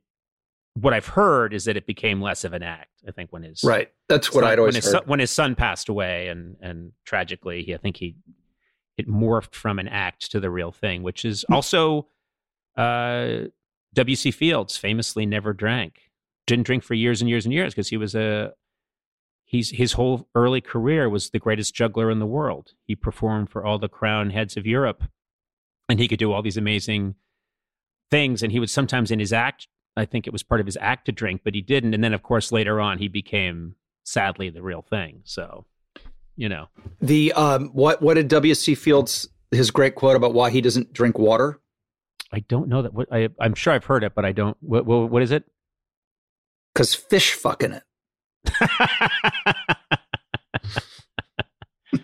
what 0.76 0.94
I've 0.94 1.08
heard 1.08 1.54
is 1.54 1.66
that 1.66 1.78
it 1.78 1.86
became 1.86 2.22
less 2.22 2.44
of 2.44 2.54
an 2.54 2.62
act. 2.64 2.90
I 3.08 3.12
think 3.12 3.32
when 3.32 3.44
his 3.44 3.64
Right. 3.64 3.92
That's 4.10 4.34
what 4.34 4.42
son- 4.44 4.52
I'd 4.52 4.60
always 4.60 4.74
when 4.74 4.76
his, 4.76 4.86
heard. 4.86 4.92
son, 4.92 5.04
when 5.06 5.20
his 5.20 5.32
son 5.32 5.56
passed 5.56 5.90
away 5.90 6.28
and 6.28 6.58
and 6.62 6.92
tragically 7.06 7.64
he, 7.64 7.74
I 7.74 7.78
think 7.78 7.98
he 7.98 8.16
it 8.98 9.08
morphed 9.08 9.56
from 9.56 9.80
an 9.80 9.88
act 9.88 10.32
to 10.32 10.40
the 10.40 10.50
real 10.50 10.72
thing, 10.72 11.02
which 11.04 11.26
is 11.26 11.44
Hmm. 11.48 11.54
also 11.56 12.08
uh, 12.78 13.46
W.C. 13.94 14.32
Fields 14.32 14.76
famously 14.78 15.26
never 15.26 15.54
drank, 15.54 16.12
didn't 16.46 16.66
drink 16.66 16.84
for 16.84 16.94
years 16.94 17.22
and 17.22 17.30
years 17.30 17.46
and 17.46 17.54
years 17.54 17.74
because 17.74 17.88
he 17.90 17.98
was 17.98 18.14
a 18.16 18.54
he's 19.46 19.70
his 19.70 19.94
whole 19.94 20.28
early 20.36 20.60
career 20.60 21.10
was 21.10 21.30
the 21.30 21.40
greatest 21.40 21.74
juggler 21.74 22.12
in 22.12 22.20
the 22.20 22.26
world. 22.26 22.74
He 22.84 22.96
performed 22.96 23.50
for 23.50 23.64
all 23.66 23.80
the 23.80 23.88
crown 23.88 24.32
heads 24.32 24.58
of 24.58 24.66
Europe, 24.66 25.04
and 25.88 26.00
he 26.00 26.08
could 26.10 26.20
do 26.20 26.34
all 26.34 26.42
these 26.42 26.58
amazing 26.58 27.16
things. 28.12 28.44
And 28.44 28.52
he 28.52 28.60
would 28.60 28.70
sometimes 28.70 29.10
in 29.12 29.20
his 29.20 29.32
act, 29.32 29.68
I 29.98 30.06
think 30.06 30.28
it 30.28 30.34
was 30.34 30.44
part 30.44 30.60
of 30.60 30.66
his 30.66 30.78
act 30.82 31.06
to 31.06 31.12
drink, 31.12 31.42
but 31.44 31.56
he 31.56 31.62
didn't. 31.62 31.94
And 31.94 32.04
then 32.04 32.14
of 32.14 32.24
course 32.24 32.52
later 32.52 32.82
on 32.82 32.98
he 32.98 33.08
became 33.08 33.76
sadly 34.04 34.50
the 34.50 34.62
real 34.62 34.82
thing. 34.82 35.22
So 35.24 35.66
you 36.36 36.50
know. 36.50 36.68
The 37.02 37.34
um, 37.34 37.70
what 37.70 38.02
what 38.02 38.16
did 38.16 38.28
W.C. 38.28 38.76
Fields 38.76 39.28
his 39.52 39.72
great 39.72 39.96
quote 39.96 40.16
about 40.16 40.34
why 40.34 40.50
he 40.50 40.62
doesn't 40.62 40.94
drink 40.94 41.18
water? 41.18 41.60
I 42.32 42.40
don't 42.40 42.68
know 42.68 42.82
that. 42.82 42.94
What 42.94 43.08
I, 43.12 43.30
I'm 43.40 43.54
sure 43.54 43.74
I've 43.74 43.86
heard 43.86 44.04
it, 44.04 44.14
but 44.16 44.26
I 44.26 44.32
don't. 44.32 44.58
What, 44.60 44.86
what, 44.86 45.10
what 45.10 45.22
is 45.22 45.32
it? 45.32 45.46
Because 46.74 46.94
fish 46.94 47.34
fucking 47.34 47.72
it. 47.72 47.84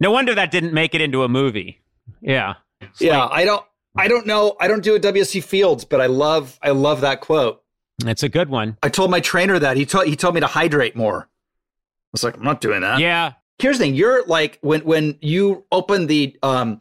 no 0.00 0.10
wonder 0.10 0.34
that 0.34 0.50
didn't 0.50 0.74
make 0.74 0.94
it 0.94 1.00
into 1.00 1.22
a 1.22 1.28
movie. 1.28 1.82
Yeah. 2.20 2.54
It's 2.80 3.00
yeah, 3.00 3.24
like- 3.24 3.30
I 3.32 3.44
don't 3.44 3.64
I 3.96 4.08
don't 4.08 4.26
know. 4.26 4.56
I 4.60 4.68
don't 4.68 4.82
do 4.82 4.94
a 4.94 4.98
W.C. 4.98 5.40
Fields, 5.40 5.84
but 5.84 6.00
I 6.00 6.06
love 6.06 6.58
I 6.62 6.70
love 6.70 7.00
that 7.02 7.20
quote. 7.20 7.62
it's 8.06 8.22
a 8.22 8.28
good 8.28 8.48
one. 8.48 8.76
I 8.82 8.88
told 8.88 9.10
my 9.10 9.20
trainer 9.20 9.58
that 9.58 9.76
he 9.76 9.84
told 9.86 10.06
he 10.06 10.16
told 10.16 10.34
me 10.34 10.40
to 10.40 10.46
hydrate 10.46 10.96
more. 10.96 11.22
I 11.24 12.08
was 12.12 12.24
like, 12.24 12.36
I'm 12.36 12.42
not 12.44 12.60
doing 12.60 12.80
that. 12.82 12.98
Yeah. 13.00 13.32
Here's 13.58 13.78
the 13.78 13.84
thing: 13.84 13.94
you're 13.94 14.24
like 14.26 14.58
when 14.62 14.80
when 14.82 15.18
you 15.20 15.64
open 15.70 16.06
the 16.06 16.36
um 16.42 16.80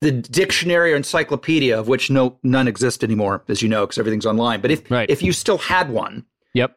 the 0.00 0.12
dictionary 0.12 0.92
or 0.92 0.96
encyclopedia 0.96 1.78
of 1.78 1.88
which 1.88 2.10
no 2.10 2.38
none 2.42 2.68
exist 2.68 3.04
anymore, 3.04 3.42
as 3.48 3.62
you 3.62 3.68
know, 3.68 3.84
because 3.86 3.98
everything's 3.98 4.26
online. 4.26 4.60
But 4.60 4.70
if 4.70 4.90
Right. 4.90 5.08
if 5.10 5.22
you 5.22 5.32
still 5.32 5.58
had 5.58 5.90
one 5.90 6.24
Yep. 6.54 6.76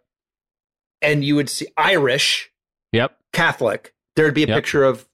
and 1.01 1.23
you 1.23 1.35
would 1.35 1.49
see 1.49 1.67
Irish 1.77 2.51
Yep. 2.91 3.17
Catholic, 3.31 3.93
there'd 4.15 4.33
be 4.33 4.43
a 4.43 4.47
Yep. 4.47 4.57
picture 4.57 4.83
of 4.83 5.07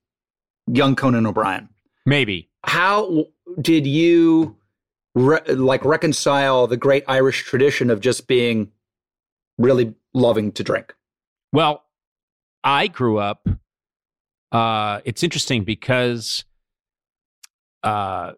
young 0.68 0.96
Conan 0.96 1.26
O'Brien. 1.28 1.70
Maybe. 2.06 2.50
How 2.66 3.26
did 3.62 3.88
you 3.88 4.56
re- 5.16 5.44
like 5.48 5.84
reconcile 5.86 6.68
the 6.68 6.78
great 6.78 7.04
Irish 7.08 7.44
tradition 7.44 7.90
of 7.90 8.00
just 8.00 8.28
being 8.28 8.72
really 9.58 9.96
loving 10.14 10.52
to 10.54 10.64
drink? 10.64 10.96
Well, 11.52 11.84
I 12.64 12.88
grew 12.88 13.18
up. 13.18 13.48
Uh, 14.52 15.02
it's 15.06 15.24
interesting 15.24 15.64
because 15.64 16.46
uh, 17.84 18.34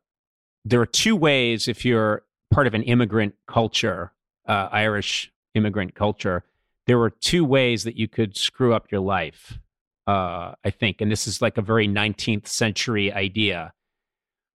there 0.66 0.82
are 0.82 0.86
two 0.86 1.16
ways 1.16 1.68
if 1.68 1.86
you're 1.86 2.24
part 2.52 2.68
of 2.68 2.74
an 2.74 2.84
immigrant 2.84 3.36
culture, 3.48 4.12
uh, 4.48 4.70
Irish 4.72 5.32
immigrant 5.56 5.96
culture. 5.96 6.44
There 6.88 6.98
were 6.98 7.10
two 7.10 7.46
ways 7.46 7.84
that 7.84 7.96
you 7.96 8.08
could 8.08 8.38
screw 8.38 8.74
up 8.74 8.92
your 8.92 9.02
life. 9.02 9.60
Uh, 10.08 10.54
I 10.64 10.72
think, 10.72 11.02
and 11.02 11.12
this 11.12 11.28
is 11.28 11.42
like 11.42 11.58
a 11.58 11.62
very 11.62 11.88
19th 11.88 12.48
century 12.48 13.14
idea. 13.14 13.74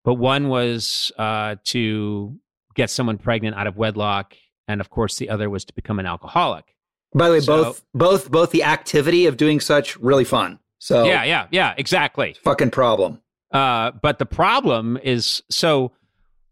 But 0.04 0.16
one 0.16 0.50
was 0.50 1.12
uh, 1.18 1.56
to 1.66 2.38
get 2.76 2.90
someone 2.90 3.18
pregnant 3.18 3.56
out 3.56 3.68
of 3.68 3.78
wedlock, 3.78 4.36
and 4.68 4.82
of 4.82 4.90
course, 4.90 5.18
the 5.18 5.30
other 5.30 5.50
was 5.50 5.64
to 5.66 5.74
become 5.74 6.00
an 6.00 6.06
alcoholic. 6.06 6.76
By 7.16 7.28
the 7.28 7.34
way, 7.36 7.40
So- 7.42 7.64
both 7.64 7.84
both 7.94 8.32
both 8.32 8.52
the 8.52 8.64
activity 8.64 9.26
of 9.28 9.38
doing 9.38 9.60
such 9.60 9.98
really 9.98 10.24
fun. 10.26 10.60
So 10.80 11.06
Yeah, 11.06 11.24
yeah, 11.24 11.48
yeah, 11.52 11.74
exactly. 11.78 12.36
fucking 12.44 12.72
problem. 12.72 13.22
Uh, 13.52 13.92
but 14.02 14.18
the 14.20 14.26
problem 14.26 14.98
is 15.02 15.42
so 15.50 15.92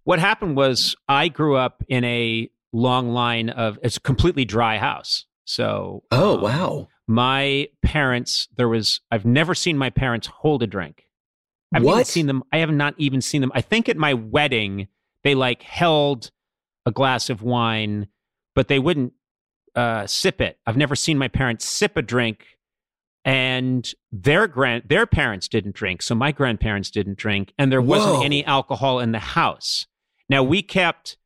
what 0.03 0.19
happened 0.19 0.55
was 0.55 0.95
I 1.09 1.27
grew 1.27 1.55
up 1.57 1.83
in 1.89 2.03
a 2.05 2.49
long 2.71 3.09
line 3.11 3.49
of 3.49 3.77
it's 3.83 3.97
a 3.97 4.01
completely 4.01 4.45
dry 4.45 4.77
house. 4.77 5.25
So 5.45 6.03
Oh 6.11 6.35
um, 6.35 6.41
wow! 6.41 6.87
my 7.07 7.67
parents 7.81 8.47
there 8.55 8.69
was 8.69 9.01
I've 9.11 9.25
never 9.25 9.53
seen 9.55 9.77
my 9.77 9.89
parents 9.89 10.27
hold 10.27 10.63
a 10.63 10.67
drink. 10.67 11.07
I've 11.73 11.83
even 11.83 11.91
What? 11.91 12.07
seen 12.07 12.27
them 12.27 12.43
I 12.51 12.57
have 12.57 12.71
not 12.71 12.95
even 12.97 13.21
seen 13.21 13.41
them. 13.41 13.51
I 13.55 13.61
think 13.61 13.87
at 13.89 13.97
my 13.97 14.13
wedding 14.13 14.87
they 15.23 15.35
like 15.35 15.61
held 15.61 16.31
a 16.85 16.91
glass 16.91 17.29
of 17.29 17.41
wine, 17.41 18.07
but 18.55 18.67
they 18.67 18.79
wouldn't 18.79 19.13
uh, 19.75 20.05
sip 20.07 20.41
it. 20.41 20.57
I've 20.65 20.77
never 20.77 20.95
seen 20.95 21.17
my 21.17 21.27
parents 21.27 21.65
sip 21.65 21.95
a 21.95 22.01
drink 22.01 22.45
and 23.23 23.93
their 24.11 24.47
grand 24.47 24.83
their 24.87 25.05
parents 25.05 25.47
didn't 25.47 25.75
drink 25.75 26.01
so 26.01 26.15
my 26.15 26.31
grandparents 26.31 26.89
didn't 26.89 27.17
drink 27.17 27.53
and 27.57 27.71
there 27.71 27.81
wasn't 27.81 28.25
any 28.25 28.43
alcohol 28.45 28.99
in 28.99 29.11
the 29.11 29.19
house 29.19 29.85
now 30.27 30.41
we 30.41 30.63
kept 30.63 31.17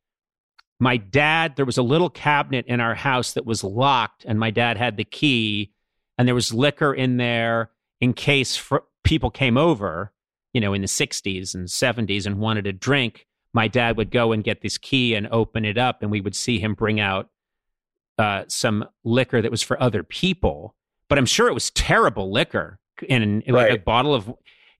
my 0.78 0.98
dad 0.98 1.56
there 1.56 1.64
was 1.64 1.78
a 1.78 1.82
little 1.82 2.10
cabinet 2.10 2.66
in 2.68 2.80
our 2.80 2.94
house 2.94 3.32
that 3.32 3.46
was 3.46 3.64
locked 3.64 4.26
and 4.26 4.38
my 4.38 4.50
dad 4.50 4.76
had 4.76 4.98
the 4.98 5.04
key 5.04 5.72
and 6.18 6.28
there 6.28 6.34
was 6.34 6.52
liquor 6.52 6.92
in 6.92 7.16
there 7.16 7.70
in 8.02 8.12
case 8.12 8.56
fr- 8.56 8.76
people 9.02 9.30
came 9.30 9.56
over 9.56 10.12
you 10.56 10.60
know 10.62 10.72
in 10.72 10.80
the 10.80 10.88
60s 10.88 11.54
and 11.54 11.68
70s 11.68 12.24
and 12.24 12.38
wanted 12.38 12.66
a 12.66 12.72
drink 12.72 13.26
my 13.52 13.68
dad 13.68 13.98
would 13.98 14.10
go 14.10 14.32
and 14.32 14.42
get 14.42 14.62
this 14.62 14.78
key 14.78 15.14
and 15.14 15.28
open 15.30 15.66
it 15.66 15.76
up 15.76 16.00
and 16.00 16.10
we 16.10 16.22
would 16.22 16.34
see 16.34 16.58
him 16.58 16.72
bring 16.72 16.98
out 16.98 17.28
uh, 18.16 18.44
some 18.48 18.86
liquor 19.04 19.42
that 19.42 19.50
was 19.50 19.60
for 19.60 19.78
other 19.82 20.02
people. 20.02 20.74
But 21.10 21.18
i'm 21.18 21.26
sure 21.26 21.48
it 21.48 21.52
was 21.52 21.70
terrible 21.72 22.32
liquor 22.32 22.78
in, 23.06 23.42
in 23.42 23.54
like 23.54 23.70
a 23.70 23.76
bottle 23.76 24.14
of 24.14 24.32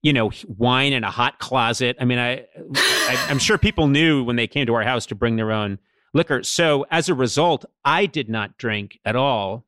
you 0.03 0.15
know 0.15 0.31
wine 0.49 0.95
in 0.95 1.05
a 1.05 1.11
hot 1.11 1.39
closet. 1.41 1.99
I 2.01 2.07
mean 2.07 2.19
I, 2.19 2.47
I 2.75 3.27
i'm 3.29 3.39
sure 3.39 3.59
people 3.59 3.87
knew 3.87 4.25
when 4.25 4.37
they 4.37 4.47
came 4.47 4.65
to 4.65 4.75
our 4.75 4.83
house 4.83 5.05
to 5.07 5.15
bring 5.15 5.37
their 5.37 5.53
own 5.53 5.79
liquor. 6.15 6.43
So 6.43 6.87
as 6.91 7.11
a 7.11 7.15
result 7.15 7.67
i 7.85 8.07
did 8.07 8.31
not 8.31 8.57
drink 8.57 8.99
at 9.05 9.15
all. 9.15 9.67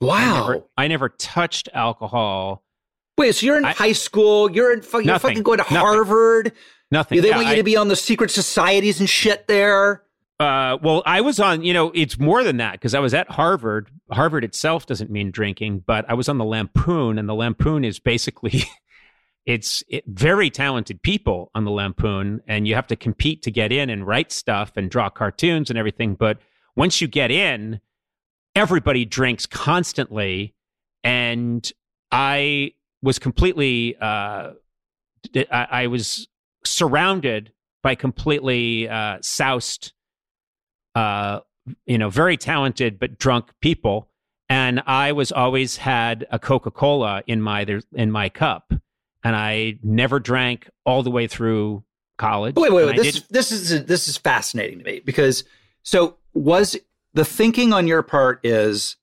I 0.00 0.06
Wow. 0.06 0.40
never, 0.40 0.64
I 0.78 0.88
never 0.88 1.10
touched 1.10 1.68
alcohol 1.74 2.64
Wait, 3.18 3.34
so 3.34 3.44
you're 3.46 3.58
in 3.58 3.64
I- 3.66 3.72
high 3.72 3.92
school? 3.92 4.50
You're 4.50 4.72
in 4.72 4.80
fucking, 4.80 5.06
you're 5.08 5.18
fucking 5.18 5.42
going 5.42 5.58
to 5.58 5.64
Nothing. 5.64 5.76
Harvard? 5.78 6.52
nothing 6.90 7.20
they 7.20 7.28
Yeah, 7.28 7.36
want 7.36 7.48
you 7.48 7.52
I- 7.52 7.56
to 7.56 7.62
be 7.62 7.76
on 7.76 7.88
the 7.88 7.96
secret 7.96 8.30
societies 8.30 8.98
and 9.00 9.10
shit 9.10 9.46
there. 9.46 10.04
Uh, 10.40 10.78
well, 10.80 11.02
I 11.04 11.20
was 11.20 11.40
on, 11.40 11.62
you 11.64 11.74
know, 11.74 11.90
it's 11.96 12.18
more 12.18 12.44
than 12.44 12.58
that 12.58 12.72
because 12.72 12.94
I 12.94 13.00
was 13.00 13.12
at 13.12 13.28
Harvard. 13.32 13.90
Harvard 14.12 14.44
itself 14.44 14.86
doesn't 14.86 15.10
mean 15.10 15.32
drinking, 15.32 15.82
but 15.84 16.08
I 16.08 16.14
was 16.14 16.28
on 16.28 16.38
the 16.38 16.44
Lampoon, 16.44 17.18
and 17.18 17.28
the 17.28 17.34
Lampoon 17.34 17.84
is 17.84 17.98
basically 17.98 18.62
it's 19.46 19.82
it, 19.88 20.04
very 20.06 20.48
talented 20.48 21.02
people 21.02 21.50
on 21.56 21.64
the 21.64 21.72
Lampoon, 21.72 22.40
and 22.46 22.68
you 22.68 22.76
have 22.76 22.86
to 22.86 22.94
compete 22.96 23.42
to 23.42 23.50
get 23.50 23.72
in 23.72 23.90
and 23.90 24.06
write 24.06 24.30
stuff 24.30 24.76
and 24.76 24.88
draw 24.90 25.10
cartoons 25.10 25.70
and 25.70 25.78
everything. 25.78 26.14
But 26.14 26.38
once 26.76 27.00
you 27.00 27.08
get 27.08 27.32
in, 27.32 27.80
everybody 28.54 29.04
drinks 29.04 29.44
constantly, 29.44 30.54
and 31.02 31.68
I 32.12 32.74
was 33.02 33.18
completely, 33.18 33.96
uh, 34.00 34.52
I, 35.36 35.66
I 35.70 35.86
was 35.86 36.28
surrounded 36.64 37.52
by 37.82 37.94
completely 37.94 38.88
uh, 38.88 39.18
soused 39.20 39.92
uh, 40.94 41.40
you 41.86 41.98
know, 41.98 42.10
very 42.10 42.36
talented 42.36 42.98
but 42.98 43.18
drunk 43.18 43.50
people, 43.60 44.08
and 44.48 44.82
I 44.86 45.12
was 45.12 45.30
always 45.32 45.76
had 45.76 46.26
a 46.30 46.38
Coca 46.38 46.70
Cola 46.70 47.22
in 47.26 47.40
my 47.40 47.66
in 47.92 48.10
my 48.10 48.28
cup, 48.28 48.72
and 49.22 49.36
I 49.36 49.78
never 49.82 50.18
drank 50.18 50.68
all 50.84 51.02
the 51.02 51.10
way 51.10 51.26
through 51.26 51.84
college. 52.16 52.56
Wait, 52.56 52.72
wait, 52.72 52.86
wait. 52.86 52.96
This 52.96 53.22
this 53.30 53.52
is 53.52 53.84
this 53.84 54.08
is 54.08 54.16
fascinating 54.16 54.78
to 54.78 54.84
me 54.84 55.00
because 55.04 55.44
so 55.82 56.16
was 56.34 56.76
the 57.14 57.24
thinking 57.24 57.72
on 57.72 57.86
your 57.86 58.02
part 58.02 58.40
is 58.44 58.96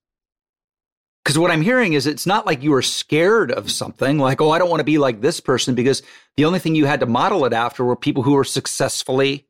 because 1.25 1.39
what 1.39 1.49
I'm 1.49 1.63
hearing 1.63 1.93
is 1.93 2.05
it's 2.05 2.27
not 2.27 2.45
like 2.45 2.61
you 2.61 2.69
were 2.69 2.83
scared 2.83 3.51
of 3.51 3.71
something 3.71 4.19
like 4.19 4.39
oh 4.39 4.51
I 4.51 4.59
don't 4.59 4.69
want 4.69 4.79
to 4.79 4.85
be 4.85 4.99
like 4.99 5.21
this 5.21 5.39
person 5.39 5.73
because 5.73 6.03
the 6.37 6.45
only 6.45 6.59
thing 6.59 6.75
you 6.75 6.85
had 6.85 6.99
to 6.99 7.07
model 7.07 7.43
it 7.45 7.51
after 7.51 7.83
were 7.83 7.95
people 7.95 8.21
who 8.21 8.33
were 8.33 8.43
successfully 8.43 9.47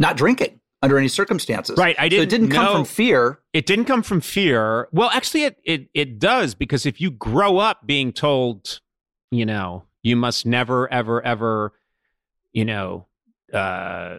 not 0.00 0.16
drinking 0.16 0.60
under 0.82 0.98
any 0.98 1.08
circumstances. 1.08 1.76
Right, 1.78 1.94
I 1.98 2.08
didn't 2.08 2.24
it 2.24 2.30
didn't 2.30 2.48
come 2.50 2.64
know- 2.64 2.74
from 2.74 2.84
fear. 2.84 3.38
it 3.52 3.66
didn't 3.66 3.84
come 3.84 4.02
from 4.02 4.20
fear. 4.20 4.88
Well, 4.92 5.10
actually, 5.10 5.44
it 5.44 5.60
it 5.64 5.88
it 5.94 6.18
does 6.18 6.54
because 6.54 6.86
if 6.86 7.00
you 7.00 7.10
grow 7.10 7.58
up 7.58 7.86
being 7.86 8.12
told, 8.12 8.80
you 9.30 9.46
know, 9.46 9.84
you 10.02 10.16
must 10.16 10.46
never, 10.46 10.92
ever, 10.92 11.22
ever, 11.22 11.72
you 12.52 12.64
know, 12.64 13.06
uh, 13.52 14.18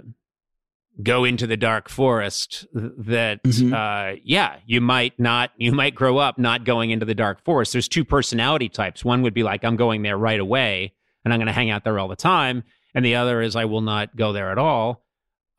go 1.04 1.24
into 1.24 1.48
the 1.48 1.58
dark 1.58 1.90
forest 1.90 2.66
that 2.74 3.42
Mhm. 3.44 3.74
uh 3.74 4.20
yeah 4.24 4.58
you 4.66 4.82
might 4.82 5.20
not 5.20 5.52
you 5.58 5.72
might 5.72 5.96
grow 5.96 6.18
up 6.18 6.38
not 6.38 6.64
going 6.66 6.90
into 6.92 7.06
the 7.06 7.16
dark 7.16 7.44
forest. 7.44 7.72
There's 7.74 7.88
two 7.88 8.04
personality 8.06 8.70
types. 8.70 9.04
One 9.06 9.22
would 9.22 9.34
be 9.34 9.44
like 9.44 9.64
i'm 9.64 9.76
going 9.76 10.02
there 10.04 10.18
right 10.18 10.40
away 10.40 10.94
and 11.24 11.34
i'm 11.34 11.40
going 11.40 11.48
to 11.48 11.54
hang 11.54 11.70
out 11.70 11.84
there 11.84 11.98
all 12.00 12.08
the 12.08 12.16
time 12.16 12.64
and 12.94 13.06
the 13.06 13.16
other 13.16 13.42
is 13.42 13.56
i 13.56 13.66
will 13.66 13.82
not 13.82 14.16
go 14.16 14.34
there 14.34 14.52
at 14.52 14.58
all. 14.58 15.04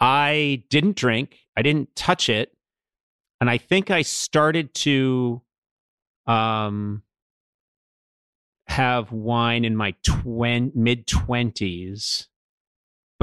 I 0.00 0.64
didn't 0.68 0.96
drink. 0.96 1.38
I 1.56 1.62
didn't 1.62 1.94
touch 1.96 2.28
it. 2.28 2.50
And 3.40 3.48
i 3.50 3.58
think 3.58 3.90
i 3.90 4.02
started 4.02 4.74
to 4.74 5.42
um 6.26 7.02
have 8.66 9.12
wine 9.12 9.64
in 9.64 9.76
my 9.76 9.94
twen- 10.02 10.72
mid 10.74 11.06
20s 11.06 12.26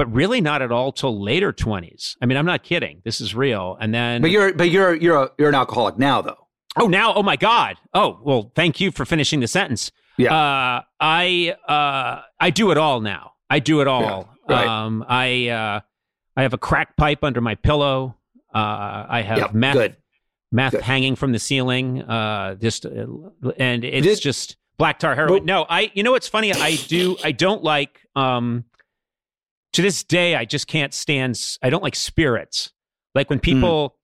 but 0.00 0.10
really 0.14 0.40
not 0.40 0.62
at 0.62 0.72
all 0.72 0.92
till 0.92 1.22
later 1.22 1.52
20s. 1.52 2.16
I 2.22 2.24
mean, 2.24 2.38
I'm 2.38 2.46
not 2.46 2.62
kidding. 2.62 3.02
This 3.04 3.20
is 3.20 3.34
real. 3.34 3.76
And 3.78 3.92
then 3.92 4.22
But 4.22 4.30
you're 4.30 4.54
but 4.54 4.70
you're 4.70 4.94
you're 4.94 5.24
a, 5.24 5.30
you're 5.36 5.50
an 5.50 5.54
alcoholic 5.54 5.98
now 5.98 6.22
though. 6.22 6.46
Oh, 6.78 6.86
now, 6.86 7.12
oh 7.12 7.22
my 7.22 7.36
god. 7.36 7.76
Oh, 7.92 8.18
well, 8.22 8.50
thank 8.54 8.80
you 8.80 8.90
for 8.92 9.04
finishing 9.04 9.40
the 9.40 9.46
sentence. 9.46 9.90
Yeah. 10.16 10.34
Uh 10.34 10.82
I 10.98 11.54
uh 11.68 12.22
I 12.40 12.48
do 12.48 12.70
it 12.70 12.78
all 12.78 13.00
now. 13.02 13.32
I 13.50 13.58
do 13.58 13.82
it 13.82 13.88
all. 13.88 14.34
Yeah, 14.48 14.56
right. 14.56 14.66
Um 14.66 15.04
I 15.06 15.48
uh 15.48 15.80
I 16.34 16.42
have 16.42 16.54
a 16.54 16.58
crack 16.58 16.96
pipe 16.96 17.22
under 17.22 17.42
my 17.42 17.56
pillow. 17.56 18.16
Uh 18.54 19.04
I 19.06 19.20
have 19.20 19.36
Yep, 19.38 19.52
meth 19.52 19.74
good. 19.74 19.96
meth 20.50 20.72
Good. 20.72 20.80
hanging 20.80 21.14
from 21.14 21.32
the 21.32 21.38
ceiling. 21.38 22.00
Uh 22.00 22.54
just 22.54 22.86
and 22.86 23.84
it's 23.84 24.06
Did- 24.06 24.20
just 24.22 24.56
black 24.78 24.98
tar 24.98 25.14
heroin. 25.14 25.32
Well- 25.34 25.44
no, 25.44 25.66
I 25.68 25.90
you 25.92 26.02
know 26.02 26.12
what's 26.12 26.28
funny? 26.28 26.54
I 26.54 26.76
do 26.88 27.18
I 27.22 27.32
don't 27.32 27.62
like 27.62 28.00
um 28.16 28.64
to 29.74 29.82
this 29.82 30.02
day 30.02 30.34
I 30.34 30.44
just 30.44 30.66
can't 30.66 30.92
stand 30.94 31.38
I 31.62 31.70
don't 31.70 31.82
like 31.82 31.96
spirits. 31.96 32.72
Like 33.14 33.30
when 33.30 33.40
people 33.40 33.96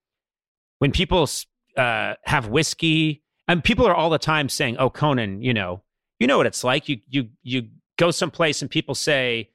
when 0.78 0.92
people 0.92 1.28
uh 1.76 2.14
have 2.24 2.48
whiskey 2.48 3.22
and 3.48 3.62
people 3.62 3.86
are 3.86 3.94
all 3.94 4.10
the 4.10 4.18
time 4.18 4.48
saying, 4.48 4.76
"Oh, 4.78 4.90
Conan, 4.90 5.40
you 5.42 5.54
know, 5.54 5.82
you 6.18 6.26
know 6.26 6.36
what 6.38 6.46
it's 6.46 6.64
like. 6.64 6.88
You 6.88 6.98
you 7.08 7.28
you 7.42 7.68
go 7.98 8.10
someplace 8.10 8.60
and 8.62 8.70
people 8.70 8.94
say 8.94 9.50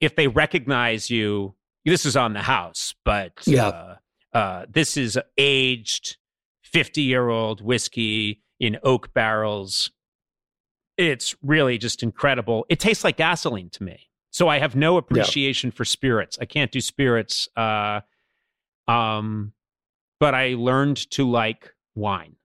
if 0.00 0.16
they 0.16 0.26
recognize 0.28 1.08
you, 1.10 1.54
this 1.84 2.04
is 2.04 2.16
on 2.16 2.32
the 2.32 2.42
house, 2.42 2.94
but 3.04 3.32
Yeah. 3.46 3.68
uh, 3.68 3.96
uh, 4.36 4.66
this 4.68 4.96
is 4.96 5.18
aged 5.38 6.16
fifty 6.62 7.02
year 7.02 7.28
old 7.28 7.60
whiskey 7.60 8.42
in 8.58 8.78
oak 8.82 9.12
barrels. 9.14 9.90
It's 10.98 11.34
really 11.42 11.78
just 11.78 12.02
incredible. 12.02 12.66
It 12.68 12.78
tastes 12.80 13.04
like 13.04 13.16
gasoline 13.16 13.70
to 13.70 13.82
me. 13.84 14.08
So 14.32 14.48
I 14.48 14.58
have 14.58 14.74
no 14.74 14.96
appreciation 14.96 15.70
for 15.70 15.84
spirits. 15.84 16.38
I 16.40 16.46
can't 16.46 16.72
do 16.72 16.80
spirits. 16.80 17.48
Uh, 17.54 18.00
um, 18.88 19.52
but 20.18 20.34
I 20.34 20.54
learned 20.54 21.10
to 21.12 21.30
like 21.30 21.74
wine. 21.94 22.36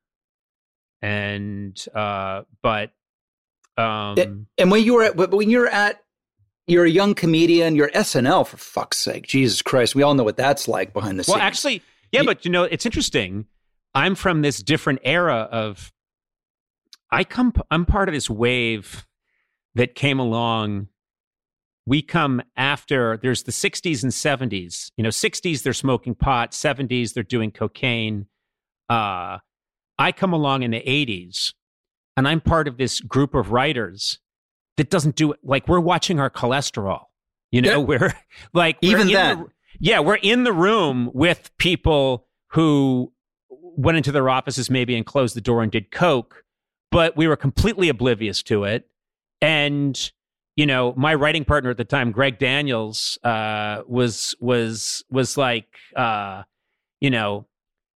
And 1.01 1.83
uh, 1.95 2.43
but 2.61 2.91
um, 3.77 4.47
And 4.57 4.69
when 4.71 4.83
you 4.83 4.95
were 4.95 5.03
at, 5.03 5.15
when 5.15 5.49
you're 5.49 5.67
at 5.67 6.03
you're 6.65 6.83
a 6.85 6.89
young 6.89 7.15
comedian, 7.15 7.75
you're 7.75 7.89
SNL 7.91 8.45
for 8.45 8.57
fuck's 8.57 8.97
sake. 8.97 9.25
Jesus 9.25 9.61
Christ. 9.61 9.95
We 9.95 10.03
all 10.03 10.13
know 10.13 10.23
what 10.23 10.35
that's 10.35 10.67
like 10.67 10.91
behind 10.91 11.17
the 11.19 11.23
well, 11.27 11.37
scenes. 11.37 11.41
actually, 11.41 11.81
yeah, 12.11 12.21
You- 12.21 12.25
but 12.27 12.43
you 12.45 12.51
know, 12.51 12.63
it's 12.63 12.85
interesting. 12.85 13.45
I'm 13.95 14.15
from 14.15 14.41
this 14.41 14.61
different 14.61 14.99
era 15.03 15.47
of. 15.51 15.93
I 17.09 17.23
come. 17.23 17.53
I'm 17.71 17.85
part 17.85 18.09
of 18.09 18.13
this 18.13 18.29
wave 18.29 19.05
that 19.75 19.95
came 19.95 20.19
along. 20.19 20.89
We 21.87 22.01
come 22.01 22.41
after. 22.57 23.17
There's 23.17 23.43
the 23.43 23.51
60s 23.53 24.03
and 24.03 24.11
70s. 24.11 24.91
You 24.97 25.03
know, 25.03 25.09
60s 25.09 25.63
they're 25.63 25.71
smoking 25.73 26.13
pot. 26.15 26.51
70s 26.51 27.13
they're 27.13 27.23
doing 27.23 27.49
cocaine. 27.49 28.27
Uh, 28.89 29.37
I 29.97 30.11
come 30.11 30.33
along 30.33 30.63
in 30.63 30.71
the 30.71 30.81
80s, 30.81 31.53
and 32.17 32.27
I'm 32.27 32.41
part 32.41 32.67
of 32.67 32.77
this 32.77 32.99
group 32.99 33.33
of 33.33 33.51
writers 33.51 34.19
that 34.75 34.89
doesn't 34.89 35.15
do 35.15 35.31
it. 35.31 35.39
Like 35.43 35.67
we're 35.67 35.79
watching 35.79 36.19
our 36.19 36.29
cholesterol. 36.29 37.05
You 37.51 37.61
know, 37.61 37.79
Yeah. 37.79 37.85
we're 37.99 38.13
like 38.53 38.77
we're 38.83 38.91
Even 38.91 39.07
the- 39.07 39.45
yeah, 39.79 39.99
we're 40.01 40.15
in 40.15 40.43
the 40.43 40.53
room 40.53 41.09
with 41.13 41.49
people 41.57 42.27
who 42.51 43.13
went 43.49 43.95
into 43.97 44.11
their 44.11 44.27
offices 44.29 44.69
maybe 44.69 44.95
and 44.95 45.05
closed 45.05 45.35
the 45.35 45.41
door 45.41 45.63
and 45.63 45.71
did 45.71 45.89
coke, 45.91 46.43
but 46.91 47.15
we 47.15 47.27
were 47.27 47.35
completely 47.37 47.87
oblivious 47.89 48.43
to 48.43 48.63
it. 48.65 48.89
And 49.39 50.11
you 50.57 50.65
know, 50.65 50.93
my 50.97 51.13
writing 51.15 51.45
partner 51.45 51.69
at 51.69 51.77
the 51.77 51.85
time, 51.85 52.11
Greg 52.11 52.37
Daniels, 52.39 53.17
uh, 53.23 53.83
was 53.87 54.35
was 54.41 55.05
was 55.09 55.37
like, 55.37 55.67
uh, 55.95 56.43
you 56.99 57.09
know, 57.09 57.45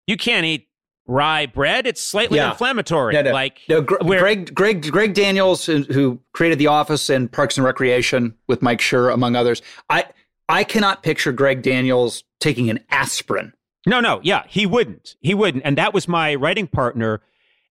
you 0.06 0.16
can't 0.16 0.44
eat 0.46 0.68
rye 1.06 1.46
bread; 1.46 1.86
it's 1.86 2.00
slightly 2.00 2.36
Yeah. 2.38 2.50
inflammatory. 2.52 3.14
No, 3.14 3.22
no. 3.22 3.32
Like, 3.32 3.58
No, 3.68 3.80
Gr- 3.80 3.96
Greg, 3.96 4.54
Greg, 4.54 4.92
Greg 4.92 5.14
Daniels, 5.14 5.66
who- 5.66 6.20
created 6.34 6.58
The 6.58 6.68
Office 6.68 7.10
and 7.10 7.32
Parks 7.32 7.56
and 7.56 7.64
Recreation 7.64 8.34
with 8.46 8.62
Mike 8.62 8.78
Schur, 8.80 9.12
among 9.12 9.34
others. 9.34 9.60
I 9.88 10.04
I 10.48 10.62
cannot 10.62 11.02
picture 11.02 11.32
Greg 11.32 11.62
Daniels 11.62 12.22
taking 12.40 12.70
an 12.70 12.80
aspirin. 12.90 13.52
No, 13.86 14.00
no, 14.00 14.20
yeah, 14.22 14.42
he 14.46 14.66
wouldn't. 14.66 15.16
He 15.20 15.32
wouldn't. 15.32 15.64
And 15.64 15.78
that 15.78 15.94
was 15.94 16.06
my 16.06 16.34
writing 16.34 16.66
partner. 16.66 17.22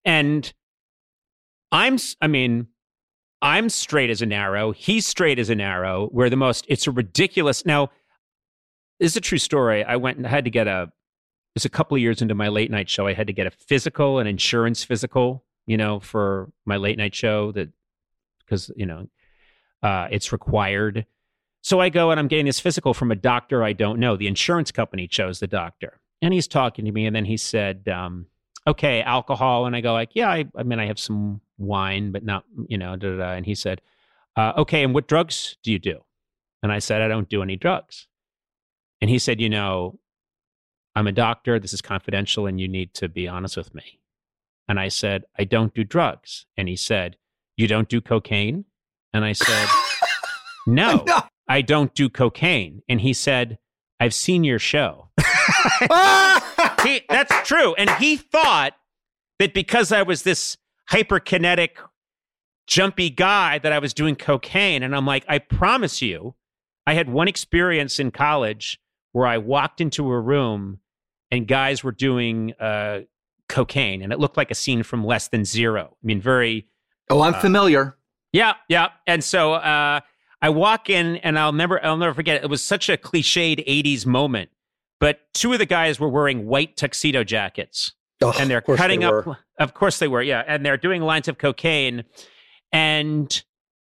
And 0.04 0.52
I'm, 1.72 1.98
I 2.22 2.28
mean, 2.28 2.68
I'm 3.42 3.70
straight 3.70 4.10
as 4.10 4.22
an 4.22 4.34
arrow. 4.34 4.72
He's 4.72 5.08
straight 5.08 5.40
as 5.40 5.50
an 5.50 5.62
arrow. 5.62 6.10
We're 6.12 6.30
the 6.30 6.36
most, 6.36 6.66
it's 6.68 6.88
a 6.88 6.92
ridiculous. 6.92 7.66
Now, 7.66 7.90
this 9.00 9.14
is 9.14 9.18
a 9.18 9.22
true 9.22 9.38
story. 9.38 9.84
I 9.84 9.96
went 9.96 10.18
and 10.18 10.26
had 10.26 10.44
to 10.46 10.52
get 10.52 10.68
a, 10.68 10.92
it's 11.56 11.66
a 11.66 11.70
couple 11.70 11.96
of 11.96 12.02
years 12.02 12.22
into 12.22 12.36
my 12.36 12.50
late 12.50 12.70
night 12.70 12.90
show. 12.90 13.08
I 13.08 13.14
had 13.14 13.28
to 13.28 13.34
get 13.34 13.48
a 13.48 13.52
physical, 13.52 14.20
an 14.20 14.28
insurance 14.28 14.84
physical, 14.84 15.44
you 15.66 15.78
know, 15.78 16.00
for 16.00 16.52
my 16.66 16.78
late 16.78 16.98
night 16.98 17.16
show 17.16 17.52
that, 17.54 17.70
because, 18.46 18.72
you 18.76 18.86
know, 18.86 19.08
uh, 19.82 20.08
it's 20.12 20.32
required. 20.32 21.06
So 21.62 21.80
I 21.80 21.90
go 21.90 22.12
and 22.12 22.20
I'm 22.20 22.28
getting 22.28 22.46
this 22.46 22.60
physical 22.60 22.94
from 22.94 23.12
a 23.12 23.16
doctor 23.16 23.64
I 23.64 23.74
don't 23.74 24.00
know. 24.00 24.16
The 24.16 24.28
insurance 24.28 24.72
company 24.72 25.08
chose 25.08 25.40
the 25.40 25.48
doctor. 25.48 26.00
And 26.22 26.34
he's 26.34 26.48
talking 26.48 26.86
to 26.86 26.92
me. 26.92 27.06
And 27.06 27.16
then 27.16 27.26
he 27.26 27.38
said, 27.38 27.88
um, 27.88 28.28
okay, 28.70 29.02
alcohol. 29.02 29.66
And 29.66 29.76
I 29.76 29.82
go 29.82 29.94
like, 29.94 30.12
yeah, 30.14 30.30
I, 30.30 30.46
I 30.56 30.64
mean, 30.64 30.80
I 30.80 30.86
have 30.86 31.00
some 31.00 31.42
wine, 31.58 32.12
but 32.12 32.24
not, 32.24 32.46
you 32.68 32.78
know, 32.78 32.96
da, 32.96 33.12
da, 33.12 33.18
da. 33.18 33.32
And 33.32 33.46
he 33.46 33.56
said, 33.56 33.82
uh, 34.36 34.54
okay, 34.58 34.84
and 34.84 34.94
what 34.94 35.08
drugs 35.08 35.58
do 35.64 35.72
you 35.72 35.80
do? 35.80 36.00
And 36.62 36.72
I 36.72 36.80
said, 36.80 37.02
I 37.02 37.08
don't 37.08 37.30
do 37.30 37.42
any 37.42 37.56
drugs. 37.56 38.08
And 39.02 39.10
he 39.10 39.20
said, 39.20 39.42
you 39.42 39.50
know, 39.50 40.00
I'm 40.96 41.08
a 41.08 41.12
doctor. 41.12 41.60
This 41.60 41.74
is 41.74 41.82
confidential 41.82 42.46
and 42.46 42.60
you 42.60 42.68
need 42.68 42.94
to 42.96 43.08
be 43.08 43.28
honest 43.28 43.58
with 43.58 43.74
me. 43.74 44.00
And 44.68 44.80
I 44.80 44.90
said, 44.90 45.24
I 45.38 45.46
don't 45.46 45.74
do 45.74 45.84
drugs. 45.84 46.46
And 46.58 46.68
he 46.68 46.76
said, 46.76 47.18
you 47.58 47.68
don't 47.68 47.90
do 47.90 48.02
cocaine? 48.02 48.66
And 49.14 49.26
I 49.26 49.34
said, 49.34 49.68
no, 50.68 51.04
No. 51.08 51.22
I 51.48 51.62
don't 51.62 51.94
do 51.96 52.10
cocaine. 52.10 52.84
And 52.88 53.02
he 53.02 53.14
said, 53.14 53.58
I've 54.00 54.14
seen 54.14 54.44
your 54.44 54.60
show. 54.60 55.10
he, 56.84 57.02
that's 57.10 57.48
true. 57.48 57.74
And 57.76 57.90
he 57.92 58.18
thought 58.18 58.74
that 59.40 59.54
because 59.54 59.92
I 59.92 60.02
was 60.04 60.24
this 60.24 60.58
hyperkinetic, 60.92 61.72
jumpy 62.68 63.10
guy, 63.10 63.60
that 63.60 63.72
I 63.72 63.80
was 63.80 63.94
doing 63.94 64.16
cocaine. 64.16 64.84
And 64.84 64.96
I'm 64.96 65.06
like, 65.06 65.26
I 65.28 65.40
promise 65.40 66.02
you, 66.02 66.36
I 66.86 66.94
had 66.94 67.10
one 67.10 67.28
experience 67.28 68.00
in 68.00 68.12
college 68.12 68.80
where 69.12 69.28
I 69.28 69.38
walked 69.38 69.82
into 69.82 70.10
a 70.12 70.20
room 70.20 70.80
and 71.32 71.48
guys 71.48 71.84
were 71.84 71.92
doing 71.92 72.54
uh, 72.60 73.02
cocaine, 73.48 74.02
and 74.02 74.12
it 74.12 74.20
looked 74.20 74.38
like 74.38 74.50
a 74.52 74.56
scene 74.56 74.82
from 74.84 75.04
Less 75.06 75.28
Than 75.28 75.46
Zero. 75.46 75.96
I 76.02 76.06
mean, 76.06 76.22
very 76.22 76.68
Oh, 77.12 77.22
I'm 77.22 77.34
familiar. 77.36 77.98
yeah, 78.32 78.54
yeah. 78.68 78.90
And 79.08 79.24
so 79.24 79.54
uh, 79.54 80.00
I 80.42 80.50
walk 80.50 80.90
in, 80.90 81.18
and 81.18 81.38
I'll 81.38 81.52
never, 81.52 81.84
I'll 81.84 81.98
never 81.98 82.14
forget. 82.14 82.38
It. 82.38 82.44
it 82.46 82.50
was 82.50 82.64
such 82.64 82.90
a 82.90 82.98
cliched 82.98 83.64
'80s 83.68 84.06
moment. 84.06 84.50
But 85.00 85.20
two 85.34 85.54
of 85.54 85.60
the 85.60 85.66
guys 85.66 86.00
were 86.00 86.10
wearing 86.10 86.46
white 86.46 86.76
tuxedo 86.78 87.24
jackets, 87.24 87.94
Oh, 88.22 88.34
and 88.38 88.50
they're 88.50 88.58
of 88.68 88.78
cutting 88.78 89.00
they 89.00 89.06
up. 89.06 89.26
were. 89.26 89.38
Of 89.58 89.74
course 89.74 90.00
they 90.00 90.08
were, 90.08 90.22
yeah. 90.22 90.44
And 90.46 90.66
they're 90.66 90.78
doing 90.78 91.02
lines 91.02 91.28
of 91.28 91.38
cocaine, 91.38 92.04
and 92.72 93.44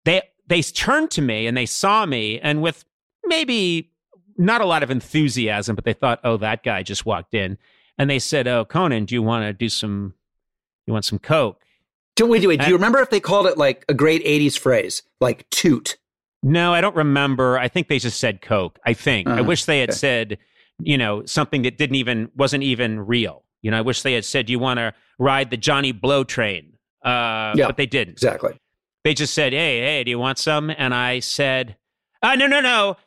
they 0.04 0.22
they 0.48 0.62
turned 0.62 1.12
to 1.12 1.22
me 1.22 1.48
and 1.48 1.56
they 1.58 1.66
saw 1.66 2.06
me, 2.06 2.40
and 2.40 2.62
with 2.62 2.86
maybe 3.26 3.92
not 4.38 4.62
a 4.62 4.66
lot 4.66 4.84
of 4.84 4.92
enthusiasm, 4.92 5.76
but 5.76 5.86
they 5.86 5.94
thought, 5.94 6.20
oh, 6.24 6.38
that 6.38 6.64
guy 6.64 6.84
just 6.84 7.06
walked 7.06 7.34
in, 7.34 7.58
and 7.98 8.10
they 8.10 8.20
said, 8.20 8.48
oh, 8.48 8.66
Conan, 8.66 9.06
do 9.06 9.16
you 9.16 9.22
want 9.24 9.44
to 9.46 9.54
do 9.54 9.70
some? 9.70 10.14
You 10.88 10.94
want 10.94 11.06
some 11.06 11.20
coke? 11.20 11.62
Do, 12.16 12.26
wait, 12.28 12.42
do 12.42 12.52
And- 12.52 12.66
you 12.68 12.74
remember 12.74 13.00
if 13.00 13.10
they 13.10 13.20
called 13.20 13.48
it 13.48 13.58
like 13.58 13.84
a 13.90 13.94
great 13.94 14.24
80s 14.24 14.58
phrase, 14.58 15.04
like 15.20 15.50
toot? 15.50 15.98
No, 16.44 16.74
I 16.74 16.80
don't 16.80 16.96
remember. 16.96 17.58
I 17.58 17.68
think 17.68 17.88
they 17.88 17.98
just 18.00 18.20
said 18.20 18.40
Coke. 18.42 18.78
I 18.86 18.94
think. 18.94 19.28
I 19.28 19.34
Uh-huh. 19.34 19.44
wish 19.46 19.66
they 19.66 19.80
had 19.80 19.90
Okay. 19.90 19.98
said, 19.98 20.38
you 20.80 20.98
know, 20.98 21.26
something 21.26 21.62
that 21.64 21.78
didn't 21.78 21.96
even 21.96 22.30
wasn't 22.36 22.64
even 22.64 23.00
real. 23.00 23.44
You 23.62 23.72
know, 23.72 23.78
I 23.78 23.82
wish 23.82 24.02
they 24.04 24.14
had 24.14 24.26
said, 24.26 24.50
you 24.50 24.60
want 24.60 24.78
to 24.80 24.94
ride 25.18 25.50
the 25.50 25.58
Johnny 25.58 25.92
Blow 25.92 26.24
train?" 26.24 26.74
Uh, 27.04 27.54
Yeah. 27.56 27.68
but 27.68 27.78
they 27.78 27.86
didn't. 27.86 28.14
Exactly. 28.14 28.60
They 29.04 29.14
just 29.14 29.34
said, 29.34 29.54
"Hey, 29.54 29.80
hey, 29.82 30.04
do 30.04 30.10
you 30.12 30.20
want 30.20 30.40
some?" 30.40 30.72
And 30.76 30.94
I 30.94 31.20
said, 31.20 31.76
uh, 32.24 32.36
"No, 32.36 32.48
no, 32.48 32.60
no. 32.60 32.98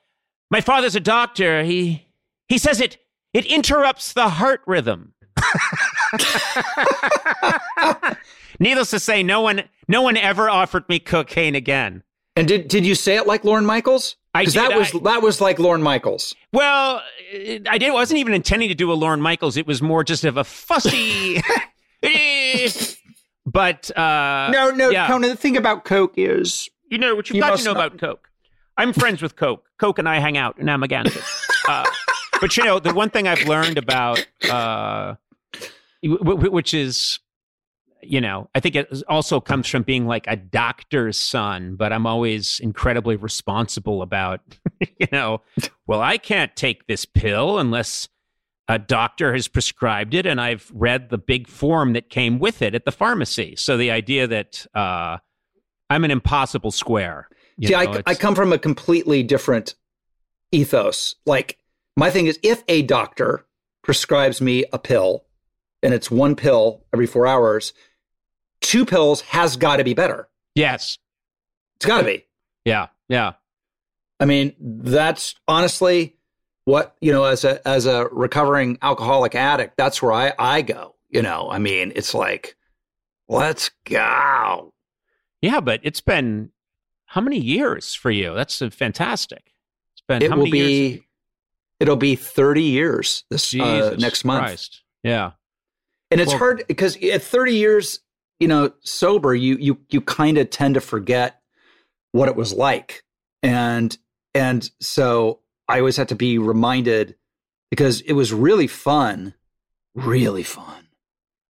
My 0.50 0.60
father's 0.60 0.94
a 0.96 1.00
doctor. 1.00 1.62
He 1.64 2.06
He 2.48 2.58
says 2.58 2.80
it 2.80 2.98
it 3.34 3.44
interrupts 3.46 4.12
the 4.12 4.28
heart 4.28 4.60
rhythm. 4.66 5.14
Needless 8.60 8.90
to 8.90 8.98
say, 9.00 9.22
no 9.22 9.40
one 9.40 9.62
no 9.86 10.02
one 10.02 10.16
ever 10.16 10.50
offered 10.50 10.88
me 10.88 10.98
cocaine 10.98 11.54
again. 11.54 12.02
And 12.38 12.46
did 12.46 12.68
did 12.68 12.86
you 12.86 12.94
say 12.94 13.16
it 13.16 13.26
like 13.26 13.44
Lorne 13.44 13.66
Michaels? 13.66 14.16
Because 14.32 14.54
that 14.54 14.76
was 14.78 14.94
I- 14.94 14.98
that 15.00 15.22
was 15.22 15.40
like 15.40 15.58
Lorne 15.58 15.82
Michaels. 15.82 16.34
Well, 16.52 17.02
I 17.68 17.78
did, 17.78 17.92
wasn't 17.92 18.20
even 18.20 18.32
intending 18.32 18.68
to 18.68 18.74
do 18.74 18.92
a 18.92 18.94
Lorne 18.94 19.20
Michaels. 19.20 19.56
It 19.56 19.66
was 19.66 19.82
more 19.82 20.04
just 20.04 20.24
of 20.24 20.36
a 20.36 20.44
fussy. 20.44 21.42
but 23.46 23.96
uh, 23.96 24.50
No, 24.52 24.70
no, 24.70 24.90
yeah. 24.90 25.06
Conan. 25.08 25.30
The 25.30 25.36
thing 25.36 25.56
about 25.56 25.84
Coke 25.84 26.14
is 26.16 26.68
you 26.90 26.98
know 26.98 27.14
what 27.14 27.28
you've 27.28 27.36
You 27.36 27.42
got 27.42 27.50
must 27.50 27.64
to 27.64 27.68
know 27.70 27.74
not- 27.74 27.86
about 27.86 27.98
Coke. 27.98 28.28
I'm 28.76 28.92
friends 28.92 29.20
with 29.20 29.34
Coke. 29.34 29.68
Coke 29.78 29.98
and 29.98 30.08
I 30.08 30.20
hang 30.20 30.36
out 30.36 30.56
in 30.58 30.66
Amagansett. 30.66 31.24
uh, 31.68 31.84
but 32.40 32.56
you 32.56 32.62
know, 32.62 32.78
the 32.78 32.94
one 32.94 33.10
thing 33.10 33.26
I've 33.26 33.48
learned 33.48 33.76
about, 33.76 34.24
uh, 34.48 35.16
w- 36.04 36.18
w- 36.22 36.50
which 36.52 36.72
is, 36.74 37.18
you 38.02 38.20
know, 38.20 38.48
I 38.54 38.60
think 38.60 38.76
it 38.76 39.02
also 39.08 39.40
comes 39.40 39.68
from 39.68 39.82
being 39.82 40.06
like 40.06 40.26
a 40.26 40.36
doctor's 40.36 41.18
son, 41.18 41.76
but 41.76 41.92
I'm 41.92 42.06
always 42.06 42.60
incredibly 42.60 43.16
responsible 43.16 44.02
about, 44.02 44.40
you 44.80 45.06
know, 45.12 45.42
well, 45.86 46.00
I 46.00 46.18
can't 46.18 46.54
take 46.56 46.86
this 46.86 47.04
pill 47.04 47.58
unless 47.58 48.08
a 48.68 48.78
doctor 48.78 49.32
has 49.32 49.48
prescribed 49.48 50.14
it 50.14 50.26
and 50.26 50.40
I've 50.40 50.70
read 50.74 51.08
the 51.08 51.18
big 51.18 51.48
form 51.48 51.94
that 51.94 52.10
came 52.10 52.38
with 52.38 52.60
it 52.62 52.74
at 52.74 52.84
the 52.84 52.92
pharmacy. 52.92 53.56
So 53.56 53.76
the 53.76 53.90
idea 53.90 54.26
that 54.26 54.66
uh, 54.74 55.18
I'm 55.88 56.04
an 56.04 56.10
impossible 56.10 56.70
square. 56.70 57.28
See, 57.62 57.72
know, 57.72 57.78
I, 57.78 58.02
I 58.06 58.14
come 58.14 58.34
from 58.34 58.52
a 58.52 58.58
completely 58.58 59.22
different 59.22 59.74
ethos. 60.52 61.14
Like, 61.26 61.58
my 61.96 62.10
thing 62.10 62.26
is 62.26 62.38
if 62.42 62.62
a 62.68 62.82
doctor 62.82 63.46
prescribes 63.82 64.40
me 64.40 64.64
a 64.72 64.78
pill 64.78 65.24
and 65.82 65.94
it's 65.94 66.10
one 66.10 66.36
pill 66.36 66.84
every 66.92 67.06
four 67.06 67.26
hours, 67.26 67.72
two 68.60 68.84
pills 68.84 69.20
has 69.22 69.56
got 69.56 69.76
to 69.76 69.84
be 69.84 69.94
better. 69.94 70.28
Yes. 70.54 70.98
It's 71.76 71.86
got 71.86 71.98
to 71.98 72.04
be. 72.04 72.26
Yeah. 72.64 72.88
Yeah. 73.08 73.32
I 74.20 74.24
mean, 74.24 74.54
that's 74.60 75.34
honestly 75.46 76.16
what, 76.64 76.96
you 77.00 77.12
know, 77.12 77.24
as 77.24 77.44
a 77.44 77.66
as 77.66 77.86
a 77.86 78.06
recovering 78.10 78.78
alcoholic 78.82 79.34
addict, 79.34 79.76
that's 79.76 80.02
where 80.02 80.12
I, 80.12 80.32
I 80.38 80.62
go. 80.62 80.96
You 81.08 81.22
know, 81.22 81.48
I 81.50 81.58
mean, 81.58 81.92
it's 81.96 82.12
like, 82.14 82.56
let's 83.28 83.70
go. 83.84 84.74
Yeah, 85.40 85.60
but 85.60 85.80
it's 85.84 86.00
been 86.00 86.50
how 87.06 87.20
many 87.20 87.38
years 87.38 87.94
for 87.94 88.10
you? 88.10 88.34
That's 88.34 88.58
fantastic. 88.74 89.52
It's 89.94 90.02
been 90.06 90.20
It 90.22 90.30
how 90.30 90.36
will 90.36 90.44
many 90.46 90.58
years? 90.58 90.98
be 90.98 91.04
it'll 91.80 91.96
be 91.96 92.16
30 92.16 92.62
years 92.62 93.24
this 93.30 93.54
uh, 93.54 93.94
next 93.98 94.24
month. 94.24 94.40
Christ. 94.44 94.82
Yeah. 95.04 95.30
and 96.10 96.20
it's 96.20 96.30
Well- 96.30 96.38
hard 96.38 96.64
because 96.66 96.96
at 97.02 97.22
30 97.22 97.54
years 97.54 98.00
you 98.40 98.48
know 98.48 98.72
sober 98.80 99.34
you 99.34 99.56
you 99.58 99.78
you 99.90 100.00
kind 100.00 100.38
of 100.38 100.50
tend 100.50 100.74
to 100.74 100.80
forget 100.80 101.40
what 102.12 102.28
it 102.28 102.36
was 102.36 102.52
like. 102.52 103.04
And 103.42 103.96
and 104.34 104.70
so 104.80 105.40
i 105.68 105.78
always 105.78 105.96
had 105.96 106.08
to 106.08 106.14
be 106.14 106.38
reminded 106.38 107.14
because 107.70 108.00
it 108.02 108.12
was 108.14 108.32
really 108.32 108.66
fun 108.66 109.34
really 109.94 110.42
fun. 110.42 110.88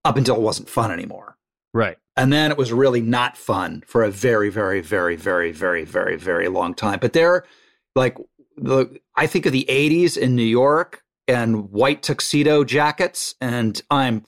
Up 0.05 0.17
until 0.17 0.37
it 0.37 0.41
wasn't 0.43 0.69
fun 0.71 0.91
anymore. 0.91 1.37
Right. 1.75 1.99
and 2.17 2.33
then 2.33 2.51
it 2.51 2.57
was 2.57 2.73
really 2.73 3.03
not 3.03 3.37
fun 3.37 3.85
for 3.87 4.03
a 4.03 4.11
very 4.11 4.49
very 4.51 4.81
very 4.81 5.17
very 5.17 5.53
very 5.53 5.85
very 5.85 6.17
very 6.17 6.49
long 6.49 6.75
time. 6.75 6.99
But 7.01 7.13
there 7.13 7.45
like 7.95 8.17
the 8.57 8.99
i 9.17 9.27
think 9.27 9.47
of 9.47 9.53
the 9.53 9.67
80s 9.69 10.17
in 10.17 10.35
new 10.35 10.43
york 10.43 11.03
and 11.29 11.71
white 11.71 12.03
tuxedo 12.03 12.65
jackets 12.65 13.35
and 13.41 13.81
i'm 13.91 14.25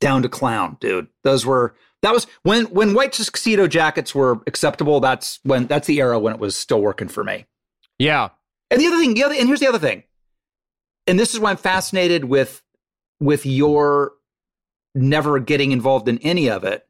down 0.00 0.22
to 0.22 0.28
clown 0.28 0.76
dude. 0.80 1.08
Those 1.22 1.44
were 1.46 1.74
that 2.02 2.12
was 2.12 2.26
when 2.42 2.64
when 2.66 2.94
white 2.94 3.12
tuxedo 3.12 3.66
jackets 3.66 4.14
were 4.14 4.40
acceptable 4.46 5.00
that's 5.00 5.38
when 5.42 5.66
that's 5.66 5.86
the 5.86 6.00
era 6.00 6.18
when 6.18 6.34
it 6.34 6.40
was 6.40 6.56
still 6.56 6.80
working 6.80 7.08
for 7.08 7.22
me 7.24 7.46
Yeah. 7.98 8.28
and 8.70 8.80
the 8.80 8.86
other 8.86 8.98
thing, 8.98 9.14
the 9.14 9.24
other, 9.24 9.34
and 9.34 9.46
here's 9.48 9.60
the 9.60 9.68
other 9.68 9.78
thing, 9.78 10.04
and 11.06 11.18
this 11.18 11.34
is 11.34 11.40
why 11.40 11.50
I'm 11.50 11.56
fascinated 11.56 12.24
with 12.26 12.62
with 13.20 13.44
your 13.44 14.12
never 14.94 15.38
getting 15.38 15.72
involved 15.72 16.08
in 16.08 16.18
any 16.18 16.48
of 16.50 16.64
it. 16.64 16.86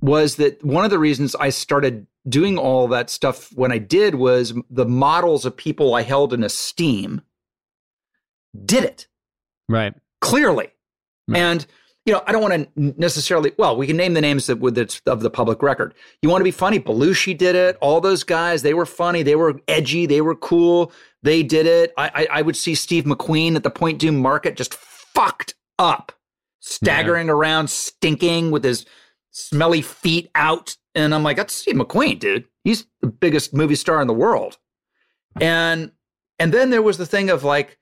Was 0.00 0.36
that 0.36 0.62
one 0.64 0.84
of 0.84 0.90
the 0.90 0.98
reasons 0.98 1.34
I 1.36 1.48
started 1.50 2.06
doing 2.28 2.58
all 2.58 2.88
that 2.88 3.08
stuff 3.08 3.52
when 3.54 3.70
I 3.72 3.78
did 3.78 4.16
was 4.16 4.52
the 4.68 4.84
models 4.84 5.44
of 5.46 5.56
people 5.56 5.94
I 5.94 6.02
held 6.02 6.32
in 6.32 6.42
esteem 6.42 7.22
did 8.64 8.84
it 8.84 9.06
Right. 9.68 9.94
clearly. 10.20 10.70
Right. 11.28 11.38
And 11.40 11.66
you 12.06 12.12
know, 12.12 12.22
I 12.26 12.32
don't 12.32 12.40
want 12.40 12.54
to 12.54 12.94
necessarily. 12.96 13.52
Well, 13.58 13.76
we 13.76 13.86
can 13.86 13.96
name 13.96 14.14
the 14.14 14.20
names 14.20 14.46
that 14.46 14.60
with 14.60 14.78
it's 14.78 15.02
of 15.06 15.20
the 15.20 15.30
public 15.30 15.60
record. 15.60 15.92
You 16.22 16.30
want 16.30 16.40
to 16.40 16.44
be 16.44 16.52
funny? 16.52 16.78
Belushi 16.78 17.36
did 17.36 17.56
it. 17.56 17.76
All 17.80 18.00
those 18.00 18.22
guys, 18.22 18.62
they 18.62 18.74
were 18.74 18.86
funny. 18.86 19.24
They 19.24 19.34
were 19.34 19.60
edgy. 19.66 20.06
They 20.06 20.20
were 20.20 20.36
cool. 20.36 20.92
They 21.22 21.42
did 21.42 21.66
it. 21.66 21.92
I, 21.98 22.10
I, 22.14 22.38
I 22.38 22.42
would 22.42 22.56
see 22.56 22.76
Steve 22.76 23.04
McQueen 23.04 23.56
at 23.56 23.64
the 23.64 23.70
Point 23.70 24.00
Dume 24.00 24.20
Market 24.20 24.56
just 24.56 24.72
fucked 24.72 25.54
up, 25.80 26.12
staggering 26.60 27.28
around, 27.28 27.70
stinking 27.70 28.52
with 28.52 28.62
his 28.62 28.86
smelly 29.32 29.82
feet 29.82 30.30
out. 30.36 30.76
And 30.94 31.12
I'm 31.12 31.24
like, 31.24 31.36
that's 31.36 31.54
Steve 31.54 31.74
McQueen, 31.74 32.20
dude. 32.20 32.44
He's 32.62 32.86
the 33.00 33.08
biggest 33.08 33.52
movie 33.52 33.74
star 33.74 34.00
in 34.00 34.06
the 34.06 34.14
world. 34.14 34.58
And 35.40 35.90
and 36.38 36.54
then 36.54 36.70
there 36.70 36.82
was 36.82 36.98
the 36.98 37.06
thing 37.06 37.30
of 37.30 37.42
like 37.42 37.78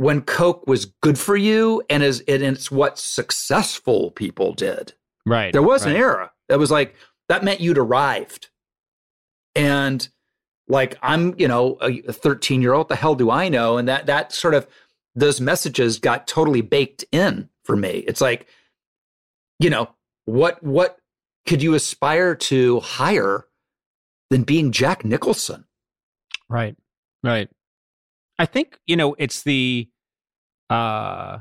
when 0.00 0.22
Coke 0.22 0.66
was 0.66 0.86
good 1.02 1.18
for 1.18 1.36
you 1.36 1.82
and 1.90 2.02
is 2.02 2.24
and 2.26 2.42
it's 2.42 2.70
what 2.70 2.98
successful 2.98 4.12
people 4.12 4.54
did. 4.54 4.94
Right. 5.26 5.52
There 5.52 5.60
was 5.60 5.84
right. 5.84 5.94
an 5.94 6.00
era 6.00 6.30
that 6.48 6.58
was 6.58 6.70
like 6.70 6.94
that 7.28 7.44
meant 7.44 7.60
you'd 7.60 7.76
arrived. 7.76 8.48
And 9.54 10.08
like 10.68 10.96
I'm, 11.02 11.34
you 11.36 11.46
know, 11.46 11.74
a 11.82 12.14
13 12.14 12.62
year 12.62 12.72
old, 12.72 12.88
the 12.88 12.96
hell 12.96 13.14
do 13.14 13.30
I 13.30 13.50
know? 13.50 13.76
And 13.76 13.88
that 13.88 14.06
that 14.06 14.32
sort 14.32 14.54
of 14.54 14.66
those 15.14 15.38
messages 15.38 15.98
got 15.98 16.26
totally 16.26 16.62
baked 16.62 17.04
in 17.12 17.50
for 17.64 17.76
me. 17.76 18.02
It's 18.08 18.22
like, 18.22 18.46
you 19.58 19.68
know, 19.68 19.90
what 20.24 20.62
what 20.62 20.96
could 21.46 21.62
you 21.62 21.74
aspire 21.74 22.34
to 22.36 22.80
higher 22.80 23.44
than 24.30 24.44
being 24.44 24.72
Jack 24.72 25.04
Nicholson? 25.04 25.66
Right. 26.48 26.74
Right. 27.22 27.50
I 28.40 28.46
think, 28.46 28.78
you 28.86 28.96
know, 28.96 29.14
it's 29.18 29.42
the 29.42 29.86
uh 30.70 31.38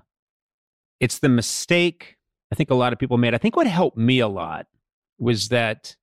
it's 0.99 1.19
the 1.19 1.29
mistake 1.29 2.17
I 2.51 2.55
think 2.55 2.71
a 2.71 2.75
lot 2.75 2.91
of 2.91 2.99
people 2.99 3.17
made. 3.17 3.33
I 3.33 3.37
think 3.37 3.55
what 3.55 3.67
helped 3.67 3.97
me 3.97 4.19
a 4.19 4.27
lot 4.27 4.67
was 5.17 5.47
that 5.47 5.95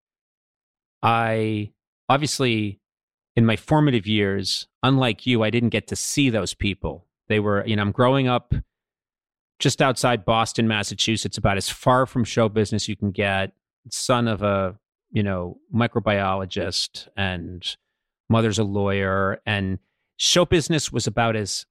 I 1.03 1.73
obviously 2.09 2.81
in 3.35 3.45
my 3.45 3.57
formative 3.57 4.07
years, 4.07 4.69
unlike 4.83 5.27
you, 5.27 5.43
I 5.43 5.51
didn't 5.51 5.69
get 5.69 5.89
to 5.89 5.97
see 5.97 6.31
those 6.31 6.55
people. 6.55 7.07
They 7.29 7.41
were, 7.41 7.67
you 7.67 7.77
know, 7.77 7.83
I'm 7.83 7.93
growing 7.93 8.27
up 8.27 8.55
just 9.59 9.83
outside 9.83 10.25
Boston, 10.25 10.67
Massachusetts, 10.67 11.37
about 11.37 11.59
as 11.59 11.69
far 11.69 12.07
from 12.07 12.25
show 12.25 12.49
business 12.49 12.89
you 12.89 12.97
can 12.97 13.11
get. 13.11 13.53
Son 13.91 14.29
of 14.29 14.43
a, 14.43 14.77
you 15.11 15.23
know, 15.23 15.59
microbiologist 15.75 17.09
and 17.19 17.77
mother's 18.31 18.59
a 18.59 18.65
lawyer 18.65 19.41
and 19.45 19.79
show 20.17 20.45
business 20.45 20.91
was 20.93 21.07
about 21.07 21.37
as 21.37 21.67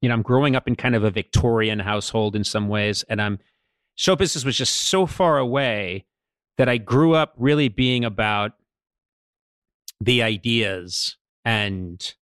you 0.00 0.08
know 0.08 0.14
i'm 0.14 0.22
growing 0.22 0.54
up 0.56 0.66
in 0.68 0.76
kind 0.76 0.94
of 0.94 1.04
a 1.04 1.10
victorian 1.10 1.78
household 1.80 2.36
in 2.36 2.44
some 2.44 2.68
ways 2.68 3.04
and 3.08 3.20
i'm 3.20 3.38
show 3.94 4.14
business 4.16 4.44
was 4.44 4.56
just 4.56 4.74
so 4.74 5.06
far 5.06 5.38
away 5.38 6.04
that 6.58 6.68
i 6.68 6.76
grew 6.76 7.14
up 7.14 7.34
really 7.36 7.68
being 7.68 8.04
about 8.04 8.52
the 10.00 10.22
ideas 10.22 11.16
and 11.44 12.14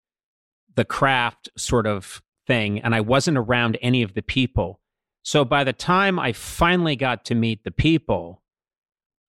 the 0.76 0.84
craft 0.84 1.48
sort 1.56 1.86
of 1.86 2.22
thing 2.46 2.80
and 2.80 2.94
i 2.94 3.00
wasn't 3.00 3.36
around 3.36 3.76
any 3.82 4.02
of 4.02 4.14
the 4.14 4.22
people 4.22 4.80
so 5.22 5.44
by 5.44 5.62
the 5.64 5.72
time 5.72 6.18
i 6.18 6.32
finally 6.32 6.96
got 6.96 7.24
to 7.24 7.34
meet 7.34 7.64
the 7.64 7.70
people 7.70 8.42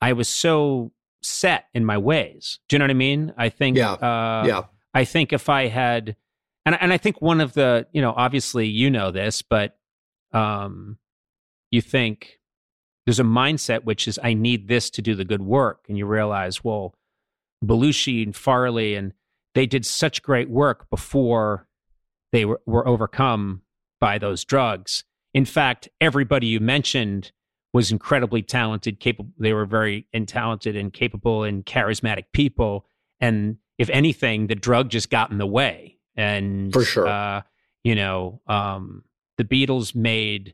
i 0.01 0.11
was 0.13 0.27
so 0.27 0.91
set 1.21 1.65
in 1.73 1.86
my 1.86 1.97
ways 1.97 2.59
do 2.67 2.75
you 2.75 2.79
know 2.79 2.84
what 2.86 2.91
i 2.91 2.93
mean 2.95 3.34
i 3.38 3.47
think 3.49 3.77
Yeah. 3.77 3.91
uh, 3.93 4.43
yeah. 4.47 4.61
I 4.93 5.05
think 5.05 5.33
if 5.33 5.49
I 5.49 5.67
had, 5.67 6.15
and 6.65 6.77
and 6.79 6.93
I 6.93 6.97
think 6.97 7.21
one 7.21 7.41
of 7.41 7.53
the, 7.53 7.87
you 7.91 8.01
know, 8.01 8.13
obviously 8.15 8.67
you 8.67 8.89
know 8.89 9.11
this, 9.11 9.41
but 9.41 9.77
um, 10.33 10.97
you 11.69 11.81
think 11.81 12.39
there's 13.05 13.19
a 13.19 13.23
mindset 13.23 13.83
which 13.83 14.07
is 14.07 14.19
I 14.23 14.33
need 14.33 14.67
this 14.67 14.89
to 14.91 15.01
do 15.01 15.15
the 15.15 15.25
good 15.25 15.41
work, 15.41 15.85
and 15.87 15.97
you 15.97 16.05
realize, 16.05 16.63
well, 16.63 16.93
Belushi 17.63 18.23
and 18.23 18.35
Farley 18.35 18.95
and 18.95 19.13
they 19.53 19.65
did 19.65 19.85
such 19.85 20.23
great 20.23 20.49
work 20.49 20.89
before 20.89 21.67
they 22.31 22.45
were, 22.45 22.61
were 22.65 22.87
overcome 22.87 23.61
by 23.99 24.17
those 24.17 24.45
drugs. 24.45 25.03
In 25.33 25.45
fact, 25.45 25.89
everybody 25.99 26.47
you 26.47 26.59
mentioned 26.59 27.31
was 27.73 27.91
incredibly 27.91 28.41
talented, 28.41 28.99
capable. 28.99 29.31
They 29.37 29.53
were 29.53 29.65
very 29.65 30.07
and 30.13 30.27
talented 30.27 30.75
and 30.75 30.91
capable 30.91 31.43
and 31.43 31.65
charismatic 31.65 32.25
people. 32.33 32.85
And 33.19 33.57
if 33.82 33.89
anything, 33.89 34.45
the 34.45 34.53
drug 34.53 34.89
just 34.89 35.09
got 35.09 35.32
in 35.32 35.39
the 35.39 35.47
way. 35.47 35.97
And 36.15 36.71
For 36.71 36.86
sure. 36.86 37.07
uh, 37.07 37.41
You 37.84 37.95
know, 37.95 38.39
um, 38.45 39.03
the 39.38 39.43
Beatles 39.43 39.95
made 39.95 40.53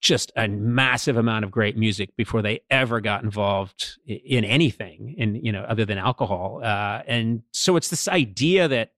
just 0.00 0.30
a 0.36 0.46
massive 0.46 1.16
amount 1.16 1.44
of 1.44 1.50
great 1.50 1.76
music 1.76 2.14
before 2.16 2.40
they 2.40 2.60
ever 2.70 3.00
got 3.00 3.24
involved 3.24 3.98
in 4.06 4.44
anything 4.44 5.14
in 5.18 5.34
you 5.36 5.50
know 5.52 5.62
other 5.62 5.84
than 5.84 5.98
alcohol. 5.98 6.60
Uh, 6.62 7.02
and 7.06 7.42
so 7.52 7.76
it's 7.76 7.88
this 7.88 8.06
idea 8.06 8.68
that 8.68 8.92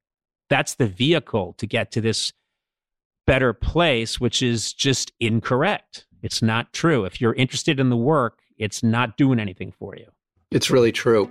that's 0.50 0.74
the 0.74 0.86
vehicle 0.86 1.54
to 1.56 1.66
get 1.66 1.90
to 1.92 2.00
this 2.02 2.32
better 3.26 3.54
place 3.54 4.20
which 4.20 4.42
is 4.42 4.74
just 4.74 5.12
incorrect. 5.20 6.06
It's 6.22 6.42
not 6.42 6.72
true. 6.74 7.04
If 7.06 7.20
you're 7.20 7.34
interested 7.34 7.80
in 7.80 7.88
the 7.88 7.96
work 7.96 8.40
it's 8.58 8.82
not 8.82 9.16
doing 9.16 9.40
anything 9.40 9.72
for 9.72 9.96
you. 9.96 10.06
It's 10.50 10.70
really 10.70 10.92
true 10.92 11.30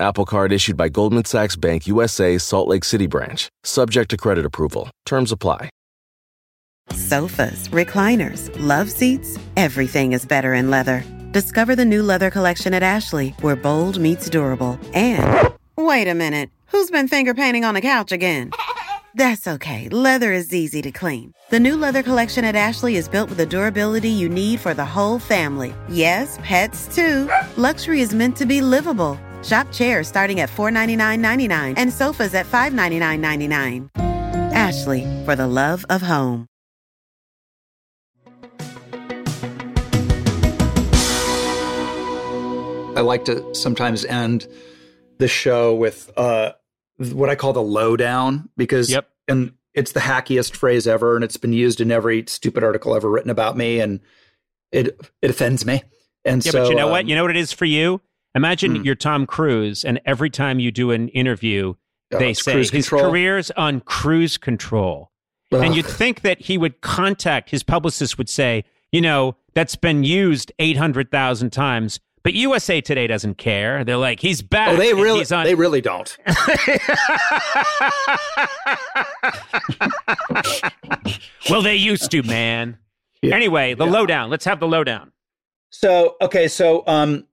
Apple 0.00 0.24
Card 0.24 0.50
issued 0.50 0.76
by 0.76 0.88
Goldman 0.88 1.26
Sachs 1.26 1.56
Bank 1.56 1.86
USA, 1.86 2.38
Salt 2.38 2.68
Lake 2.68 2.84
City 2.84 3.06
branch, 3.06 3.50
subject 3.64 4.10
to 4.10 4.16
credit 4.16 4.46
approval. 4.46 4.90
Terms 5.04 5.30
apply. 5.30 5.68
Sofas, 6.90 7.68
recliners, 7.68 8.50
love 8.58 8.90
seats, 8.90 9.38
everything 9.56 10.12
is 10.12 10.24
better 10.26 10.54
in 10.54 10.70
leather. 10.70 11.04
Discover 11.30 11.76
the 11.76 11.84
new 11.84 12.02
leather 12.02 12.30
collection 12.30 12.74
at 12.74 12.82
Ashley, 12.82 13.30
where 13.42 13.54
bold 13.54 14.00
meets 14.00 14.28
durable. 14.28 14.80
And 14.94 15.52
wait 15.76 16.08
a 16.08 16.14
minute, 16.14 16.50
who's 16.66 16.90
been 16.90 17.06
finger 17.06 17.34
painting 17.34 17.64
on 17.64 17.74
the 17.74 17.80
couch 17.80 18.10
again? 18.10 18.50
That's 19.14 19.46
okay, 19.46 19.88
leather 19.90 20.32
is 20.32 20.54
easy 20.54 20.82
to 20.82 20.90
clean. 20.90 21.32
The 21.50 21.60
new 21.60 21.76
leather 21.76 22.02
collection 22.02 22.44
at 22.44 22.56
Ashley 22.56 22.96
is 22.96 23.08
built 23.08 23.28
with 23.28 23.38
the 23.38 23.46
durability 23.46 24.08
you 24.08 24.28
need 24.28 24.60
for 24.60 24.72
the 24.72 24.84
whole 24.84 25.18
family. 25.18 25.74
Yes, 25.88 26.38
pets 26.42 26.92
too. 26.92 27.30
Luxury 27.56 28.00
is 28.00 28.14
meant 28.14 28.36
to 28.38 28.46
be 28.46 28.60
livable. 28.60 29.18
Shop 29.42 29.70
chairs 29.72 30.08
starting 30.08 30.40
at 30.40 30.48
$499.99 30.50 31.74
and 31.76 31.92
sofas 31.92 32.34
at 32.34 32.46
$599.99. 32.46 33.88
Ashley, 34.52 35.02
for 35.24 35.36
the 35.36 35.46
love 35.46 35.84
of 35.88 36.02
home. 36.02 36.46
I 42.96 43.02
like 43.02 43.24
to 43.26 43.54
sometimes 43.54 44.04
end 44.04 44.46
the 45.18 45.28
show 45.28 45.74
with 45.74 46.10
uh, 46.18 46.52
what 46.98 47.30
I 47.30 47.34
call 47.34 47.52
the 47.52 47.62
lowdown 47.62 48.50
because 48.56 48.90
yep. 48.90 49.08
and 49.26 49.54
it's 49.72 49.92
the 49.92 50.00
hackiest 50.00 50.54
phrase 50.56 50.86
ever, 50.86 51.14
and 51.14 51.24
it's 51.24 51.36
been 51.36 51.52
used 51.52 51.80
in 51.80 51.90
every 51.90 52.24
stupid 52.26 52.62
article 52.64 52.94
ever 52.94 53.08
written 53.08 53.30
about 53.30 53.56
me, 53.56 53.80
and 53.80 54.00
it 54.72 54.98
it 55.22 55.30
offends 55.30 55.64
me. 55.64 55.82
And 56.24 56.44
yeah, 56.44 56.52
so, 56.52 56.64
but 56.64 56.70
you 56.70 56.76
know 56.76 56.86
um, 56.86 56.90
what? 56.90 57.06
You 57.06 57.14
know 57.14 57.22
what 57.22 57.30
it 57.30 57.36
is 57.38 57.52
for 57.52 57.64
you. 57.64 58.00
Imagine 58.34 58.76
Hmm. 58.76 58.82
you're 58.84 58.94
Tom 58.94 59.26
Cruise, 59.26 59.84
and 59.84 60.00
every 60.06 60.30
time 60.30 60.60
you 60.60 60.70
do 60.70 60.90
an 60.92 61.08
interview, 61.08 61.74
Oh, 62.12 62.18
they 62.18 62.32
say 62.34 62.58
his 62.58 62.70
control. 62.70 63.02
career's 63.10 63.50
on 63.52 63.80
cruise 63.80 64.36
control. 64.36 65.10
Ugh. 65.52 65.62
And 65.64 65.74
you'd 65.74 65.86
think 65.86 66.20
that 66.22 66.40
he 66.42 66.56
would 66.58 66.80
contact 66.80 67.50
his 67.50 67.62
publicist, 67.62 68.18
would 68.18 68.28
say, 68.28 68.64
you 68.92 69.00
know, 69.00 69.36
that's 69.54 69.74
been 69.76 70.04
used 70.04 70.52
800,000 70.60 71.50
times, 71.50 71.98
but 72.22 72.34
USA 72.34 72.80
Today 72.80 73.06
doesn't 73.06 73.36
care. 73.38 73.82
They're 73.84 73.96
like, 73.96 74.20
he's 74.20 74.42
back. 74.42 74.68
Oh, 74.70 74.76
they 74.76 74.92
really 74.94 75.20
he's 75.20 75.32
on- 75.32 75.44
they 75.44 75.54
really 75.56 75.80
don't. 75.80 76.16
well, 81.50 81.62
they 81.62 81.76
used 81.76 82.10
to, 82.10 82.22
man. 82.22 82.78
Yeah. 83.22 83.34
Anyway, 83.34 83.74
the 83.74 83.86
lowdown. 83.86 84.30
Let's 84.30 84.44
have 84.44 84.60
the 84.60 84.68
lowdown. 84.68 85.12
So 85.70 86.16
okay, 86.20 86.48
so 86.48 86.82
um, 86.86 87.26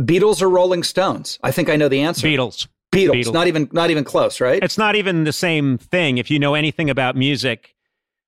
Beatles 0.00 0.42
or 0.42 0.48
Rolling 0.48 0.82
Stones? 0.82 1.38
I 1.42 1.50
think 1.50 1.68
I 1.68 1.76
know 1.76 1.88
the 1.88 2.00
answer. 2.00 2.26
Beatles. 2.26 2.66
Beatles, 2.92 3.24
Beatles. 3.24 3.32
not 3.32 3.46
even 3.46 3.68
not 3.72 3.90
even 3.90 4.04
close, 4.04 4.40
right? 4.40 4.62
It's 4.62 4.78
not 4.78 4.94
even 4.94 5.24
the 5.24 5.32
same 5.32 5.78
thing. 5.78 6.18
If 6.18 6.30
you 6.30 6.38
know 6.38 6.54
anything 6.54 6.88
about 6.90 7.16
music, 7.16 7.74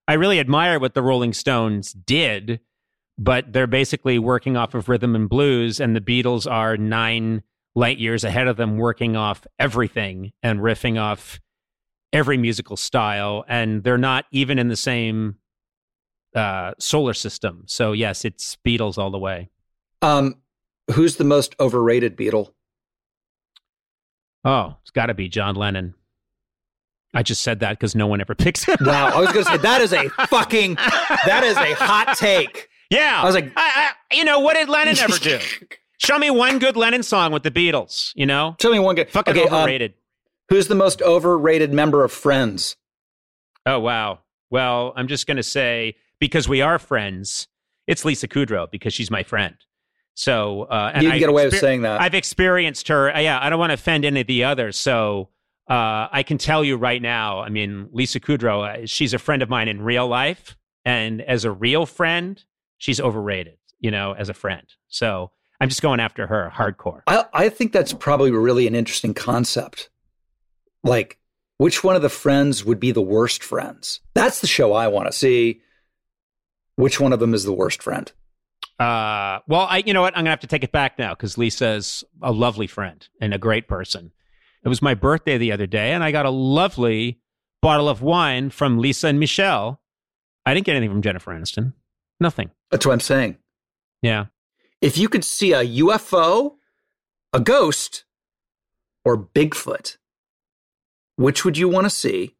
I 0.09 0.15
really 0.15 0.41
admire 0.41 0.81
what 0.81 0.95
the 0.95 1.03
Rolling 1.03 1.33
Stones 1.33 1.93
did, 1.93 2.61
but 3.17 3.53
they're 3.53 3.69
basically 3.69 4.19
working 4.19 4.57
off 4.57 4.75
of 4.75 4.89
rhythm 4.89 5.15
and 5.15 5.29
blues, 5.29 5.81
and 5.81 5.95
the 5.95 6.01
Beatles 6.01 6.51
are 6.51 6.77
nine 6.77 7.43
light 7.77 7.99
years 7.99 8.25
ahead 8.25 8.49
of 8.49 8.57
them, 8.57 8.79
working 8.79 9.17
off 9.17 9.47
everything 9.59 10.33
and 10.43 10.61
riffing 10.61 11.01
off 11.01 11.41
every 12.13 12.39
musical 12.39 12.77
style, 12.77 13.45
and 13.49 13.85
they're 13.85 13.99
not 13.99 14.25
even 14.33 14.59
in 14.59 14.69
the 14.69 14.77
same 14.77 15.37
uh, 16.35 16.73
solar 16.79 17.15
system. 17.15 17.65
So 17.67 17.93
yes, 17.93 18.25
it's 18.25 18.57
Beatles 18.67 18.99
all 18.99 19.11
the 19.11 19.19
way. 19.19 19.51
Um, 20.03 20.37
who's 20.93 21.17
the 21.17 21.25
most 21.25 21.55
overrated 21.61 22.17
Beatle? 22.17 22.53
Oh, 24.45 24.77
it's 24.83 24.91
got 24.91 25.07
to 25.07 25.15
be 25.15 25.29
John 25.29 25.55
Lennon. 25.57 25.95
I 27.15 27.23
just 27.23 27.43
said 27.43 27.61
that 27.61 27.71
because 27.79 27.95
no 27.95 28.07
one 28.07 28.21
ever 28.21 28.35
picks 28.37 28.65
him. 28.65 28.77
Wow, 28.81 29.09
I 29.09 29.21
was 29.21 29.33
going 29.33 29.45
to 29.45 29.51
say 29.53 29.57
that 29.59 29.81
is 29.81 29.93
a 29.93 30.09
fucking 30.27 30.75
that 30.75 31.43
is 31.45 31.57
a 31.57 31.75
hot 31.75 32.17
take. 32.17 32.69
Yeah. 32.91 33.21
I 33.23 33.25
was 33.25 33.35
like- 33.35 33.53
I, 33.57 33.91
I, 34.11 34.15
you 34.17 34.25
know, 34.25 34.41
what 34.41 34.55
did 34.55 34.69
Lennon 34.69 34.97
ever 34.99 35.19
do? 35.19 35.39
Show 35.99 36.19
me 36.19 36.31
one 36.31 36.59
good 36.59 36.77
Lennon 36.77 37.03
song 37.03 37.33
with 37.33 37.43
the 37.43 37.51
Beatles, 37.51 38.13
you 38.15 38.27
know? 38.27 38.55
Tell 38.59 38.71
me 38.71 38.79
one 38.79 38.95
good. 38.97 39.11
Fucking 39.11 39.33
okay, 39.37 39.49
um, 39.49 39.55
overrated. 39.63 39.95
who's 40.51 40.69
the 40.69 40.75
most 40.75 41.01
overrated 41.03 41.73
member 41.73 42.05
of 42.05 42.13
Friends? 42.13 42.77
oh, 43.65 43.81
wow. 43.81 44.21
Well, 44.51 44.93
I'm 44.95 45.09
just 45.09 45.27
going 45.27 45.39
to 45.39 45.43
say, 45.43 45.97
because 46.21 46.49
we 46.49 46.61
are 46.61 46.79
friends, 46.79 47.49
it's 47.89 48.05
Lisa 48.05 48.29
Kudrow 48.29 48.71
because 48.71 48.93
she's 48.95 49.11
my 49.11 49.25
friend. 49.25 49.57
So, 50.19 50.63
uh, 50.63 50.91
and 50.95 51.03
You 51.03 51.11
can 51.11 51.15
I've 51.15 51.21
get 51.21 51.29
away 51.29 51.45
with 51.45 51.55
exper- 51.55 51.61
saying 51.61 51.83
that. 51.83 52.01
I've 52.01 52.15
experienced 52.15 52.89
her. 52.89 53.15
uh, 53.15 53.21
Yeah, 53.21 53.39
I 53.41 53.51
don't 53.51 53.59
want 53.59 53.71
to 53.71 53.75
offend 53.75 54.05
any 54.05 54.23
of 54.23 54.27
the 54.27 54.45
others. 54.45 54.79
So, 54.79 55.29
uh, 55.69 56.09
I 56.11 56.25
can 56.27 56.39
tell 56.39 56.65
you 56.65 56.77
right 56.77 57.01
now, 57.03 57.41
I 57.41 57.51
mean, 57.51 57.89
Lisa 57.93 58.19
Kudrow, 58.19 58.83
uh, 58.85 58.87
she's 58.87 59.13
a 59.15 59.19
friend 59.19 59.43
of 59.43 59.49
mine 59.51 59.69
in 59.69 59.83
real 59.83 60.09
life. 60.09 60.57
And 60.87 61.21
as 61.21 61.45
a 61.45 61.51
real 61.51 61.85
friend, 61.85 62.43
she's 62.79 63.01
overrated, 63.01 63.59
you 63.79 63.91
know, 63.91 64.13
as 64.13 64.29
a 64.29 64.35
friend. 64.35 64.67
So 64.89 65.33
I'm 65.61 65.69
just 65.69 65.83
going 65.83 66.01
after 66.01 66.27
her 66.29 66.51
hardcore. 66.55 67.03
I 67.07 67.25
I 67.33 67.49
think 67.51 67.73
that's 67.73 67.93
probably 67.93 68.31
really 68.31 68.67
an 68.67 68.75
interesting 68.75 69.13
concept. 69.13 69.91
Like, 70.85 71.19
which 71.59 71.83
one 71.83 71.97
of 71.97 72.03
the 72.03 72.09
friends 72.09 72.65
would 72.65 72.79
be 72.79 72.93
the 72.93 73.03
worst 73.03 73.43
friends? 73.43 74.01
That's 74.15 74.41
the 74.41 74.47
show 74.47 74.73
I 74.75 74.87
want 74.89 75.07
to 75.09 75.13
see. 75.13 75.61
Which 76.77 77.01
one 77.01 77.13
of 77.13 77.19
them 77.21 77.35
is 77.35 77.45
the 77.45 77.53
worst 77.53 77.83
friend? 77.83 78.11
Uh, 78.79 79.41
well, 79.49 79.67
I, 79.71 79.83
you 79.87 79.95
know 79.95 80.03
what? 80.03 80.15
I'm 80.15 80.21
gonna 80.21 80.31
have 80.31 80.41
to 80.41 80.47
take 80.47 80.65
it 80.65 80.73
back 80.73 80.99
now 80.99 81.15
because 81.15 81.39
Lisa's 81.39 82.05
a 82.23 82.33
lovely 82.33 82.67
friend 82.67 83.07
and 83.21 83.33
a 83.33 83.39
great 83.39 83.69
person. 83.69 84.13
It 84.65 84.69
was 84.69 84.83
my 84.83 84.95
birthday 84.95 85.39
the 85.39 85.53
other 85.53 85.67
day, 85.67 85.93
and 85.93 86.05
I 86.05 86.11
got 86.11 86.27
a 86.27 86.31
lovely 86.31 87.21
bottle 87.63 87.89
of 87.89 88.03
wine 88.03 88.51
from 88.51 88.79
Lisa 88.79 89.09
and 89.09 89.19
Michelle. 89.19 89.81
I 90.45 90.55
didn't 90.55 90.67
get 90.67 90.77
anything 90.77 90.93
from 90.93 91.03
Jennifer 91.03 91.33
Aniston. 91.33 91.73
Nothing. 92.21 92.51
That's 92.71 92.85
what 92.85 92.93
I'm 92.93 93.01
saying. 93.01 93.39
Yeah. 94.03 94.27
If 94.81 94.99
you 94.99 95.09
could 95.09 95.25
see 95.25 95.53
a 95.53 95.65
UFO, 95.65 96.57
a 97.33 97.41
ghost, 97.41 98.05
or 99.05 99.17
Bigfoot, 99.17 99.97
which 101.17 101.45
would 101.45 101.57
you 101.57 101.69
want 101.69 101.85
to 101.85 101.91
see? 101.91 102.37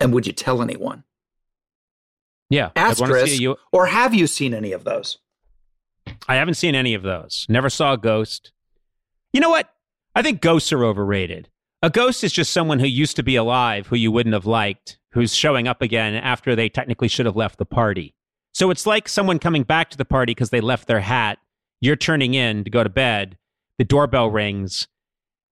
And 0.00 0.12
would 0.12 0.26
you 0.26 0.32
tell 0.32 0.62
anyone? 0.62 1.04
Yeah. 2.50 2.70
Asterisk, 2.76 3.40
you. 3.40 3.56
or 3.72 3.86
have 3.86 4.14
you 4.14 4.26
seen 4.26 4.54
any 4.54 4.72
of 4.72 4.84
those? 4.84 5.18
I 6.28 6.36
haven't 6.36 6.54
seen 6.54 6.74
any 6.74 6.94
of 6.94 7.02
those. 7.02 7.46
Never 7.48 7.70
saw 7.70 7.92
a 7.94 7.98
ghost. 7.98 8.52
You 9.32 9.40
know 9.40 9.50
what? 9.50 9.68
I 10.14 10.22
think 10.22 10.40
ghosts 10.40 10.72
are 10.72 10.84
overrated. 10.84 11.48
A 11.82 11.90
ghost 11.90 12.24
is 12.24 12.32
just 12.32 12.52
someone 12.52 12.78
who 12.80 12.86
used 12.86 13.16
to 13.16 13.22
be 13.22 13.36
alive 13.36 13.86
who 13.88 13.96
you 13.96 14.10
wouldn't 14.10 14.32
have 14.32 14.46
liked, 14.46 14.98
who's 15.12 15.34
showing 15.34 15.68
up 15.68 15.82
again 15.82 16.14
after 16.14 16.56
they 16.56 16.68
technically 16.68 17.08
should 17.08 17.26
have 17.26 17.36
left 17.36 17.58
the 17.58 17.66
party. 17.66 18.14
So 18.54 18.70
it's 18.70 18.86
like 18.86 19.08
someone 19.08 19.38
coming 19.38 19.62
back 19.62 19.90
to 19.90 19.98
the 19.98 20.04
party 20.06 20.30
because 20.32 20.50
they 20.50 20.62
left 20.62 20.88
their 20.88 21.00
hat. 21.00 21.38
You're 21.80 21.96
turning 21.96 22.32
in 22.34 22.64
to 22.64 22.70
go 22.70 22.82
to 22.82 22.88
bed. 22.88 23.36
The 23.78 23.84
doorbell 23.84 24.30
rings. 24.30 24.88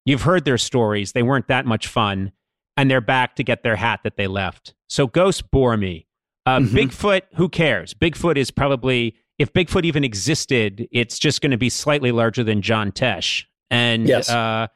You've 0.06 0.22
heard 0.22 0.44
their 0.46 0.56
stories. 0.58 1.12
They 1.12 1.22
weren't 1.22 1.48
that 1.48 1.66
much 1.66 1.86
fun. 1.86 2.32
And 2.76 2.90
they're 2.90 3.02
back 3.02 3.36
to 3.36 3.44
get 3.44 3.62
their 3.62 3.76
hat 3.76 4.00
that 4.04 4.16
they 4.16 4.26
left. 4.26 4.74
So 4.88 5.06
ghosts 5.06 5.42
bore 5.42 5.76
me. 5.76 6.06
Uh, 6.46 6.58
Mhm. 6.60 6.68
Bigfoot, 6.90 7.22
who 7.34 7.48
cares? 7.48 7.94
Bigfoot 7.94 8.36
is 8.36 8.50
probably, 8.50 9.16
if 9.38 9.52
Bigfoot 9.52 9.84
even 9.84 10.04
existed, 10.04 10.86
it's 10.92 11.18
just 11.18 11.40
going 11.40 11.50
to 11.50 11.58
be 11.58 11.68
slightly 11.68 12.12
larger 12.12 12.44
than 12.44 12.62
John 12.62 12.92
Tesh. 12.92 13.44
And, 13.70 14.06
Yes. 14.08 14.30
uh, 14.30 14.68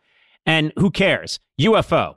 and 0.46 0.72
who 0.78 0.90
cares? 0.90 1.38
UFO. 1.60 2.16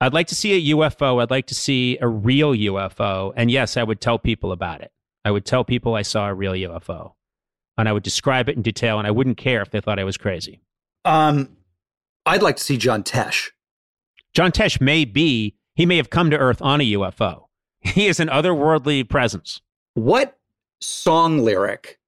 I'd 0.00 0.12
like 0.12 0.26
to 0.28 0.34
see 0.34 0.52
a 0.70 0.74
UFO. 0.76 1.22
I'd 1.22 1.30
like 1.30 1.46
to 1.46 1.54
see 1.54 1.96
a 2.00 2.06
real 2.08 2.52
UFO. 2.52 3.32
And 3.36 3.50
yes, 3.50 3.76
I 3.76 3.82
would 3.82 4.00
tell 4.00 4.18
people 4.18 4.52
about 4.52 4.82
it. 4.82 4.92
I 5.24 5.30
would 5.30 5.44
tell 5.46 5.64
people 5.64 5.94
I 5.94 6.02
saw 6.02 6.28
a 6.28 6.34
real 6.34 6.52
UFO, 6.52 7.12
and 7.76 7.88
I 7.88 7.92
would 7.92 8.04
describe 8.04 8.48
it 8.48 8.54
in 8.56 8.62
detail, 8.62 8.98
and 8.98 9.06
I 9.06 9.10
wouldn't 9.10 9.38
care 9.38 9.60
if 9.62 9.70
they 9.70 9.80
thought 9.80 9.98
I 9.98 10.04
was 10.04 10.16
crazy. 10.16 10.60
Um, 11.04 11.56
I'd 12.24 12.42
like 12.42 12.56
to 12.56 12.62
see 12.62 12.76
John 12.76 13.02
Tesh. 13.02 13.48
John 14.34 14.52
Tesh 14.52 14.80
may 14.80 15.04
be, 15.04 15.56
he 15.74 15.84
may 15.86 15.96
have 15.96 16.10
come 16.10 16.30
to 16.30 16.36
Earth 16.38 16.62
on 16.62 16.80
a 16.80 16.84
UFO. 16.92 17.46
He 17.80 18.06
is 18.06 18.20
an 18.20 18.28
otherworldly 18.28 19.08
presence. 19.08 19.60
What 19.94 20.38
song 20.80 21.38
lyric 21.38 21.98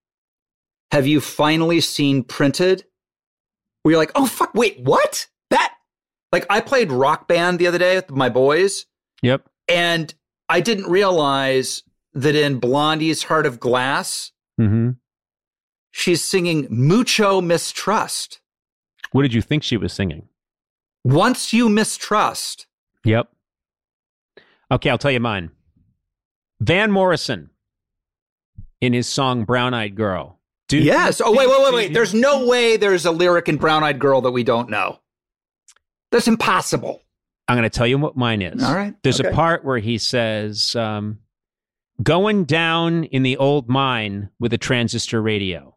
have 0.91 1.07
you 1.07 1.21
finally 1.21 1.81
seen 1.81 2.23
printed 2.23 2.85
where 3.83 3.93
you're 3.93 4.01
like, 4.01 4.13
oh, 4.15 4.27
fuck, 4.27 4.55
wait, 4.55 4.81
what? 4.81 5.27
That, 5.51 5.75
like, 6.33 6.47
I 6.51 6.61
played 6.61 6.91
rock 6.91 7.29
band 7.29 7.59
the 7.59 7.67
other 7.67 7.79
day 7.79 7.97
with 7.97 8.11
my 8.11 8.29
boys. 8.29 8.87
Yep. 9.23 9.49
And 9.69 10.15
I 10.49 10.61
didn't 10.61 10.91
realize 10.91 11.83
that 12.15 12.35
in 12.35 12.59
Blondie's 12.59 13.25
Heart 13.25 13.47
of 13.47 13.61
Glass, 13.61 14.33
mm-hmm. 14.59 14.91
she's 15.91 16.25
singing 16.25 16.67
Mucho 16.71 17.41
Mistrust. 17.41 18.41
What 19.13 19.23
did 19.23 19.35
you 19.35 19.43
think 19.43 19.63
she 19.63 19.77
was 19.77 19.93
singing? 19.93 20.29
Once 21.05 21.53
you 21.53 21.69
mistrust. 21.69 22.67
Yep. 23.05 23.29
Okay, 24.71 24.91
I'll 24.91 24.99
tell 24.99 25.11
you 25.11 25.21
mine. 25.21 25.51
Van 26.61 26.91
Morrison 26.91 27.51
in 28.81 28.93
his 28.93 29.09
song 29.09 29.45
Brown 29.45 29.75
Eyed 29.75 29.95
Girl. 29.95 30.39
Do 30.69 30.79
yes. 30.79 31.21
Oh, 31.25 31.33
wait, 31.33 31.49
wait, 31.49 31.63
wait, 31.63 31.75
wait. 31.75 31.95
There's 31.95 32.13
no 32.13 32.47
way 32.47 32.77
there's 32.77 33.07
a 33.07 33.11
lyric 33.11 33.49
in 33.49 33.57
Brown 33.57 33.83
Eyed 33.83 33.99
Girl 33.99 34.21
that 34.23 34.33
we 34.33 34.45
don't 34.45 34.69
know. 34.69 35.01
That's 36.11 36.29
impossible. 36.29 37.03
I'm 37.49 37.57
going 37.57 37.69
to 37.69 37.71
tell 37.71 37.87
you 37.87 37.97
what 37.97 38.17
mine 38.17 38.43
is. 38.43 38.63
All 38.63 38.75
right. 38.75 38.95
There's 39.03 39.21
okay. 39.21 39.31
a 39.31 39.33
part 39.33 39.65
where 39.65 39.79
he 39.79 39.97
says, 39.97 40.77
um, 40.77 41.21
going 42.03 42.45
down 42.45 43.05
in 43.05 43.23
the 43.23 43.39
old 43.39 43.69
mine 43.69 44.29
with 44.39 44.53
a 44.53 44.59
transistor 44.59 45.23
radio. 45.23 45.75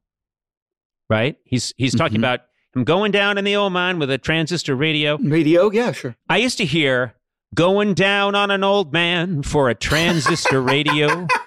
Right? 1.09 1.37
He's 1.43 1.73
he's 1.77 1.95
talking 1.95 2.15
mm-hmm. 2.15 2.23
about 2.23 2.41
him 2.73 2.83
going 2.83 3.11
down 3.11 3.37
in 3.37 3.43
the 3.43 3.55
old 3.55 3.73
mine 3.73 3.99
with 3.99 4.09
a 4.11 4.17
transistor 4.17 4.75
radio. 4.75 5.17
Radio, 5.17 5.69
yeah, 5.71 5.91
sure. 5.91 6.15
I 6.29 6.37
used 6.37 6.57
to 6.59 6.65
hear 6.65 7.15
going 7.53 7.93
down 7.93 8.33
on 8.35 8.49
an 8.49 8.63
old 8.63 8.93
man 8.93 9.43
for 9.43 9.69
a 9.69 9.75
transistor 9.75 10.61
radio. 10.61 11.27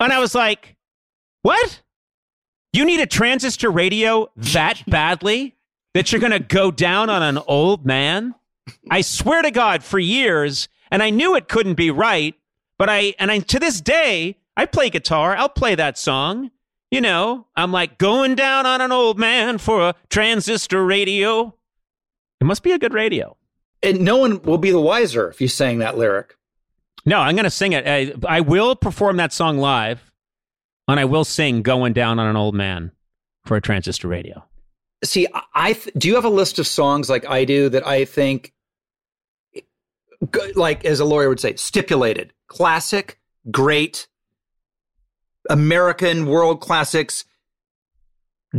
and 0.00 0.12
I 0.12 0.18
was 0.18 0.34
like, 0.34 0.76
what? 1.42 1.82
You 2.72 2.84
need 2.84 3.00
a 3.00 3.06
transistor 3.06 3.70
radio 3.70 4.30
that 4.36 4.82
badly 4.86 5.56
that 5.94 6.10
you're 6.10 6.20
going 6.20 6.32
to 6.32 6.40
go 6.40 6.70
down 6.70 7.10
on 7.10 7.22
an 7.22 7.38
old 7.46 7.86
man? 7.86 8.34
I 8.90 9.02
swear 9.02 9.42
to 9.42 9.50
God, 9.50 9.84
for 9.84 9.98
years, 9.98 10.68
and 10.90 11.02
I 11.02 11.10
knew 11.10 11.36
it 11.36 11.48
couldn't 11.48 11.74
be 11.74 11.90
right, 11.90 12.34
but 12.78 12.88
I, 12.88 13.14
and 13.18 13.30
I, 13.30 13.38
to 13.40 13.58
this 13.58 13.80
day, 13.80 14.38
I 14.56 14.66
play 14.66 14.90
guitar. 14.90 15.36
I'll 15.36 15.48
play 15.48 15.74
that 15.74 15.98
song. 15.98 16.50
You 16.90 17.00
know, 17.00 17.46
I'm 17.56 17.72
like 17.72 17.98
going 17.98 18.34
down 18.34 18.66
on 18.66 18.80
an 18.80 18.92
old 18.92 19.18
man 19.18 19.58
for 19.58 19.88
a 19.88 19.94
transistor 20.08 20.84
radio. 20.84 21.54
It 22.40 22.44
must 22.44 22.62
be 22.62 22.72
a 22.72 22.78
good 22.78 22.94
radio 22.94 23.36
and 23.84 24.00
no 24.00 24.16
one 24.16 24.42
will 24.42 24.58
be 24.58 24.70
the 24.70 24.80
wiser 24.80 25.28
if 25.28 25.40
you 25.40 25.48
sang 25.48 25.78
that 25.78 25.98
lyric. 25.98 26.36
No, 27.06 27.18
I'm 27.18 27.34
going 27.34 27.44
to 27.44 27.50
sing 27.50 27.72
it. 27.72 27.86
I, 27.86 28.12
I, 28.26 28.40
will 28.40 28.74
perform 28.76 29.18
that 29.18 29.32
song 29.32 29.58
live, 29.58 30.10
and 30.88 30.98
I 30.98 31.04
will 31.04 31.24
sing 31.24 31.62
"Going 31.62 31.92
Down 31.92 32.18
on 32.18 32.26
an 32.26 32.36
Old 32.36 32.54
Man" 32.54 32.92
for 33.44 33.56
a 33.56 33.60
transistor 33.60 34.08
radio. 34.08 34.44
See, 35.04 35.26
I 35.54 35.74
th- 35.74 35.94
do 35.98 36.08
you 36.08 36.14
have 36.14 36.24
a 36.24 36.30
list 36.30 36.58
of 36.58 36.66
songs 36.66 37.10
like 37.10 37.28
I 37.28 37.44
do 37.44 37.68
that 37.68 37.86
I 37.86 38.06
think, 38.06 38.54
like 40.54 40.84
as 40.86 41.00
a 41.00 41.04
lawyer 41.04 41.28
would 41.28 41.40
say, 41.40 41.56
stipulated, 41.56 42.32
classic, 42.46 43.20
great, 43.50 44.08
American 45.50 46.26
world 46.26 46.60
classics. 46.60 47.24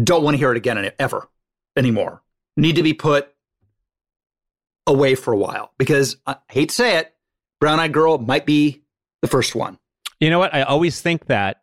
Don't 0.04 0.24
want 0.24 0.36
to 0.36 0.38
hear 0.38 0.52
it 0.52 0.58
again 0.58 0.92
ever 1.00 1.28
anymore. 1.76 2.22
Need 2.58 2.76
to 2.76 2.84
be 2.84 2.94
put 2.94 3.34
away 4.88 5.16
for 5.16 5.34
a 5.34 5.38
while 5.38 5.72
because 5.78 6.18
I 6.28 6.36
hate 6.50 6.70
to 6.70 6.76
say 6.76 6.98
it, 6.98 7.15
Brown 7.60 7.80
Eyed 7.80 7.94
Girl 7.94 8.18
might 8.18 8.46
be 8.46 8.84
the 9.22 9.28
first 9.28 9.56
one. 9.56 9.78
You 10.20 10.30
know 10.30 10.40
what? 10.40 10.54
I 10.54 10.64
always 10.64 11.02
think 11.02 11.28
that. 11.28 11.62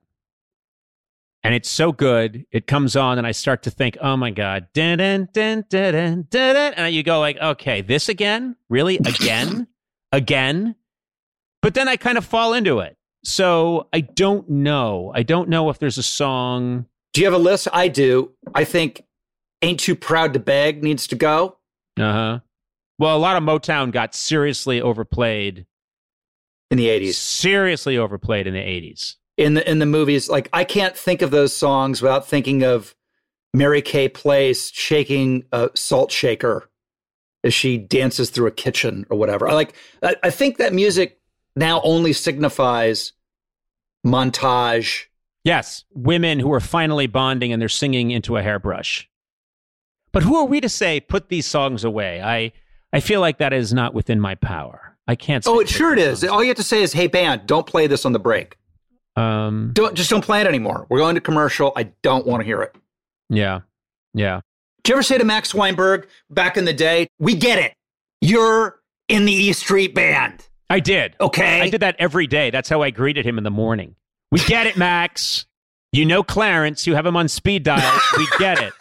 And 1.45 1.55
it's 1.55 1.69
so 1.69 1.91
good. 1.91 2.47
It 2.53 2.69
comes 2.69 2.95
on, 2.95 3.19
and 3.19 3.27
I 3.27 3.33
start 3.33 3.65
to 3.65 3.71
think, 3.71 3.99
oh 4.01 4.17
my 4.17 4.31
God. 4.31 4.69
Dun, 4.75 4.99
dun, 4.99 5.29
dun, 5.33 5.65
dun, 5.69 5.93
dun, 5.93 6.27
dun, 6.31 6.75
and 6.75 6.95
you 6.95 7.03
go 7.03 7.19
like, 7.19 7.37
okay, 7.39 7.81
this 7.81 8.09
again? 8.09 8.57
Really? 8.69 8.97
Again? 8.99 9.67
again? 10.13 10.77
But 11.61 11.75
then 11.75 11.89
I 11.89 11.97
kind 11.97 12.17
of 12.17 12.25
fall 12.25 12.55
into 12.55 12.79
it. 12.79 12.97
So 13.25 13.89
I 13.93 14.01
don't 14.01 14.49
know. 14.51 15.13
I 15.15 15.23
don't 15.23 15.49
know 15.49 15.71
if 15.71 15.79
there's 15.79 15.99
a 15.99 16.03
song. 16.03 16.87
Do 17.13 17.21
you 17.21 17.27
have 17.27 17.35
a 17.35 17.43
list? 17.43 17.69
I 17.73 17.89
do. 17.89 18.33
I 18.55 18.65
think 18.65 19.05
Ain't 19.63 19.81
Too 19.81 19.95
Proud 19.95 20.33
to 20.33 20.41
Beg 20.41 20.83
needs 20.83 21.07
to 21.09 21.17
go. 21.17 21.59
Uh 21.99 22.13
huh. 22.13 22.39
Well, 22.99 23.17
a 23.17 23.19
lot 23.19 23.37
of 23.37 23.43
Motown 23.43 23.93
got 23.93 24.15
seriously 24.15 24.81
overplayed 24.81 25.67
in 26.73 26.79
the 26.79 26.89
80s. 26.89 27.15
Seriously 27.15 27.99
overplayed 27.99 28.47
in 28.47 28.55
the 28.55 28.61
80s. 28.61 29.17
In 29.37 29.55
the 29.55 29.71
in 29.71 29.79
the 29.79 29.87
movies, 29.87 30.29
like 30.29 30.49
I 30.53 30.65
can't 30.65 30.97
think 30.97 31.23
of 31.23 31.31
those 31.31 31.55
songs 31.55 32.03
without 32.03 32.27
thinking 32.27 32.63
of 32.63 32.95
Mary 33.55 33.83
Kay 33.83 34.09
Place 34.09 34.71
shaking 34.71 35.45
a 35.53 35.71
salt 35.75 36.11
shaker 36.11 36.71
as 37.45 37.53
she 37.53 37.77
dances 37.77 38.31
through 38.31 38.47
a 38.47 38.53
kitchen 38.53 39.07
or 39.11 39.19
whatever. 39.19 39.49
I 39.49 39.55
like 39.55 39.75
I, 40.03 40.17
I 40.23 40.31
think 40.31 40.59
that 40.59 40.73
music 40.73 41.19
now 41.57 41.81
only 41.83 42.13
signifies 42.13 43.13
montage. 44.07 45.05
Yes, 45.45 45.85
women 45.93 46.39
who 46.39 46.53
are 46.53 46.61
finally 46.61 47.07
bonding 47.07 47.53
and 47.53 47.61
they're 47.61 47.69
singing 47.69 48.11
into 48.11 48.37
a 48.37 48.43
hairbrush. 48.43 49.09
But 50.13 50.23
who 50.23 50.37
are 50.37 50.47
we 50.47 50.61
to 50.61 50.69
say 50.69 51.01
put 51.01 51.29
these 51.29 51.47
songs 51.47 51.85
away? 51.85 52.23
I 52.23 52.53
I 52.93 53.01
feel 53.01 53.21
like 53.21 53.39
that 53.39 53.53
is 53.53 53.73
not 53.75 53.95
within 53.95 54.21
my 54.21 54.35
power. 54.37 54.92
I 55.07 55.15
can't. 55.15 55.47
Oh, 55.47 55.59
it 55.61 55.69
sure 55.69 55.93
it 55.93 55.99
is. 55.99 56.25
All 56.25 56.43
you 56.43 56.49
have 56.49 56.57
to 56.59 56.63
say 56.63 56.83
is, 56.83 56.93
"Hey, 56.93 57.07
band, 57.07 57.47
don't 57.47 57.67
play 57.67 57.87
this 57.87 58.05
on 58.05 58.13
the 58.13 58.19
break. 58.19 58.57
Um, 59.17 59.71
don't 59.73 59.95
just 59.95 60.11
don't 60.11 60.25
play 60.25 60.41
it 60.41 60.47
anymore. 60.47 60.87
We're 60.89 60.99
going 60.99 61.15
to 61.17 61.21
commercial. 61.21 61.73
I 61.77 61.85
don't 62.03 62.27
want 62.27 62.41
to 62.41 62.45
hear 62.45 62.63
it." 62.63 62.75
Yeah, 63.29 63.61
yeah. 64.15 64.41
Did 64.85 64.91
you 64.91 64.95
ever 64.97 65.03
say 65.03 65.19
to 65.19 65.25
Max 65.25 65.55
Weinberg 65.55 66.09
back 66.31 66.57
in 66.57 66.65
the 66.65 66.73
day, 66.73 67.09
"We 67.19 67.35
get 67.35 67.59
it. 67.59 67.75
You're 68.21 68.81
in 69.09 69.25
the 69.25 69.33
E 69.33 69.53
Street 69.53 69.95
Band." 69.95 70.47
I 70.71 70.81
did. 70.81 71.17
Okay, 71.21 71.61
I 71.61 71.69
did 71.69 71.81
that 71.83 71.97
every 71.99 72.27
day. 72.27 72.51
That's 72.51 72.69
how 72.69 72.83
I 72.83 72.91
greeted 72.91 73.27
him 73.27 73.39
in 73.39 73.45
the 73.45 73.51
morning. 73.51 73.97
We 74.31 74.39
get 74.41 74.67
it, 74.67 74.77
Max. 74.77 75.45
You 75.93 76.07
know 76.07 76.23
Clarence. 76.23 76.87
You 76.87 76.95
have 76.95 77.05
him 77.05 77.17
on 77.17 77.29
speed 77.29 77.65
dial. 77.65 78.01
We 78.17 78.27
get 78.39 78.63
it. 78.63 78.73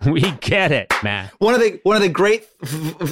We 0.06 0.20
get 0.40 0.70
it, 0.70 0.92
man. 1.02 1.28
One 1.38 1.54
of 1.54 1.60
the 1.60 1.80
one 1.82 1.96
of 1.96 2.02
the 2.02 2.08
great, 2.08 2.46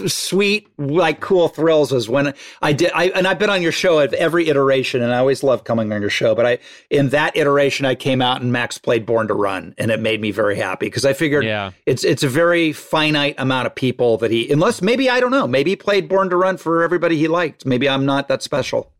sweet, 0.07 0.69
like 0.79 1.21
cool 1.21 1.49
thrills 1.49 1.91
was 1.91 2.09
when 2.09 2.33
I 2.63 2.73
did. 2.73 2.93
I 2.95 3.09
and 3.09 3.27
I've 3.27 3.41
been 3.41 3.51
on 3.51 3.61
your 3.61 3.73
show 3.73 3.99
at 3.99 4.15
every 4.15 4.49
iteration, 4.49 5.03
and 5.03 5.13
I 5.13 5.19
always 5.19 5.43
love 5.43 5.65
coming 5.65 5.93
on 5.93 6.01
your 6.01 6.11
show. 6.11 6.37
But 6.37 6.47
I, 6.47 6.59
in 6.89 7.09
that 7.09 7.37
iteration, 7.37 7.87
I 7.87 7.97
came 7.97 8.23
out 8.23 8.41
and 8.41 8.53
Max 8.53 8.79
played 8.79 9.05
"Born 9.05 9.27
to 9.27 9.35
Run," 9.35 9.75
and 9.79 9.91
it 9.91 9.99
made 9.99 10.21
me 10.21 10.31
very 10.31 10.57
happy 10.57 10.87
because 10.87 11.05
I 11.05 11.13
figured, 11.13 11.45
yeah. 11.45 11.73
it's 11.87 12.05
it's 12.05 12.23
a 12.23 12.29
very 12.29 12.73
finite 12.73 13.35
amount 13.37 13.67
of 13.67 13.75
people 13.75 14.17
that 14.19 14.31
he, 14.31 14.51
unless 14.53 14.81
maybe 14.81 15.11
I 15.11 15.19
don't 15.19 15.33
know, 15.33 15.49
maybe 15.49 15.71
he 15.71 15.77
played 15.77 16.09
"Born 16.09 16.31
to 16.31 16.37
Run" 16.37 16.57
for 16.57 16.85
everybody 16.85 17.17
he 17.17 17.27
liked. 17.27 17.67
Maybe 17.67 17.89
I'm 17.89 18.07
not 18.07 18.29
that 18.29 18.43
special. 18.43 18.93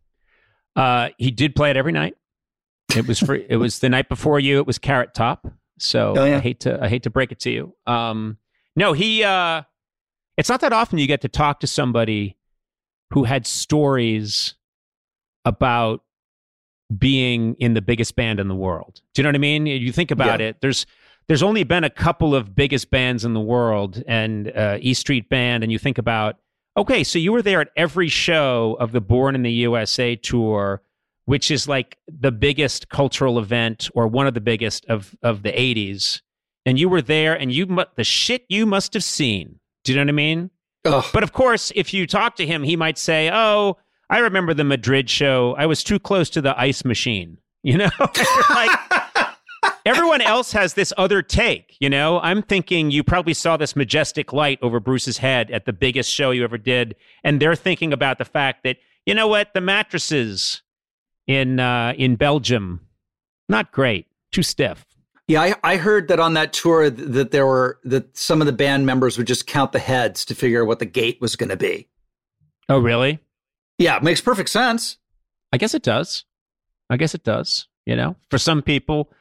Uh, 0.75 1.11
he 1.19 1.31
did 1.31 1.55
play 1.55 1.71
it 1.71 1.77
every 1.77 1.93
night. 1.93 2.17
It 2.97 3.07
was 3.07 3.21
for 3.21 3.37
it 3.37 3.59
was 3.59 3.79
the 3.79 3.89
night 3.89 4.09
before 4.09 4.41
you. 4.41 4.59
It 4.59 4.67
was 4.67 4.79
Carrot 4.79 5.15
Top. 5.15 5.47
So 5.79 6.15
oh, 6.17 6.25
yeah. 6.25 6.37
I 6.37 6.41
hate 6.41 6.61
to 6.61 6.83
I 6.83 6.89
hate 6.89 7.03
to 7.05 7.11
break 7.11 7.33
it 7.33 7.41
to 7.41 7.51
you. 7.51 7.75
Um, 7.87 8.39
no, 8.75 8.93
he. 8.93 9.23
Uh, 9.25 9.63
it's 10.37 10.49
not 10.49 10.61
that 10.61 10.73
often 10.73 10.99
you 10.99 11.07
get 11.07 11.23
to 11.23 11.29
talk 11.29 11.61
to 11.61 11.67
somebody 11.67 12.37
who 13.11 13.25
had 13.25 13.47
stories 13.47 14.55
about 15.45 16.03
being 16.97 17.55
in 17.59 17.75
the 17.75 17.83
biggest 17.83 18.17
band 18.17 18.39
in 18.39 18.49
the 18.49 18.55
world. 18.55 19.01
Do 19.15 19.21
you 19.21 19.23
know 19.25 19.29
what 19.29 19.37
I 19.37 19.39
mean? 19.39 19.67
You 19.67 19.93
think 19.93 20.11
about 20.11 20.41
yeah. 20.41 20.49
it. 20.49 20.61
There's 20.61 20.87
there's 21.29 21.43
only 21.43 21.65
been 21.65 21.85
a 21.85 21.91
couple 21.91 22.35
of 22.35 22.55
biggest 22.55 22.91
bands 22.91 23.25
in 23.25 23.35
the 23.35 23.41
world, 23.41 24.03
and 24.07 24.55
uh, 24.57 24.79
E 24.81 24.95
Street 24.95 25.29
Band, 25.29 25.63
and 25.63 25.73
you 25.73 25.79
think 25.79 25.99
about 25.99 26.37
okay, 26.77 27.03
so 27.03 27.19
you 27.19 27.33
were 27.33 27.43
there 27.43 27.61
at 27.61 27.69
every 27.77 28.09
show 28.09 28.77
of 28.79 28.93
the 28.93 29.01
Born 29.01 29.35
in 29.35 29.43
the 29.43 29.53
USA 29.53 30.15
tour 30.15 30.83
which 31.27 31.51
is 31.51 31.69
like 31.69 31.99
the 32.07 32.33
biggest 32.33 32.89
cultural 32.89 33.39
event 33.39 33.91
or 33.95 34.09
one 34.09 34.27
of 34.27 34.35
the 34.35 34.41
biggest 34.41 34.87
of 34.87 35.15
of 35.23 35.43
the 35.43 35.53
80s 35.53 36.23
and 36.65 36.81
you 36.81 36.89
were 36.89 37.03
there 37.03 37.35
and 37.35 37.53
you 37.53 37.67
the 37.97 38.05
shit 38.05 38.45
you 38.49 38.67
must 38.67 38.95
have 38.95 39.05
seen. 39.05 39.61
Do 39.85 39.93
you 39.93 39.97
know 39.97 40.03
what 40.03 40.09
i 40.09 40.13
mean? 40.13 40.51
Ugh. 40.87 41.05
but 41.13 41.23
of 41.23 41.33
course 41.33 41.73
if 41.75 41.93
you 41.93 42.07
talk 42.07 42.37
to 42.37 42.47
him 42.47 42.63
he 42.63 42.77
might 42.77 42.97
say 42.97 43.29
oh 43.33 43.77
i 44.09 44.19
remember 44.19 44.55
the 44.55 44.65
madrid 44.65 45.11
show. 45.11 45.55
I 45.59 45.67
was 45.67 45.85
too 45.85 45.99
close 45.99 46.31
to 46.31 46.41
the 46.41 46.59
ice 46.59 46.85
machine. 46.85 47.39
You 47.67 47.79
know? 47.79 47.91
Like 48.51 48.79
everyone 49.85 50.21
else 50.21 50.53
has 50.53 50.75
this 50.75 50.93
other 50.97 51.21
take 51.21 51.77
you 51.81 51.91
know? 51.91 52.21
I'm 52.21 52.43
thinking 52.43 52.93
you 52.93 53.03
probably 53.03 53.35
saw 53.35 53.57
this 53.57 53.75
majestic 53.75 54.33
light 54.33 54.61
over 54.63 54.79
bruce's 54.79 55.19
head 55.19 55.51
at 55.51 55.67
the 55.67 55.73
biggest 55.73 56.13
show 56.13 56.31
you 56.31 56.45
ever 56.45 56.59
did. 56.59 56.95
And 57.25 57.41
they're 57.41 57.57
thinking 57.57 57.93
about 57.93 58.19
the 58.19 58.25
fact 58.25 58.63
that 58.63 58.77
you 59.05 59.15
know 59.15 59.27
what? 59.27 59.55
The 59.55 59.61
mattresses 59.61 60.63
in 61.27 61.61
uh, 61.61 61.95
in 61.97 62.17
Belgium. 62.17 62.81
Not 63.49 63.73
great. 63.73 64.07
Too 64.33 64.43
stiff. 64.43 64.85
Yeah, 65.29 65.43
I, 65.43 65.55
I 65.65 65.77
heard 65.77 66.09
that 66.09 66.21
on 66.21 66.35
that 66.35 66.53
tour 66.53 66.89
that 66.89 67.31
there 67.33 67.47
were 67.47 67.79
that 67.85 68.17
some 68.17 68.41
of 68.41 68.47
the 68.47 68.53
band 68.53 68.87
members 68.87 69.19
would 69.19 69.27
just 69.27 69.47
count 69.47 69.73
the 69.73 69.79
heads 69.81 70.25
to 70.27 70.35
figure 70.35 70.63
out 70.63 70.69
what 70.69 70.79
the 70.79 70.87
gate 70.87 71.21
was 71.21 71.35
going 71.37 71.49
to 71.49 71.57
be. 71.57 71.89
Oh, 72.69 72.79
really? 72.79 73.19
Yeah, 73.79 73.97
it 73.97 74.03
makes 74.03 74.21
perfect 74.21 74.51
sense. 74.51 74.99
I 75.53 75.59
guess 75.59 75.75
it 75.75 75.83
does. 75.83 76.25
I 76.91 76.97
guess 76.97 77.15
it 77.15 77.25
does. 77.25 77.67
You 77.87 77.97
know, 77.97 78.17
for 78.31 78.39
some 78.39 78.63
people, 78.63 79.13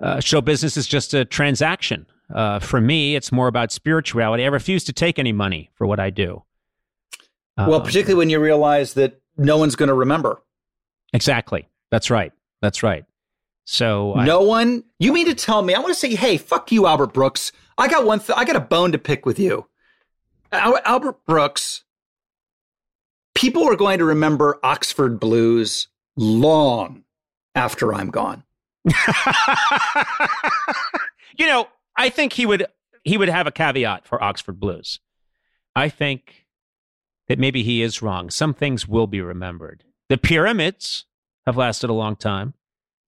uh, 0.00 0.20
show 0.20 0.40
business 0.40 0.76
is 0.76 0.86
just 0.86 1.14
a 1.14 1.24
transaction. 1.24 2.06
Uh, 2.32 2.58
for 2.58 2.80
me, 2.80 3.14
it's 3.14 3.30
more 3.30 3.46
about 3.48 3.70
spirituality. 3.70 4.44
I 4.44 4.48
refuse 4.48 4.84
to 4.84 4.92
take 4.92 5.18
any 5.18 5.32
money 5.32 5.70
for 5.74 5.86
what 5.86 6.00
I 6.00 6.10
do. 6.10 6.42
well, 7.56 7.74
Um, 7.74 7.82
particularly 7.82 8.14
when 8.18 8.30
you 8.30 8.40
realize 8.40 8.94
that 8.94 9.20
no 9.36 9.56
one's 9.58 9.76
going 9.76 9.88
to 9.88 9.94
remember. 9.94 10.40
Exactly. 11.12 11.68
That's 11.90 12.10
right. 12.10 12.32
That's 12.60 12.82
right. 12.82 13.04
So 13.64 14.14
I- 14.14 14.24
No 14.24 14.42
one. 14.42 14.84
You 14.98 15.12
mean 15.12 15.26
to 15.26 15.34
tell 15.34 15.62
me? 15.62 15.74
I 15.74 15.78
want 15.78 15.92
to 15.94 15.98
say, 15.98 16.14
hey, 16.14 16.36
fuck 16.36 16.72
you, 16.72 16.86
Albert 16.86 17.12
Brooks. 17.12 17.52
I 17.78 17.88
got 17.88 18.04
one. 18.04 18.20
Th- 18.20 18.36
I 18.38 18.44
got 18.44 18.56
a 18.56 18.60
bone 18.60 18.92
to 18.92 18.98
pick 18.98 19.24
with 19.26 19.38
you, 19.38 19.66
Al- 20.52 20.78
Albert 20.84 21.24
Brooks. 21.26 21.84
People 23.34 23.66
are 23.68 23.76
going 23.76 23.98
to 23.98 24.04
remember 24.04 24.58
Oxford 24.62 25.18
Blues 25.18 25.88
long 26.16 27.04
after 27.54 27.94
I'm 27.94 28.10
gone. 28.10 28.42
you 31.38 31.46
know, 31.46 31.68
I 31.96 32.08
think 32.10 32.32
he 32.34 32.46
would 32.46 32.66
he 33.04 33.16
would 33.16 33.28
have 33.28 33.46
a 33.46 33.50
caveat 33.52 34.06
for 34.06 34.22
Oxford 34.22 34.60
Blues. 34.60 35.00
I 35.74 35.88
think 35.88 36.46
that 37.28 37.38
maybe 37.38 37.62
he 37.62 37.82
is 37.82 38.02
wrong. 38.02 38.30
Some 38.30 38.54
things 38.54 38.86
will 38.86 39.06
be 39.06 39.20
remembered. 39.20 39.84
The 40.12 40.18
pyramids 40.18 41.06
have 41.46 41.56
lasted 41.56 41.88
a 41.88 41.94
long 41.94 42.16
time. 42.16 42.52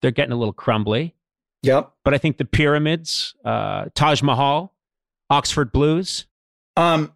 They're 0.02 0.12
getting 0.12 0.34
a 0.34 0.36
little 0.36 0.52
crumbly. 0.52 1.16
Yep. 1.64 1.94
But 2.04 2.14
I 2.14 2.18
think 2.18 2.36
the 2.36 2.44
pyramids, 2.44 3.36
uh, 3.46 3.86
Taj 3.96 4.22
Mahal, 4.22 4.76
Oxford 5.30 5.72
Blues. 5.72 6.26
Um, 6.76 7.14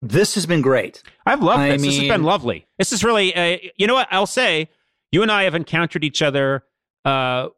this 0.00 0.34
has 0.36 0.46
been 0.46 0.62
great. 0.62 1.02
I've 1.26 1.42
loved 1.42 1.60
I 1.60 1.72
this. 1.72 1.82
this 1.82 1.98
has 1.98 2.08
been 2.08 2.22
lovely. 2.22 2.68
This 2.78 2.90
is 2.90 3.04
really, 3.04 3.36
uh, 3.36 3.58
you 3.76 3.86
know 3.86 3.92
what? 3.92 4.08
I'll 4.10 4.24
say, 4.24 4.70
you 5.12 5.20
and 5.20 5.30
I 5.30 5.42
have 5.42 5.54
encountered 5.54 6.04
each 6.04 6.22
other. 6.22 6.64
Uh, 7.04 7.48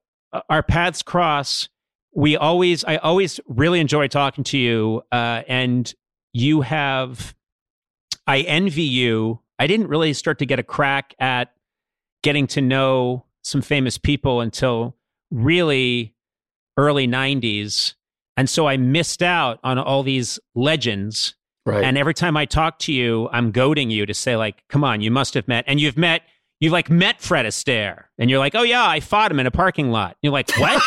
our 0.49 0.65
paths 0.65 1.03
cross. 1.03 1.69
We 2.13 2.37
always, 2.37 2.83
I 2.83 2.97
always 2.97 3.39
really 3.47 3.79
enjoy 3.79 4.09
talking 4.09 4.43
to 4.43 4.59
you. 4.59 5.03
Uh, 5.13 5.43
and 5.47 5.95
you 6.33 6.63
have, 6.63 7.33
I 8.27 8.41
envy 8.41 8.83
you. 8.83 9.39
I 9.61 9.69
didn't 9.69 9.87
really 9.87 10.15
start 10.15 10.41
to 10.41 10.47
get 10.47 10.59
a 10.59 10.65
crack 10.65 11.15
at 11.21 11.53
getting 12.23 12.47
to 12.49 12.61
know 12.61 13.25
some 13.43 13.63
famous 13.63 13.99
people 13.99 14.41
until 14.41 14.97
really 15.31 16.15
early 16.77 17.07
90s. 17.07 17.95
And 18.37 18.49
so 18.49 18.67
I 18.67 18.77
missed 18.77 19.23
out 19.23 19.59
on 19.63 19.79
all 19.79 20.03
these 20.03 20.39
legends. 20.55 21.35
Right. 21.67 21.85
And 21.85 21.99
every 21.99 22.15
time 22.15 22.37
I 22.37 22.47
talk 22.47 22.79
to 22.81 22.93
you, 22.93 23.29
I'm 23.33 23.51
goading 23.51 23.91
you 23.91 24.07
to 24.07 24.15
say, 24.15 24.37
like, 24.37 24.67
come 24.69 24.83
on, 24.83 25.01
you 25.01 25.11
must 25.11 25.35
have 25.35 25.47
met. 25.47 25.65
And 25.67 25.81
you've 25.81 25.99
met, 25.99 26.23
you've 26.59 26.73
like 26.73 26.89
met 26.89 27.21
Fred 27.21 27.45
Astaire. 27.45 28.05
And 28.19 28.31
you're 28.31 28.39
like, 28.39 28.55
oh, 28.55 28.63
yeah, 28.63 28.87
I 28.87 29.01
fought 29.01 29.31
him 29.31 29.41
in 29.41 29.47
a 29.47 29.51
parking 29.51 29.91
lot. 29.91 30.17
You're 30.23 30.33
like, 30.33 30.51
what? 30.59 30.83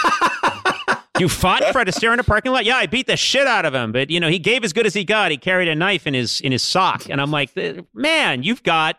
you 1.19 1.29
fought 1.29 1.63
Fred 1.71 1.87
Astaire 1.87 2.13
in 2.13 2.19
a 2.19 2.23
parking 2.23 2.51
lot? 2.51 2.65
Yeah, 2.65 2.77
I 2.77 2.87
beat 2.87 3.07
the 3.07 3.17
shit 3.17 3.45
out 3.45 3.65
of 3.65 3.75
him. 3.75 3.91
But, 3.91 4.09
you 4.09 4.19
know, 4.19 4.29
he 4.29 4.39
gave 4.39 4.63
as 4.63 4.73
good 4.73 4.87
as 4.87 4.93
he 4.93 5.03
got. 5.03 5.29
He 5.29 5.37
carried 5.37 5.67
a 5.67 5.75
knife 5.75 6.07
in 6.07 6.15
his, 6.15 6.41
in 6.41 6.51
his 6.51 6.63
sock. 6.63 7.07
And 7.09 7.21
I'm 7.21 7.31
like, 7.31 7.51
man, 7.93 8.41
you've 8.43 8.63
got, 8.63 8.97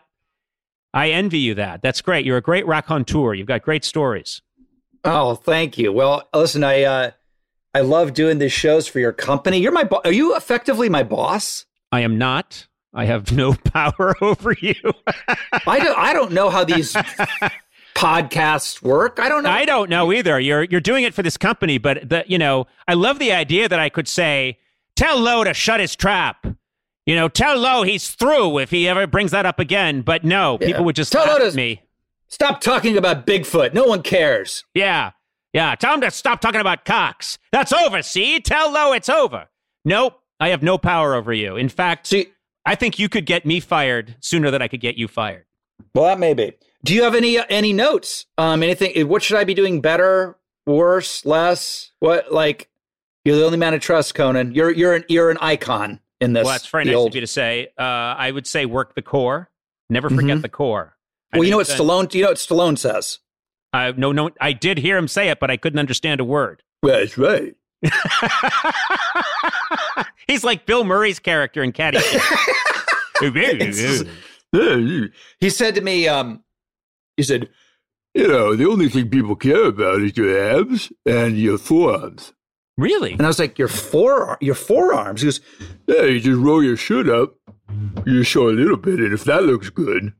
I 0.95 1.09
envy 1.09 1.39
you 1.39 1.53
that. 1.55 1.81
That's 1.81 2.01
great. 2.01 2.25
You're 2.25 2.37
a 2.37 2.41
great 2.41 2.65
raconteur. 2.65 3.33
You've 3.33 3.47
got 3.47 3.61
great 3.61 3.83
stories. 3.83 4.41
Oh, 5.03 5.35
thank 5.35 5.77
you. 5.77 5.91
Well, 5.91 6.27
listen, 6.33 6.63
I 6.63 6.83
uh, 6.83 7.11
I 7.75 7.81
love 7.81 8.13
doing 8.13 8.39
these 8.39 8.53
shows 8.53 8.87
for 8.87 8.99
your 8.99 9.11
company. 9.11 9.59
You're 9.59 9.73
my 9.73 9.83
bo- 9.83 10.01
are 10.05 10.11
you 10.11 10.35
effectively 10.35 10.87
my 10.87 11.03
boss? 11.03 11.65
I 11.91 11.99
am 11.99 12.17
not. 12.17 12.67
I 12.93 13.05
have 13.05 13.31
no 13.35 13.53
power 13.53 14.15
over 14.21 14.55
you. 14.59 14.73
I 15.67 15.79
don't 15.79 15.99
I 15.99 16.13
don't 16.13 16.31
know 16.31 16.49
how 16.49 16.63
these 16.63 16.93
podcasts 17.93 18.81
work. 18.81 19.19
I 19.19 19.27
don't 19.27 19.43
know. 19.43 19.49
I 19.49 19.65
don't 19.65 19.89
know 19.89 20.13
either. 20.13 20.39
You're 20.39 20.63
you're 20.63 20.81
doing 20.81 21.03
it 21.03 21.13
for 21.13 21.23
this 21.23 21.37
company, 21.37 21.77
but 21.77 22.07
the 22.07 22.23
you 22.27 22.37
know, 22.37 22.67
I 22.87 22.93
love 22.93 23.19
the 23.19 23.33
idea 23.33 23.67
that 23.67 23.79
I 23.79 23.89
could 23.89 24.07
say, 24.07 24.59
tell 24.95 25.19
Lowe 25.19 25.43
to 25.43 25.53
shut 25.53 25.81
his 25.81 25.95
trap. 25.95 26.47
You 27.05 27.15
know, 27.15 27.27
tell 27.27 27.57
Lowe 27.57 27.83
he's 27.83 28.09
through 28.11 28.59
if 28.59 28.71
he 28.71 28.87
ever 28.87 29.05
brings 29.07 29.31
that 29.31 29.45
up 29.45 29.59
again. 29.59 30.01
But 30.01 30.23
no, 30.23 30.57
Yeah. 30.59 30.67
people 30.67 30.85
would 30.85 30.95
just 30.95 31.11
Tell 31.11 31.25
laugh 31.25 31.39
Lowe 31.39 31.45
at 31.45 31.51
to- 31.51 31.57
me. 31.57 31.81
Stop 32.27 32.59
talking 32.61 32.97
about 32.97 33.27
Bigfoot. 33.27 33.73
No 33.73 33.83
one 33.85 34.01
cares. 34.01 34.63
Yeah. 34.73 35.11
Yeah. 35.53 35.75
Tell 35.75 35.93
him 35.93 36.01
to 36.01 36.09
stop 36.11 36.41
talking 36.41 36.59
about 36.59 36.83
Cox. 36.83 37.37
That's 37.51 37.71
over, 37.71 38.01
see? 38.01 38.39
Tell 38.39 38.71
Lowe 38.71 38.93
it's 38.93 39.09
over. 39.09 39.45
Nope. 39.85 40.19
I 40.39 40.49
have 40.49 40.63
no 40.63 40.77
power 40.77 41.13
over 41.13 41.31
you. 41.31 41.55
In 41.55 41.69
fact, 41.69 42.07
See, 42.07 42.27
I 42.65 42.75
think 42.75 42.97
you 42.99 43.07
could 43.07 43.25
get 43.25 43.45
me 43.45 43.59
fired 43.59 44.15
sooner 44.19 44.49
than 44.51 44.61
I 44.61 44.67
could 44.67 44.81
get 44.81 44.97
you 44.97 45.07
fired. 45.07 45.45
well, 45.93 46.05
that 46.05 46.19
may 46.19 46.33
be. 46.33 46.53
Do 46.83 46.93
you 46.93 47.03
have 47.03 47.15
any 47.15 47.39
any 47.49 47.71
notes? 47.73 48.25
Um, 48.37 48.61
anything? 48.63 49.07
What 49.07 49.23
should 49.23 49.37
I 49.37 49.43
be 49.43 49.53
doing 49.53 49.79
better, 49.81 50.37
worse, 50.65 51.25
less? 51.25 51.91
What 51.99 52.31
like? 52.33 52.67
You're 53.23 53.37
the 53.37 53.45
only 53.45 53.57
man 53.57 53.73
I 53.73 53.77
trust, 53.77 54.13
Conan. 54.13 54.53
You're 54.53 54.71
you're 54.71 54.93
an 54.93 55.05
you're 55.07 55.31
an 55.31 55.37
icon 55.41 55.99
in 56.25 56.33
this. 56.33 56.43
well, 56.45 56.53
that's 56.53 56.67
very 56.67 56.83
nice 56.85 56.95
old- 56.95 57.09
of 57.11 57.15
you 57.15 57.21
to 57.21 57.27
say. 57.27 57.67
Uh, 57.77 57.81
I 57.83 58.31
would 58.31 58.45
say 58.47 58.65
work 58.65 58.95
the 58.95 59.01
core. 59.01 59.49
Never 59.89 60.09
forget 60.09 60.37
Mhm. 60.37 60.41
the 60.41 60.49
core. 60.49 60.97
I 61.31 61.37
Well, 61.37 61.45
you 61.45 61.51
know 61.51 61.57
what 61.57 61.67
that- 61.67 61.79
Stallone. 61.79 62.13
You 62.13 62.23
know 62.23 62.29
what 62.29 62.37
Stallone 62.37 62.77
says. 62.77 63.19
I 63.71 63.91
no 63.91 64.11
no 64.11 64.31
I 64.41 64.51
did 64.53 64.77
hear 64.79 64.97
him 64.97 65.07
say 65.07 65.29
it, 65.29 65.39
but 65.39 65.49
I 65.51 65.57
couldn't 65.57 65.79
understand 65.79 66.19
a 66.21 66.23
word. 66.25 66.63
That's 66.81 67.17
right. 67.17 67.55
He's 70.27 70.43
like 70.43 70.65
Bill 70.65 70.83
Murray's 70.83 71.19
character 71.19 71.61
in 71.63 71.71
Caddyshack. 71.71 72.21
he 75.39 75.49
said 75.49 75.75
to 75.75 75.81
me, 75.81 76.07
um, 76.07 76.43
he 77.17 77.23
said, 77.23 77.49
You 78.13 78.27
know, 78.27 78.55
the 78.55 78.67
only 78.67 78.89
thing 78.89 79.09
people 79.09 79.35
care 79.35 79.65
about 79.65 80.01
is 80.01 80.17
your 80.17 80.37
abs 80.37 80.91
and 81.05 81.37
your 81.37 81.57
forearms. 81.57 82.33
Really? 82.77 83.13
and 83.13 83.23
I 83.23 83.27
was 83.27 83.39
like, 83.39 83.57
your 83.57 83.67
fore, 83.67 84.37
your 84.41 84.55
forearms. 84.55 85.21
He 85.21 85.27
goes, 85.27 85.41
Yeah, 85.87 86.03
you 86.03 86.19
just 86.19 86.39
roll 86.39 86.63
your 86.63 86.77
shirt 86.77 87.09
up, 87.09 87.35
you 88.05 88.23
show 88.23 88.49
a 88.49 88.51
little 88.51 88.77
bit, 88.77 88.99
and 88.99 89.13
if 89.13 89.23
that 89.25 89.43
looks 89.43 89.69
good, 89.69 90.13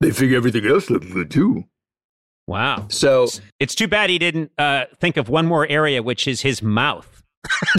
they 0.00 0.10
figure 0.10 0.36
everything 0.36 0.66
else 0.66 0.90
looks 0.90 1.06
good 1.06 1.30
too. 1.30 1.64
Wow. 2.46 2.86
so 2.88 3.28
It's 3.60 3.74
too 3.74 3.86
bad 3.86 4.10
he 4.10 4.18
didn't 4.18 4.50
uh, 4.58 4.86
think 4.98 5.16
of 5.16 5.28
one 5.28 5.46
more 5.46 5.66
area, 5.68 6.02
which 6.02 6.26
is 6.26 6.40
his 6.40 6.62
mouth. 6.62 7.22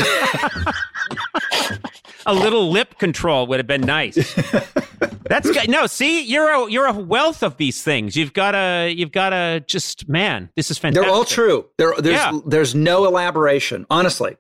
a 2.25 2.33
little 2.33 2.71
lip 2.71 2.97
control 2.97 3.47
would 3.47 3.59
have 3.59 3.67
been 3.67 3.81
nice. 3.81 4.35
That's 5.32 5.49
good. 5.49 5.69
No, 5.69 5.88
see, 5.88 6.23
you're 6.23 6.49
a 6.49 6.69
you're 6.69 6.88
a 6.88 6.93
wealth 6.93 7.41
of 7.41 7.55
these 7.55 7.82
things. 7.82 8.17
You've 8.17 8.34
got 8.34 8.51
to 8.51 8.93
you've 8.93 9.13
got 9.13 9.29
to 9.29 9.63
just 9.65 10.09
man, 10.09 10.49
this 10.57 10.69
is 10.69 10.77
fantastic. 10.77 11.05
they're 11.07 11.15
all 11.15 11.23
true. 11.23 11.67
There, 11.77 11.93
there's 11.97 12.17
Yeah. 12.17 12.39
there's 12.45 12.75
no 12.75 13.05
elaboration. 13.05 13.86
Honestly, 13.89 14.36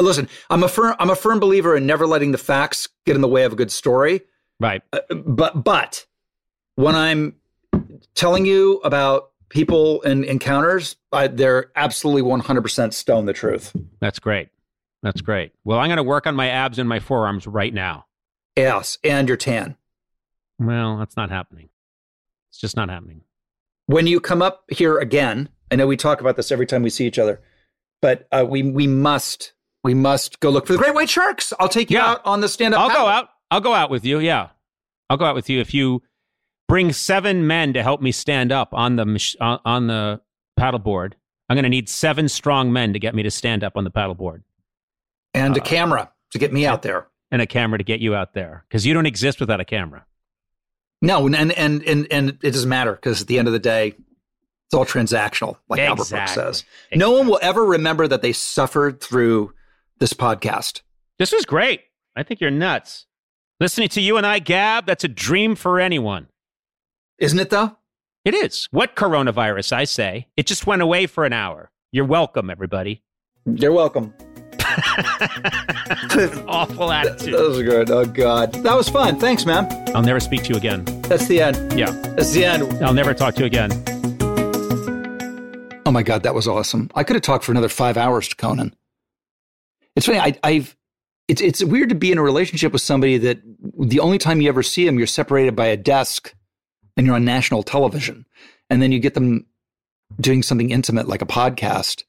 listen, 0.00 0.28
I'm 0.48 0.62
a 0.62 0.68
firm 0.68 0.94
I'm 1.00 1.10
a 1.10 1.16
firm 1.16 1.40
believer 1.40 1.76
in 1.76 1.86
never 1.86 2.06
letting 2.06 2.30
the 2.30 2.38
facts 2.38 2.88
get 3.04 3.16
in 3.16 3.20
the 3.20 3.26
way 3.28 3.42
of 3.42 3.52
a 3.52 3.56
good 3.56 3.72
story. 3.72 4.20
Right. 4.60 4.82
Uh, 4.92 5.00
but 5.14 5.64
but 5.64 6.06
when 6.76 6.94
I'm 6.94 7.34
telling 8.14 8.46
you 8.46 8.80
about 8.84 9.30
people 9.48 10.02
and 10.04 10.24
encounters, 10.24 10.96
I, 11.12 11.26
they're 11.26 11.70
absolutely 11.76 12.22
100% 12.22 12.92
stone 12.94 13.26
the 13.26 13.32
truth. 13.32 13.74
That's 14.00 14.18
great. 14.18 14.48
That's 15.02 15.20
great. 15.20 15.52
Well, 15.64 15.78
I'm 15.78 15.88
going 15.88 15.96
to 15.98 16.02
work 16.02 16.26
on 16.26 16.34
my 16.36 16.48
abs 16.48 16.78
and 16.78 16.88
my 16.88 17.00
forearms 17.00 17.46
right 17.46 17.74
now. 17.74 18.06
Yes, 18.56 18.98
and 19.04 19.28
your 19.28 19.36
tan. 19.36 19.76
Well, 20.66 20.98
that's 20.98 21.16
not 21.16 21.30
happening. 21.30 21.68
It's 22.50 22.60
just 22.60 22.76
not 22.76 22.88
happening. 22.90 23.22
when 23.86 24.06
you 24.06 24.20
come 24.20 24.42
up 24.42 24.64
here 24.68 24.98
again, 24.98 25.48
I 25.70 25.76
know 25.76 25.86
we 25.86 25.96
talk 25.96 26.20
about 26.20 26.36
this 26.36 26.52
every 26.52 26.66
time 26.66 26.82
we 26.82 26.90
see 26.90 27.06
each 27.06 27.18
other, 27.18 27.40
but 28.00 28.26
uh, 28.32 28.44
we 28.48 28.62
we 28.62 28.86
must 28.86 29.52
we 29.84 29.94
must 29.94 30.38
go 30.40 30.50
look 30.50 30.66
for 30.66 30.74
the 30.74 30.78
great 30.78 30.94
white 30.94 31.10
sharks. 31.10 31.52
I'll 31.58 31.68
take 31.68 31.90
you 31.90 31.96
Yeah. 31.98 32.10
out 32.12 32.20
on 32.24 32.40
the 32.40 32.48
stand 32.48 32.74
up. 32.74 32.80
I'll 32.80 32.90
go 32.96 33.06
out. 33.06 33.28
I'll 33.50 33.60
go 33.60 33.74
out 33.74 33.90
with 33.90 34.04
you. 34.04 34.18
Yeah, 34.18 34.50
I'll 35.10 35.16
go 35.16 35.24
out 35.24 35.34
with 35.34 35.48
you 35.50 35.60
if 35.60 35.72
you 35.74 36.02
bring 36.68 36.92
seven 36.92 37.46
men 37.46 37.72
to 37.72 37.82
help 37.82 38.00
me 38.00 38.12
stand 38.12 38.52
up 38.52 38.72
on 38.72 38.96
the 38.96 39.04
mach- 39.04 39.36
on, 39.40 39.86
the 39.88 40.20
paddleboard. 40.58 41.14
I'm 41.48 41.56
going 41.56 41.64
to 41.64 41.68
need 41.68 41.88
seven 41.88 42.28
strong 42.28 42.72
men 42.72 42.92
to 42.92 42.98
get 42.98 43.14
me 43.14 43.22
to 43.24 43.30
stand 43.30 43.62
up 43.64 43.76
on 43.76 43.84
the 43.84 43.90
paddleboard 43.90 44.42
and 45.34 45.56
a 45.56 45.60
Uh, 45.60 45.64
camera 45.64 46.12
to 46.30 46.38
get 46.38 46.52
me 46.52 46.64
out 46.66 46.82
there. 46.82 47.08
and 47.30 47.42
a 47.42 47.46
camera 47.46 47.76
to 47.78 47.84
get 47.84 48.00
you 48.00 48.14
out 48.14 48.32
there 48.34 48.64
because 48.68 48.86
you 48.86 48.94
don't 48.94 49.06
exist 49.06 49.40
without 49.40 49.60
a 49.60 49.64
camera. 49.64 50.06
No, 51.02 51.26
and 51.26 51.34
and 51.36 51.52
and 51.52 52.06
and 52.10 52.28
it 52.42 52.52
doesn't 52.52 52.68
matter 52.68 52.92
because 52.92 53.20
at 53.20 53.26
the 53.26 53.38
end 53.38 53.48
of 53.48 53.52
the 53.52 53.58
day, 53.58 53.88
it's 53.88 54.74
all 54.74 54.86
transactional, 54.86 55.56
like 55.68 55.80
Albert 55.80 55.96
Brooks 55.96 56.12
Exactly. 56.12 56.42
says. 56.42 56.64
No 56.94 57.10
one 57.10 57.26
will 57.26 57.40
ever 57.42 57.64
remember 57.66 58.06
that 58.08 58.22
they 58.22 58.32
suffered 58.32 59.00
through 59.00 59.52
this 59.98 60.12
podcast. 60.14 60.82
This 61.18 61.32
was 61.32 61.44
great. 61.44 61.80
I 62.16 62.22
think 62.22 62.40
you're 62.40 62.50
nuts. 62.50 63.06
Listening 63.60 63.88
to 63.90 64.00
you 64.00 64.16
and 64.16 64.26
I 64.26 64.38
gab, 64.38 64.86
that's 64.86 65.04
a 65.04 65.08
dream 65.08 65.54
for 65.56 65.78
anyone. 65.80 66.28
Isn't 67.18 67.38
it 67.38 67.50
though? 67.50 67.76
It 68.24 68.34
is. 68.34 68.68
What 68.70 68.94
coronavirus, 68.94 69.72
I 69.72 69.84
say? 69.84 70.28
It 70.36 70.46
just 70.46 70.66
went 70.66 70.82
away 70.82 71.06
for 71.06 71.24
an 71.24 71.32
hour. 71.32 71.70
You're 71.90 72.04
welcome, 72.04 72.48
everybody. 72.48 73.02
You're 73.44 73.72
welcome. 73.72 74.14
Awful 76.48 76.92
attitude. 76.92 77.34
That 77.34 77.48
was 77.48 77.62
good. 77.62 77.90
Oh, 77.90 78.04
God. 78.06 78.52
That 78.54 78.76
was 78.76 78.88
fun. 78.88 79.18
Thanks, 79.18 79.44
man. 79.46 79.66
I'll 79.94 80.02
never 80.02 80.20
speak 80.20 80.42
to 80.44 80.50
you 80.50 80.56
again. 80.56 80.84
That's 81.02 81.26
the 81.26 81.40
end. 81.40 81.78
Yeah. 81.78 81.90
That's 82.16 82.32
the 82.32 82.44
end. 82.44 82.62
I'll 82.82 82.94
never 82.94 83.14
talk 83.14 83.34
to 83.34 83.40
you 83.40 83.46
again. 83.46 83.70
Oh, 85.84 85.90
my 85.90 86.02
God. 86.02 86.22
That 86.22 86.34
was 86.34 86.46
awesome. 86.48 86.90
I 86.94 87.04
could 87.04 87.16
have 87.16 87.22
talked 87.22 87.44
for 87.44 87.52
another 87.52 87.68
five 87.68 87.96
hours 87.96 88.28
to 88.28 88.36
Conan. 88.36 88.74
It's 89.96 90.06
funny. 90.06 90.18
I, 90.18 90.38
I've. 90.42 90.76
It's 91.28 91.40
it's 91.40 91.62
weird 91.62 91.88
to 91.90 91.94
be 91.94 92.10
in 92.10 92.18
a 92.18 92.22
relationship 92.22 92.72
with 92.72 92.82
somebody 92.82 93.16
that 93.18 93.40
the 93.78 94.00
only 94.00 94.18
time 94.18 94.40
you 94.40 94.48
ever 94.48 94.62
see 94.62 94.84
them, 94.84 94.98
you're 94.98 95.06
separated 95.06 95.54
by 95.54 95.66
a 95.66 95.76
desk, 95.76 96.34
and 96.96 97.06
you're 97.06 97.14
on 97.14 97.24
national 97.24 97.62
television, 97.62 98.26
and 98.68 98.82
then 98.82 98.90
you 98.90 98.98
get 98.98 99.14
them 99.14 99.46
doing 100.20 100.42
something 100.42 100.70
intimate 100.70 101.08
like 101.08 101.22
a 101.22 101.26
podcast, 101.26 102.02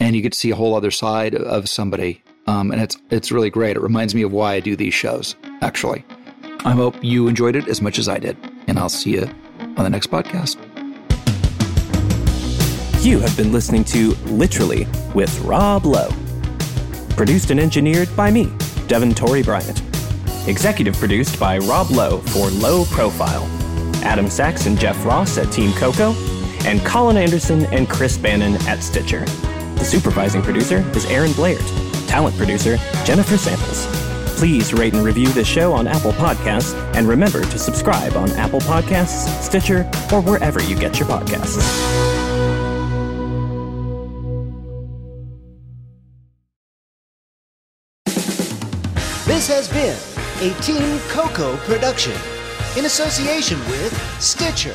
and 0.00 0.14
you 0.16 0.22
get 0.22 0.32
to 0.32 0.38
see 0.38 0.50
a 0.50 0.56
whole 0.56 0.74
other 0.74 0.90
side 0.90 1.34
of 1.34 1.68
somebody, 1.68 2.22
um, 2.46 2.70
and 2.70 2.80
it's 2.80 2.96
it's 3.10 3.32
really 3.32 3.50
great. 3.50 3.76
It 3.76 3.80
reminds 3.80 4.14
me 4.14 4.22
of 4.22 4.32
why 4.32 4.54
I 4.54 4.60
do 4.60 4.76
these 4.76 4.94
shows. 4.94 5.36
Actually, 5.60 6.04
I 6.64 6.72
hope 6.72 6.96
you 7.02 7.28
enjoyed 7.28 7.56
it 7.56 7.68
as 7.68 7.80
much 7.80 7.98
as 7.98 8.08
I 8.08 8.18
did, 8.18 8.36
and 8.66 8.78
I'll 8.78 8.88
see 8.88 9.12
you 9.12 9.28
on 9.76 9.84
the 9.84 9.90
next 9.90 10.10
podcast. 10.10 10.56
You 13.04 13.20
have 13.20 13.36
been 13.36 13.52
listening 13.52 13.84
to 13.84 14.12
Literally 14.26 14.86
with 15.14 15.38
Rob 15.40 15.84
Lowe. 15.84 16.10
Produced 17.16 17.50
and 17.50 17.60
engineered 17.60 18.14
by 18.16 18.30
me, 18.30 18.50
Devin 18.86 19.14
Torrey 19.14 19.42
Bryant. 19.42 19.82
Executive 20.48 20.94
produced 20.96 21.38
by 21.38 21.58
Rob 21.58 21.90
Lowe 21.90 22.18
for 22.18 22.48
Low 22.48 22.84
Profile. 22.86 23.44
Adam 24.04 24.28
Sachs 24.28 24.66
and 24.66 24.78
Jeff 24.78 25.04
Ross 25.04 25.38
at 25.38 25.50
Team 25.52 25.72
Coco, 25.72 26.12
and 26.64 26.80
Colin 26.84 27.16
Anderson 27.16 27.66
and 27.66 27.88
Chris 27.88 28.16
Bannon 28.18 28.54
at 28.66 28.82
Stitcher. 28.82 29.24
The 29.84 29.90
supervising 29.90 30.40
producer 30.40 30.78
is 30.96 31.04
Aaron 31.04 31.34
Blair. 31.34 31.58
Talent 32.06 32.34
producer, 32.38 32.78
Jennifer 33.04 33.36
Samples. 33.36 33.86
Please 34.38 34.72
rate 34.72 34.94
and 34.94 35.04
review 35.04 35.28
this 35.28 35.46
show 35.46 35.74
on 35.74 35.86
Apple 35.86 36.12
Podcasts, 36.12 36.72
and 36.96 37.06
remember 37.06 37.42
to 37.42 37.58
subscribe 37.58 38.16
on 38.16 38.30
Apple 38.30 38.60
Podcasts, 38.60 39.28
Stitcher, 39.42 39.80
or 40.10 40.22
wherever 40.22 40.62
you 40.62 40.74
get 40.74 40.98
your 40.98 41.06
podcasts. 41.06 41.58
This 49.26 49.46
has 49.48 49.68
been 49.68 49.98
a 50.40 50.58
Team 50.62 50.98
Coco 51.10 51.58
production 51.58 52.14
in 52.78 52.86
association 52.86 53.58
with 53.68 53.92
Stitcher. 54.18 54.74